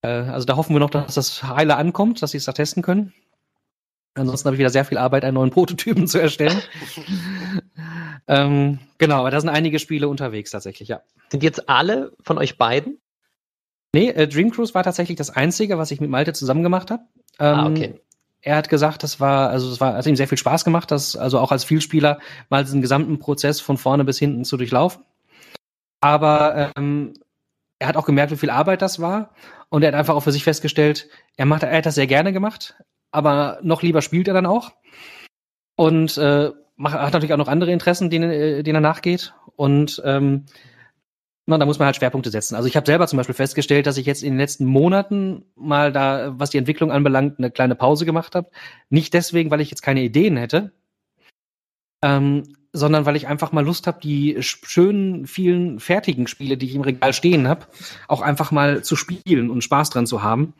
Äh, 0.03 0.09
also 0.09 0.47
da 0.47 0.57
hoffen 0.57 0.75
wir 0.75 0.81
noch, 0.81 0.91
dass 0.91 1.15
das 1.15 1.43
heile 1.43 1.77
ankommt, 1.77 2.23
dass 2.23 2.33
sie 2.33 2.39
es 2.39 2.45
da 2.45 2.53
testen 2.53 2.83
können. 2.83 3.13
Ansonsten 4.15 4.47
habe 4.47 4.57
ich 4.57 4.61
wieder 4.61 4.71
sehr 4.71 4.85
viel 4.85 4.99
Arbeit, 4.99 5.25
einen 5.25 5.35
neuen 5.35 5.51
Prototypen 5.51 6.07
zu 6.07 6.19
erstellen. 6.19 6.61
ähm, 8.29 8.79
genau, 8.99 9.21
aber 9.21 9.31
da 9.31 9.41
sind 9.41 9.51
einige 9.51 9.79
Spiele 9.79 10.09
unterwegs 10.09 10.51
tatsächlich, 10.51 10.89
ja. 10.89 11.03
Sind 11.31 11.43
jetzt 11.43 11.69
alle 11.69 12.13
von 12.23 12.39
euch 12.39 12.57
beiden 12.57 12.99
Nee, 13.97 14.11
äh, 14.11 14.29
Dream 14.29 14.51
Cruise 14.51 14.75
war 14.75 14.83
tatsächlich 14.83 15.17
das 15.17 15.31
einzige, 15.31 15.79
was 15.79 15.91
ich 15.91 16.03
mit 16.03 16.11
Malte 16.11 16.35
zusammen 16.35 16.63
gemacht 16.63 16.91
habe. 16.91 17.05
Ah, 17.39 17.53
ähm, 17.53 17.59
ah, 17.59 17.67
okay. 17.71 18.01
Er 18.43 18.57
hat 18.57 18.69
gesagt, 18.69 19.03
das 19.03 19.21
war, 19.21 19.49
also 19.49 19.73
es 19.73 19.81
war, 19.81 19.95
hat 19.95 20.07
ihm 20.07 20.17
sehr 20.17 20.29
viel 20.29 20.37
Spaß 20.37 20.67
gemacht, 20.67 20.91
das, 20.91 21.17
also 21.17 21.39
auch 21.39 21.51
als 21.51 21.65
Vielspieler 21.65 22.19
mal 22.51 22.63
diesen 22.63 22.83
gesamten 22.83 23.19
Prozess 23.19 23.59
von 23.59 23.79
vorne 23.79 24.05
bis 24.05 24.19
hinten 24.19 24.45
zu 24.45 24.59
durchlaufen. 24.59 25.03
Aber 26.03 26.73
ähm, 26.77 27.15
er 27.79 27.89
hat 27.89 27.97
auch 27.97 28.05
gemerkt, 28.05 28.33
wie 28.33 28.37
viel 28.37 28.51
Arbeit 28.51 28.83
das 28.83 29.01
war. 29.01 29.31
Und 29.71 29.83
er 29.83 29.89
hat 29.89 29.95
einfach 29.95 30.15
auch 30.15 30.25
für 30.25 30.33
sich 30.33 30.45
festgestellt, 30.45 31.09
er 31.39 31.47
macht, 31.47 31.63
er 31.63 31.75
hat 31.75 31.87
das 31.87 31.95
sehr 31.95 32.07
gerne 32.07 32.35
gemacht, 32.35 32.75
aber 33.13 33.61
noch 33.63 33.81
lieber 33.81 34.03
spielt 34.03 34.29
er 34.29 34.35
dann 34.35 34.45
auch. 34.45 34.73
Und 35.75 36.19
äh, 36.19 36.51
macht, 36.77 36.95
hat 36.97 37.15
natürlich 37.15 37.33
auch 37.33 37.39
noch 37.39 37.49
andere 37.49 37.73
Interessen, 37.73 38.11
denen, 38.11 38.31
äh, 38.31 38.63
denen 38.63 38.77
er 38.77 38.81
nachgeht. 38.83 39.33
Und 39.57 40.03
ähm, 40.05 40.45
na, 41.47 41.59
da 41.59 41.65
muss 41.65 41.79
man 41.79 41.87
halt 41.87 41.97
Schwerpunkte 41.97 42.31
setzen. 42.31 42.57
Also 42.57 42.69
ich 42.69 42.77
habe 42.77 42.87
selber 42.87 43.07
zum 43.07 43.17
Beispiel 43.19 43.35
festgestellt, 43.35 43.87
dass 43.87 43.99
ich 43.99 44.07
jetzt 44.07 44.25
in 44.25 44.33
den 44.33 44.39
letzten 44.39 44.65
Monaten 44.65 45.45
mal 45.55 45.93
da, 45.93 46.35
was 46.37 46.51
die 46.51 46.59
Entwicklung 46.59 46.91
anbelangt, 46.91 47.39
eine 47.39 47.53
kleine 47.53 47.77
Pause 47.77 48.05
gemacht 48.05 48.35
habe. 48.35 48.51
Nicht 48.91 49.15
deswegen, 49.15 49.51
weil 49.51 49.61
ich 49.61 49.71
jetzt 49.71 49.83
keine 49.83 50.03
Ideen 50.03 50.37
hätte, 50.37 50.73
ähm, 52.03 52.43
sondern 52.73 53.07
weil 53.07 53.15
ich 53.15 53.29
einfach 53.29 53.53
mal 53.53 53.65
Lust 53.65 53.87
habe, 53.87 54.01
die 54.03 54.37
schönen, 54.41 55.29
vielen 55.29 55.79
fertigen 55.79 56.27
Spiele, 56.27 56.57
die 56.57 56.67
ich 56.67 56.75
im 56.75 56.83
Regal 56.83 57.13
stehen 57.13 57.47
habe, 57.47 57.67
auch 58.09 58.23
einfach 58.23 58.51
mal 58.51 58.83
zu 58.83 58.97
spielen 58.97 59.49
und 59.49 59.63
Spaß 59.63 59.91
dran 59.91 60.07
zu 60.09 60.25
haben. 60.25 60.53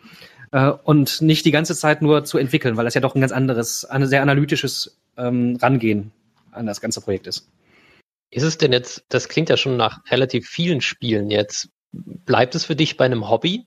Äh, 0.53 0.71
und 0.85 1.21
nicht 1.21 1.45
die 1.45 1.51
ganze 1.51 1.75
Zeit 1.75 2.01
nur 2.01 2.25
zu 2.25 2.39
entwickeln, 2.39 2.77
weil 2.77 2.85
das 2.85 2.95
ja 2.95 3.01
doch 3.01 3.17
ein 3.17 3.21
ganz 3.21 3.33
anderes, 3.33 3.85
ein 3.85 4.07
sehr 4.07 4.23
analytisches 4.23 4.97
ähm, 5.17 5.59
Rangehen 5.61 6.13
an 6.53 6.67
das 6.67 6.81
ganze 6.81 7.01
Projekt 7.01 7.27
ist. 7.27 7.49
Ist 8.31 8.43
es 8.43 8.59
denn 8.59 8.73
jetzt, 8.73 9.05
das 9.09 9.29
klingt 9.29 9.49
ja 9.49 9.57
schon 9.57 9.77
nach 9.77 10.01
relativ 10.11 10.49
vielen 10.49 10.81
Spielen 10.81 11.31
jetzt. 11.31 11.71
Bleibt 11.93 12.55
es 12.55 12.65
für 12.65 12.77
dich 12.77 12.97
bei 12.97 13.05
einem 13.05 13.29
Hobby? 13.29 13.67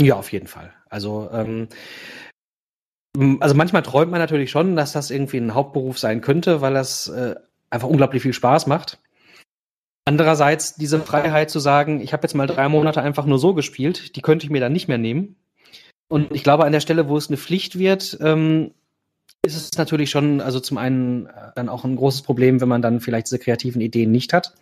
Ja, 0.00 0.16
auf 0.16 0.32
jeden 0.32 0.46
Fall. 0.46 0.72
Also 0.88 1.30
ähm, 1.32 1.68
Also 3.40 3.54
manchmal 3.54 3.82
träumt 3.82 4.10
man 4.10 4.20
natürlich 4.20 4.50
schon, 4.50 4.76
dass 4.76 4.92
das 4.92 5.10
irgendwie 5.10 5.38
ein 5.38 5.54
Hauptberuf 5.54 5.98
sein 5.98 6.20
könnte, 6.20 6.60
weil 6.60 6.74
das 6.74 7.08
äh, 7.08 7.34
einfach 7.68 7.88
unglaublich 7.88 8.22
viel 8.22 8.32
Spaß 8.32 8.66
macht. 8.66 8.98
Andererseits 10.04 10.74
diese 10.76 11.00
Freiheit 11.00 11.50
zu 11.50 11.58
sagen, 11.58 12.00
ich 12.00 12.12
habe 12.12 12.22
jetzt 12.24 12.34
mal 12.34 12.46
drei 12.46 12.68
Monate 12.68 13.02
einfach 13.02 13.26
nur 13.26 13.38
so 13.38 13.54
gespielt, 13.54 14.16
die 14.16 14.22
könnte 14.22 14.44
ich 14.46 14.50
mir 14.50 14.60
dann 14.60 14.72
nicht 14.72 14.88
mehr 14.88 14.98
nehmen. 14.98 15.36
Und 16.08 16.32
ich 16.32 16.42
glaube, 16.42 16.64
an 16.64 16.72
der 16.72 16.80
Stelle, 16.80 17.08
wo 17.08 17.16
es 17.16 17.28
eine 17.28 17.36
Pflicht 17.36 17.78
wird, 17.78 18.18
ähm, 18.20 18.72
ist 19.42 19.56
es 19.56 19.78
natürlich 19.78 20.10
schon, 20.10 20.40
also 20.40 20.60
zum 20.60 20.78
einen 20.78 21.26
äh, 21.26 21.52
dann 21.54 21.68
auch 21.68 21.84
ein 21.84 21.96
großes 21.96 22.22
Problem, 22.22 22.60
wenn 22.60 22.68
man 22.68 22.82
dann 22.82 23.00
vielleicht 23.00 23.26
diese 23.26 23.38
kreativen 23.38 23.80
Ideen 23.80 24.10
nicht 24.10 24.32
hat. 24.32 24.54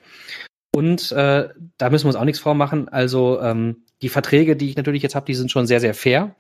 Und 0.74 1.12
äh, 1.12 1.49
da 1.76 1.91
müssen 1.91 2.05
wir 2.05 2.09
uns 2.09 2.16
auch 2.16 2.24
nichts 2.24 2.41
vormachen. 2.41 2.89
Also 2.89 3.41
ähm, 3.41 3.85
die 4.03 4.09
Verträge, 4.09 4.57
die 4.57 4.68
ich 4.70 4.76
natürlich 4.76 5.03
jetzt 5.03 5.14
habe, 5.14 5.26
die 5.26 5.35
sind 5.35 5.51
schon 5.51 5.66
sehr, 5.66 5.81
sehr 5.81 5.95
fair. 5.95 6.37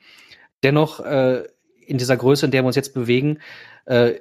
Dennoch 0.62 1.00
äh, 1.00 1.44
in 1.86 1.98
dieser 1.98 2.16
Größe, 2.16 2.46
in 2.46 2.52
der 2.52 2.62
wir 2.62 2.66
uns 2.66 2.76
jetzt 2.76 2.94
bewegen, 2.94 3.38
äh, 3.86 4.14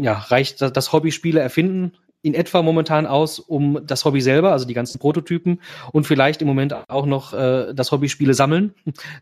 ja, 0.00 0.12
reicht 0.12 0.60
das, 0.60 0.72
das 0.72 0.92
Hobby-Spiele 0.92 1.40
erfinden 1.40 1.92
in 2.22 2.34
etwa 2.34 2.62
momentan 2.62 3.06
aus, 3.06 3.38
um 3.38 3.80
das 3.86 4.04
Hobby 4.04 4.20
selber, 4.20 4.52
also 4.52 4.66
die 4.66 4.74
ganzen 4.74 4.98
Prototypen 4.98 5.60
und 5.92 6.06
vielleicht 6.06 6.42
im 6.42 6.48
Moment 6.48 6.74
auch 6.88 7.06
noch 7.06 7.32
äh, 7.32 7.72
das 7.74 7.92
Hobby-Spiele 7.92 8.34
sammeln, 8.34 8.74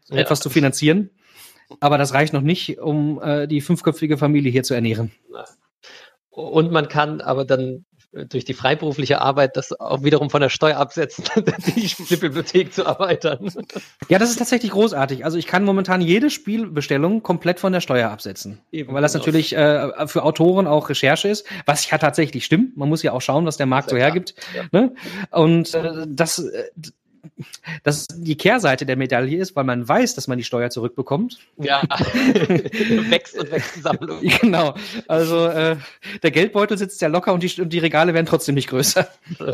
ja. 0.08 0.16
etwas 0.16 0.40
zu 0.40 0.50
finanzieren. 0.50 1.10
Aber 1.80 1.98
das 1.98 2.14
reicht 2.14 2.32
noch 2.32 2.42
nicht, 2.42 2.78
um 2.78 3.20
äh, 3.22 3.46
die 3.46 3.60
fünfköpfige 3.60 4.18
Familie 4.18 4.50
hier 4.52 4.62
zu 4.62 4.74
ernähren. 4.74 5.12
Und 6.30 6.70
man 6.70 6.88
kann 6.88 7.20
aber 7.20 7.44
dann 7.44 7.84
durch 8.28 8.44
die 8.44 8.54
freiberufliche 8.54 9.20
Arbeit 9.20 9.56
das 9.56 9.78
auch 9.78 10.02
wiederum 10.02 10.30
von 10.30 10.40
der 10.40 10.48
Steuer 10.48 10.78
absetzen, 10.78 11.24
die 11.76 11.88
Spielbibliothek 11.88 12.72
zu 12.72 12.84
erweitern. 12.84 13.50
Ja, 14.08 14.18
das 14.18 14.30
ist 14.30 14.36
tatsächlich 14.36 14.70
großartig. 14.70 15.24
Also 15.24 15.36
ich 15.36 15.46
kann 15.46 15.64
momentan 15.64 16.00
jede 16.00 16.30
Spielbestellung 16.30 17.22
komplett 17.22 17.58
von 17.58 17.72
der 17.72 17.80
Steuer 17.80 18.10
absetzen. 18.10 18.60
Eben, 18.70 18.94
weil 18.94 19.02
das 19.02 19.12
genau. 19.12 19.24
natürlich 19.24 19.56
äh, 19.56 20.06
für 20.06 20.22
Autoren 20.22 20.66
auch 20.66 20.88
Recherche 20.88 21.28
ist, 21.28 21.46
was 21.64 21.90
ja 21.90 21.98
tatsächlich 21.98 22.44
stimmt. 22.44 22.76
Man 22.76 22.88
muss 22.88 23.02
ja 23.02 23.12
auch 23.12 23.20
schauen, 23.20 23.46
was 23.46 23.56
der 23.56 23.66
Markt 23.66 23.90
so 23.90 23.96
hergibt. 23.96 24.34
Ja. 24.54 24.64
Ne? 24.70 24.94
Und 25.30 25.74
äh, 25.74 26.06
das, 26.08 26.44
dass 27.82 28.06
die 28.08 28.36
Kehrseite 28.36 28.86
der 28.86 28.96
Medaille 28.96 29.38
ist, 29.38 29.56
weil 29.56 29.64
man 29.64 29.86
weiß, 29.88 30.14
dass 30.14 30.28
man 30.28 30.38
die 30.38 30.44
Steuer 30.44 30.70
zurückbekommt. 30.70 31.38
Ja, 31.58 31.82
wächst 33.10 33.38
und 33.38 33.50
wächst 33.50 33.76
die 33.76 33.80
Sammlung. 33.80 34.20
Genau, 34.46 34.74
also 35.08 35.46
äh, 35.46 35.76
der 36.22 36.30
Geldbeutel 36.30 36.76
sitzt 36.76 37.00
ja 37.00 37.08
locker 37.08 37.32
und 37.32 37.42
die, 37.42 37.60
und 37.60 37.72
die 37.72 37.78
Regale 37.78 38.14
werden 38.14 38.26
trotzdem 38.26 38.54
nicht 38.54 38.68
größer. 38.68 39.08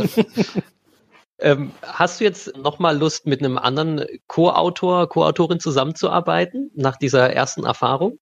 ähm, 1.38 1.72
hast 1.82 2.20
du 2.20 2.24
jetzt 2.24 2.56
nochmal 2.56 2.98
Lust, 2.98 3.26
mit 3.26 3.40
einem 3.40 3.58
anderen 3.58 4.04
Co-Autor, 4.26 5.08
Co-Autorin 5.08 5.60
zusammenzuarbeiten, 5.60 6.70
nach 6.74 6.96
dieser 6.96 7.32
ersten 7.32 7.64
Erfahrung? 7.64 8.18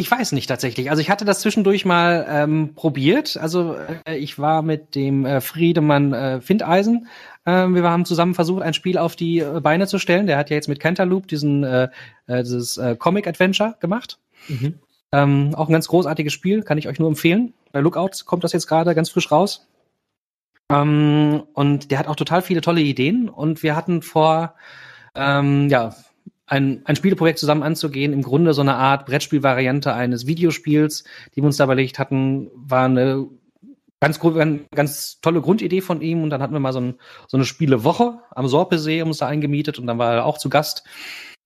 Ich 0.00 0.10
weiß 0.10 0.32
nicht 0.32 0.46
tatsächlich. 0.46 0.88
Also 0.88 1.02
ich 1.02 1.10
hatte 1.10 1.26
das 1.26 1.40
zwischendurch 1.40 1.84
mal 1.84 2.24
ähm, 2.26 2.72
probiert. 2.74 3.36
Also 3.36 3.76
äh, 4.06 4.16
ich 4.16 4.38
war 4.38 4.62
mit 4.62 4.94
dem 4.94 5.26
äh, 5.26 5.42
Friedemann 5.42 6.14
äh, 6.14 6.40
Findeisen. 6.40 7.06
Äh, 7.44 7.66
wir 7.68 7.82
haben 7.82 8.06
zusammen 8.06 8.32
versucht, 8.32 8.62
ein 8.62 8.72
Spiel 8.72 8.96
auf 8.96 9.14
die 9.14 9.40
äh, 9.40 9.60
Beine 9.60 9.86
zu 9.86 9.98
stellen. 9.98 10.26
Der 10.26 10.38
hat 10.38 10.48
ja 10.48 10.56
jetzt 10.56 10.68
mit 10.68 10.80
Cantaloupe 10.80 11.26
diesen 11.26 11.64
äh, 11.64 11.90
äh, 12.26 12.42
dieses 12.42 12.78
äh, 12.78 12.96
Comic 12.98 13.26
Adventure 13.26 13.76
gemacht. 13.78 14.18
Mhm. 14.48 14.78
Ähm, 15.12 15.54
auch 15.54 15.68
ein 15.68 15.72
ganz 15.72 15.86
großartiges 15.88 16.32
Spiel, 16.32 16.62
kann 16.62 16.78
ich 16.78 16.88
euch 16.88 16.98
nur 16.98 17.08
empfehlen. 17.08 17.52
Bei 17.70 17.80
Lookout 17.80 18.24
kommt 18.24 18.42
das 18.42 18.54
jetzt 18.54 18.68
gerade 18.68 18.94
ganz 18.94 19.10
frisch 19.10 19.30
raus. 19.30 19.68
Ähm, 20.72 21.42
und 21.52 21.90
der 21.90 21.98
hat 21.98 22.08
auch 22.08 22.16
total 22.16 22.40
viele 22.40 22.62
tolle 22.62 22.80
Ideen. 22.80 23.28
Und 23.28 23.62
wir 23.62 23.76
hatten 23.76 24.00
vor, 24.00 24.54
ähm, 25.14 25.68
ja, 25.68 25.94
ein, 26.50 26.82
ein 26.84 26.96
Spieleprojekt 26.96 27.38
zusammen 27.38 27.62
anzugehen, 27.62 28.12
im 28.12 28.22
Grunde 28.22 28.52
so 28.54 28.60
eine 28.60 28.74
Art 28.74 29.06
Brettspielvariante 29.06 29.94
eines 29.94 30.26
Videospiels, 30.26 31.04
die 31.34 31.36
wir 31.36 31.46
uns 31.46 31.56
da 31.56 31.64
überlegt 31.64 32.00
hatten, 32.00 32.50
war 32.54 32.86
eine 32.86 33.28
ganz, 34.00 34.18
ganz 34.74 35.20
tolle 35.20 35.40
Grundidee 35.40 35.80
von 35.80 36.00
ihm. 36.00 36.24
Und 36.24 36.30
dann 36.30 36.42
hatten 36.42 36.52
wir 36.52 36.58
mal 36.58 36.72
so, 36.72 36.80
ein, 36.80 36.94
so 37.28 37.36
eine 37.36 37.46
Spielewoche 37.46 38.18
am 38.32 38.48
Sorpesee 38.48 39.02
uns 39.02 39.18
da 39.18 39.28
eingemietet 39.28 39.78
und 39.78 39.86
dann 39.86 39.98
war 39.98 40.14
er 40.14 40.26
auch 40.26 40.38
zu 40.38 40.50
Gast. 40.50 40.82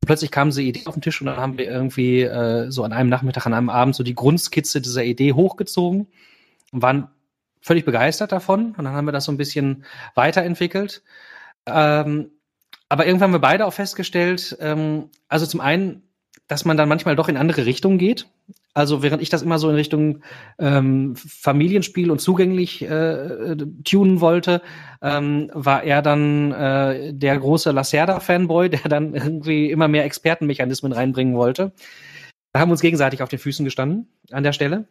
Und 0.00 0.07
plötzlich 0.07 0.30
kam 0.30 0.48
diese 0.48 0.62
Idee 0.62 0.86
auf 0.86 0.94
den 0.94 1.02
Tisch 1.02 1.20
und 1.20 1.26
dann 1.26 1.36
haben 1.36 1.59
wir 1.59 1.66
irgendwie 1.66 2.22
äh, 2.22 2.70
so 2.70 2.82
an 2.82 2.94
einem 2.94 3.11
Nachmittag, 3.11 3.44
an 3.44 3.52
einem 3.52 3.68
Abend 3.68 3.94
so 3.94 4.05
die 4.05 4.14
Grundskizze 4.14 4.80
dieser 4.80 5.05
Idee 5.05 5.34
hochgezogen 5.34 6.07
und 6.72 6.82
waren 6.82 7.09
völlig 7.61 7.84
begeistert 7.84 8.32
davon. 8.32 8.74
Und 8.76 8.84
dann 8.84 8.94
haben 8.94 9.07
wir 9.07 9.12
das 9.12 9.26
so 9.26 9.32
ein 9.32 9.38
bisschen 9.38 9.84
weiterentwickelt. 10.14 11.02
Ähm, 11.66 12.30
aber 12.89 13.07
irgendwann 13.07 13.28
haben 13.28 13.35
wir 13.35 13.41
beide 13.41 13.66
auch 13.66 13.72
festgestellt, 13.72 14.57
ähm, 14.61 15.11
also 15.28 15.47
zum 15.47 15.61
einen, 15.61 16.03
dass 16.49 16.64
man 16.64 16.76
dann 16.76 16.89
manchmal 16.89 17.16
doch 17.16 17.28
in 17.28 17.37
andere 17.37 17.66
Richtungen 17.66 17.99
geht. 17.99 18.26
Also 18.74 19.03
während 19.03 19.22
ich 19.22 19.30
das 19.30 19.43
immer 19.43 19.59
so 19.59 19.70
in 19.70 19.76
Richtung 19.76 20.22
ähm, 20.59 21.14
Familienspiel 21.16 22.11
und 22.11 22.20
zugänglich 22.20 22.82
äh, 22.82 23.57
tunen 23.85 24.20
wollte, 24.20 24.62
ähm, 25.01 25.49
war 25.55 25.85
er 25.85 26.03
dann 26.03 26.51
äh, 26.53 27.14
der 27.14 27.39
große 27.39 27.70
Lacerda-Fanboy, 27.70 28.68
der 28.70 28.80
dann 28.89 29.14
irgendwie 29.14 29.70
immer 29.70 29.87
mehr 29.87 30.05
Expertenmechanismen 30.05 30.93
reinbringen 30.93 31.37
wollte. 31.37 31.72
Da 32.53 32.61
haben 32.61 32.68
wir 32.68 32.72
uns 32.72 32.80
gegenseitig 32.80 33.22
auf 33.22 33.28
den 33.28 33.39
Füßen 33.39 33.64
gestanden 33.64 34.09
an 34.30 34.43
der 34.43 34.53
Stelle. 34.53 34.89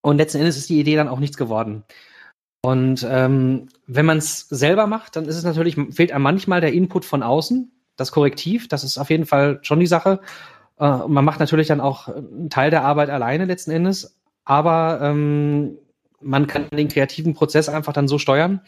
Und 0.00 0.18
letzten 0.18 0.38
Endes 0.38 0.56
ist 0.56 0.68
die 0.68 0.78
Idee 0.78 0.94
dann 0.94 1.08
auch 1.08 1.18
nichts 1.18 1.36
geworden. 1.36 1.82
Und 2.66 3.06
ähm, 3.08 3.68
wenn 3.86 4.06
man 4.06 4.18
es 4.18 4.48
selber 4.48 4.88
macht, 4.88 5.14
dann 5.14 5.26
ist 5.26 5.36
es 5.36 5.44
natürlich, 5.44 5.76
fehlt 5.92 6.10
einem 6.10 6.24
manchmal 6.24 6.60
der 6.60 6.72
Input 6.72 7.04
von 7.04 7.22
außen, 7.22 7.70
das 7.94 8.10
Korrektiv, 8.10 8.66
das 8.66 8.82
ist 8.82 8.98
auf 8.98 9.08
jeden 9.08 9.24
Fall 9.24 9.60
schon 9.62 9.78
die 9.78 9.86
Sache. 9.86 10.18
Äh, 10.80 11.06
man 11.06 11.24
macht 11.24 11.38
natürlich 11.38 11.68
dann 11.68 11.80
auch 11.80 12.08
einen 12.08 12.50
Teil 12.50 12.72
der 12.72 12.82
Arbeit 12.82 13.08
alleine 13.08 13.44
letzten 13.44 13.70
Endes, 13.70 14.16
aber 14.44 14.98
ähm, 15.00 15.78
man 16.20 16.48
kann 16.48 16.66
den 16.72 16.88
kreativen 16.88 17.34
Prozess 17.34 17.68
einfach 17.68 17.92
dann 17.92 18.08
so 18.08 18.18
steuern. 18.18 18.62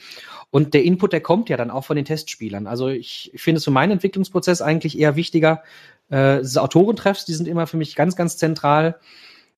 Und 0.50 0.74
der 0.74 0.84
Input, 0.84 1.12
der 1.12 1.20
kommt 1.20 1.48
ja 1.48 1.56
dann 1.56 1.72
auch 1.72 1.84
von 1.84 1.96
den 1.96 2.04
Testspielern. 2.04 2.68
Also 2.68 2.86
ich, 2.86 3.32
ich 3.34 3.42
finde 3.42 3.58
es 3.58 3.64
für 3.64 3.72
meinen 3.72 3.90
Entwicklungsprozess 3.90 4.62
eigentlich 4.62 4.96
eher 4.96 5.16
wichtiger, 5.16 5.64
äh, 6.08 6.38
diese 6.38 6.62
Autorentreffs, 6.62 7.24
die 7.24 7.34
sind 7.34 7.48
immer 7.48 7.66
für 7.66 7.76
mich 7.76 7.96
ganz, 7.96 8.14
ganz 8.14 8.36
zentral. 8.36 9.00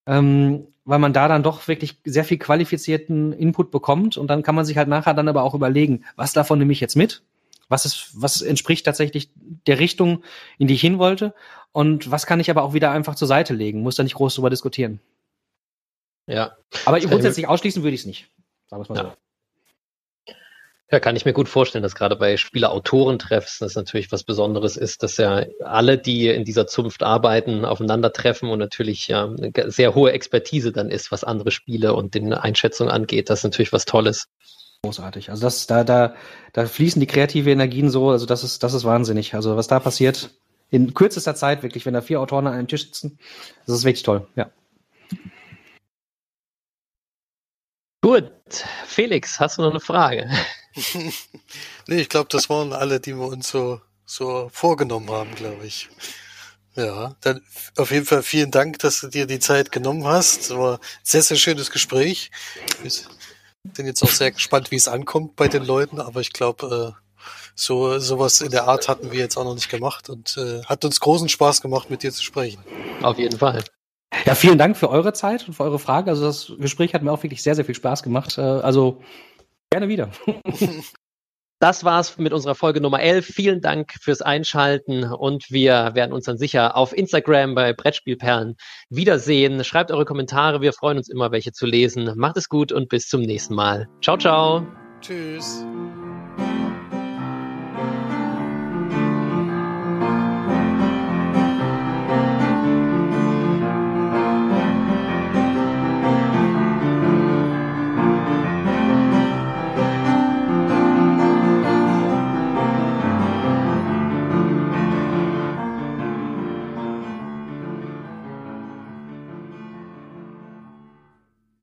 Ähm, 0.06 0.68
weil 0.84 0.98
man 0.98 1.12
da 1.12 1.28
dann 1.28 1.42
doch 1.42 1.68
wirklich 1.68 1.98
sehr 2.04 2.24
viel 2.24 2.38
qualifizierten 2.38 3.32
Input 3.32 3.70
bekommt 3.70 4.16
und 4.16 4.28
dann 4.28 4.42
kann 4.42 4.54
man 4.54 4.64
sich 4.64 4.76
halt 4.76 4.88
nachher 4.88 5.14
dann 5.14 5.28
aber 5.28 5.42
auch 5.42 5.54
überlegen, 5.54 6.04
was 6.16 6.32
davon 6.32 6.58
nehme 6.58 6.72
ich 6.72 6.80
jetzt 6.80 6.96
mit? 6.96 7.22
Was 7.68 7.84
ist, 7.84 8.10
was 8.14 8.42
entspricht 8.42 8.84
tatsächlich 8.84 9.30
der 9.66 9.78
Richtung, 9.78 10.24
in 10.58 10.66
die 10.66 10.74
ich 10.74 10.80
hin 10.80 10.98
wollte? 10.98 11.34
Und 11.72 12.10
was 12.10 12.26
kann 12.26 12.40
ich 12.40 12.50
aber 12.50 12.64
auch 12.64 12.74
wieder 12.74 12.90
einfach 12.90 13.14
zur 13.14 13.28
Seite 13.28 13.54
legen? 13.54 13.82
Muss 13.82 13.94
da 13.94 14.02
nicht 14.02 14.16
groß 14.16 14.34
drüber 14.34 14.50
diskutieren. 14.50 15.00
Ja. 16.26 16.56
Aber 16.84 16.98
grundsätzlich 16.98 17.46
ausschließen 17.46 17.82
würde 17.82 17.94
ich 17.94 18.00
es 18.00 18.06
nicht. 18.06 18.28
Sagen 18.66 18.80
wir 18.80 18.82
es 18.82 18.88
mal 18.88 18.96
ja. 18.96 19.02
so. 19.10 19.16
Ja, 20.92 20.98
kann 20.98 21.14
ich 21.14 21.24
mir 21.24 21.32
gut 21.32 21.48
vorstellen, 21.48 21.84
dass 21.84 21.94
gerade 21.94 22.16
bei 22.16 22.36
Spieler-Autoren-Treffs 22.36 23.60
das 23.60 23.76
natürlich 23.76 24.10
was 24.10 24.24
Besonderes 24.24 24.76
ist, 24.76 25.04
dass 25.04 25.18
ja 25.18 25.44
alle, 25.64 25.98
die 25.98 26.26
in 26.26 26.44
dieser 26.44 26.66
Zunft 26.66 27.04
arbeiten, 27.04 27.64
aufeinandertreffen 27.64 28.50
und 28.50 28.58
natürlich 28.58 29.06
ja 29.06 29.26
eine 29.26 29.52
sehr 29.70 29.94
hohe 29.94 30.10
Expertise 30.10 30.72
dann 30.72 30.90
ist, 30.90 31.12
was 31.12 31.22
andere 31.22 31.52
Spiele 31.52 31.94
und 31.94 32.14
den 32.14 32.34
Einschätzungen 32.34 32.92
angeht. 32.92 33.30
Das 33.30 33.40
ist 33.40 33.44
natürlich 33.44 33.72
was 33.72 33.84
Tolles. 33.84 34.26
Großartig. 34.82 35.30
Also 35.30 35.42
das, 35.42 35.68
da, 35.68 35.84
da, 35.84 36.14
da 36.52 36.66
fließen 36.66 36.98
die 36.98 37.06
kreative 37.06 37.50
Energien 37.50 37.90
so, 37.90 38.10
also 38.10 38.26
das 38.26 38.42
ist, 38.42 38.64
das 38.64 38.74
ist 38.74 38.84
wahnsinnig. 38.84 39.34
Also 39.34 39.56
was 39.56 39.68
da 39.68 39.78
passiert 39.78 40.30
in 40.70 40.92
kürzester 40.92 41.36
Zeit 41.36 41.62
wirklich, 41.62 41.86
wenn 41.86 41.94
da 41.94 42.00
vier 42.00 42.20
Autoren 42.20 42.48
an 42.48 42.54
einem 42.54 42.68
Tisch 42.68 42.86
sitzen, 42.86 43.18
das 43.64 43.76
ist 43.76 43.84
wirklich 43.84 44.02
toll, 44.02 44.26
ja. 44.34 44.50
Gut, 48.02 48.32
Felix, 48.86 49.38
hast 49.38 49.58
du 49.58 49.62
noch 49.62 49.70
eine 49.70 49.80
Frage? 49.80 50.28
nee, 51.86 52.00
ich 52.00 52.08
glaube, 52.08 52.28
das 52.30 52.48
waren 52.48 52.72
alle, 52.72 53.00
die 53.00 53.14
wir 53.14 53.26
uns 53.26 53.48
so, 53.48 53.80
so 54.04 54.48
vorgenommen 54.52 55.10
haben, 55.10 55.34
glaube 55.34 55.66
ich. 55.66 55.88
Ja, 56.76 57.16
dann 57.20 57.42
auf 57.76 57.90
jeden 57.90 58.06
Fall 58.06 58.22
vielen 58.22 58.50
Dank, 58.50 58.78
dass 58.78 59.00
du 59.00 59.08
dir 59.08 59.26
die 59.26 59.40
Zeit 59.40 59.72
genommen 59.72 60.06
hast. 60.06 60.42
Es 60.42 60.50
war 60.50 60.74
ein 60.74 60.80
sehr, 61.02 61.22
sehr 61.22 61.36
schönes 61.36 61.70
Gespräch. 61.70 62.30
Wir 62.82 62.90
sind 62.90 63.86
jetzt 63.86 64.02
auch 64.02 64.10
sehr 64.10 64.30
gespannt, 64.30 64.70
wie 64.70 64.76
es 64.76 64.88
ankommt 64.88 65.36
bei 65.36 65.48
den 65.48 65.64
Leuten, 65.64 66.00
aber 66.00 66.20
ich 66.20 66.32
glaube, 66.32 66.94
äh, 66.96 67.20
so 67.54 67.98
sowas 67.98 68.40
in 68.40 68.50
der 68.50 68.68
Art 68.68 68.88
hatten 68.88 69.10
wir 69.10 69.18
jetzt 69.18 69.36
auch 69.36 69.44
noch 69.44 69.54
nicht 69.54 69.68
gemacht 69.68 70.08
und 70.08 70.36
äh, 70.38 70.62
hat 70.64 70.84
uns 70.84 71.00
großen 71.00 71.28
Spaß 71.28 71.60
gemacht, 71.60 71.90
mit 71.90 72.02
dir 72.02 72.12
zu 72.12 72.22
sprechen. 72.22 72.62
Auf 73.02 73.18
jeden 73.18 73.38
Fall. 73.38 73.64
Ja, 74.24 74.34
vielen 74.34 74.58
Dank 74.58 74.76
für 74.76 74.90
eure 74.90 75.12
Zeit 75.12 75.46
und 75.46 75.54
für 75.54 75.64
eure 75.64 75.78
Fragen. 75.78 76.08
Also 76.08 76.24
das 76.24 76.52
Gespräch 76.58 76.94
hat 76.94 77.02
mir 77.02 77.12
auch 77.12 77.22
wirklich 77.22 77.42
sehr, 77.42 77.54
sehr 77.54 77.64
viel 77.64 77.74
Spaß 77.74 78.02
gemacht. 78.02 78.38
Äh, 78.38 78.42
also 78.42 79.02
Gerne 79.70 79.88
wieder. 79.88 80.10
Das 81.62 81.84
war's 81.84 82.16
mit 82.16 82.32
unserer 82.32 82.54
Folge 82.54 82.80
Nummer 82.80 83.00
11. 83.02 83.26
Vielen 83.26 83.60
Dank 83.60 83.92
fürs 84.00 84.22
Einschalten 84.22 85.04
und 85.04 85.50
wir 85.50 85.90
werden 85.92 86.14
uns 86.14 86.24
dann 86.24 86.38
sicher 86.38 86.74
auf 86.74 86.96
Instagram 86.96 87.54
bei 87.54 87.74
Brettspielperlen 87.74 88.56
wiedersehen. 88.88 89.62
Schreibt 89.62 89.90
eure 89.90 90.06
Kommentare. 90.06 90.62
Wir 90.62 90.72
freuen 90.72 90.96
uns 90.96 91.10
immer, 91.10 91.32
welche 91.32 91.52
zu 91.52 91.66
lesen. 91.66 92.14
Macht 92.16 92.38
es 92.38 92.48
gut 92.48 92.72
und 92.72 92.88
bis 92.88 93.08
zum 93.08 93.20
nächsten 93.20 93.54
Mal. 93.54 93.88
Ciao, 94.00 94.16
ciao. 94.16 94.66
Tschüss. 95.02 95.66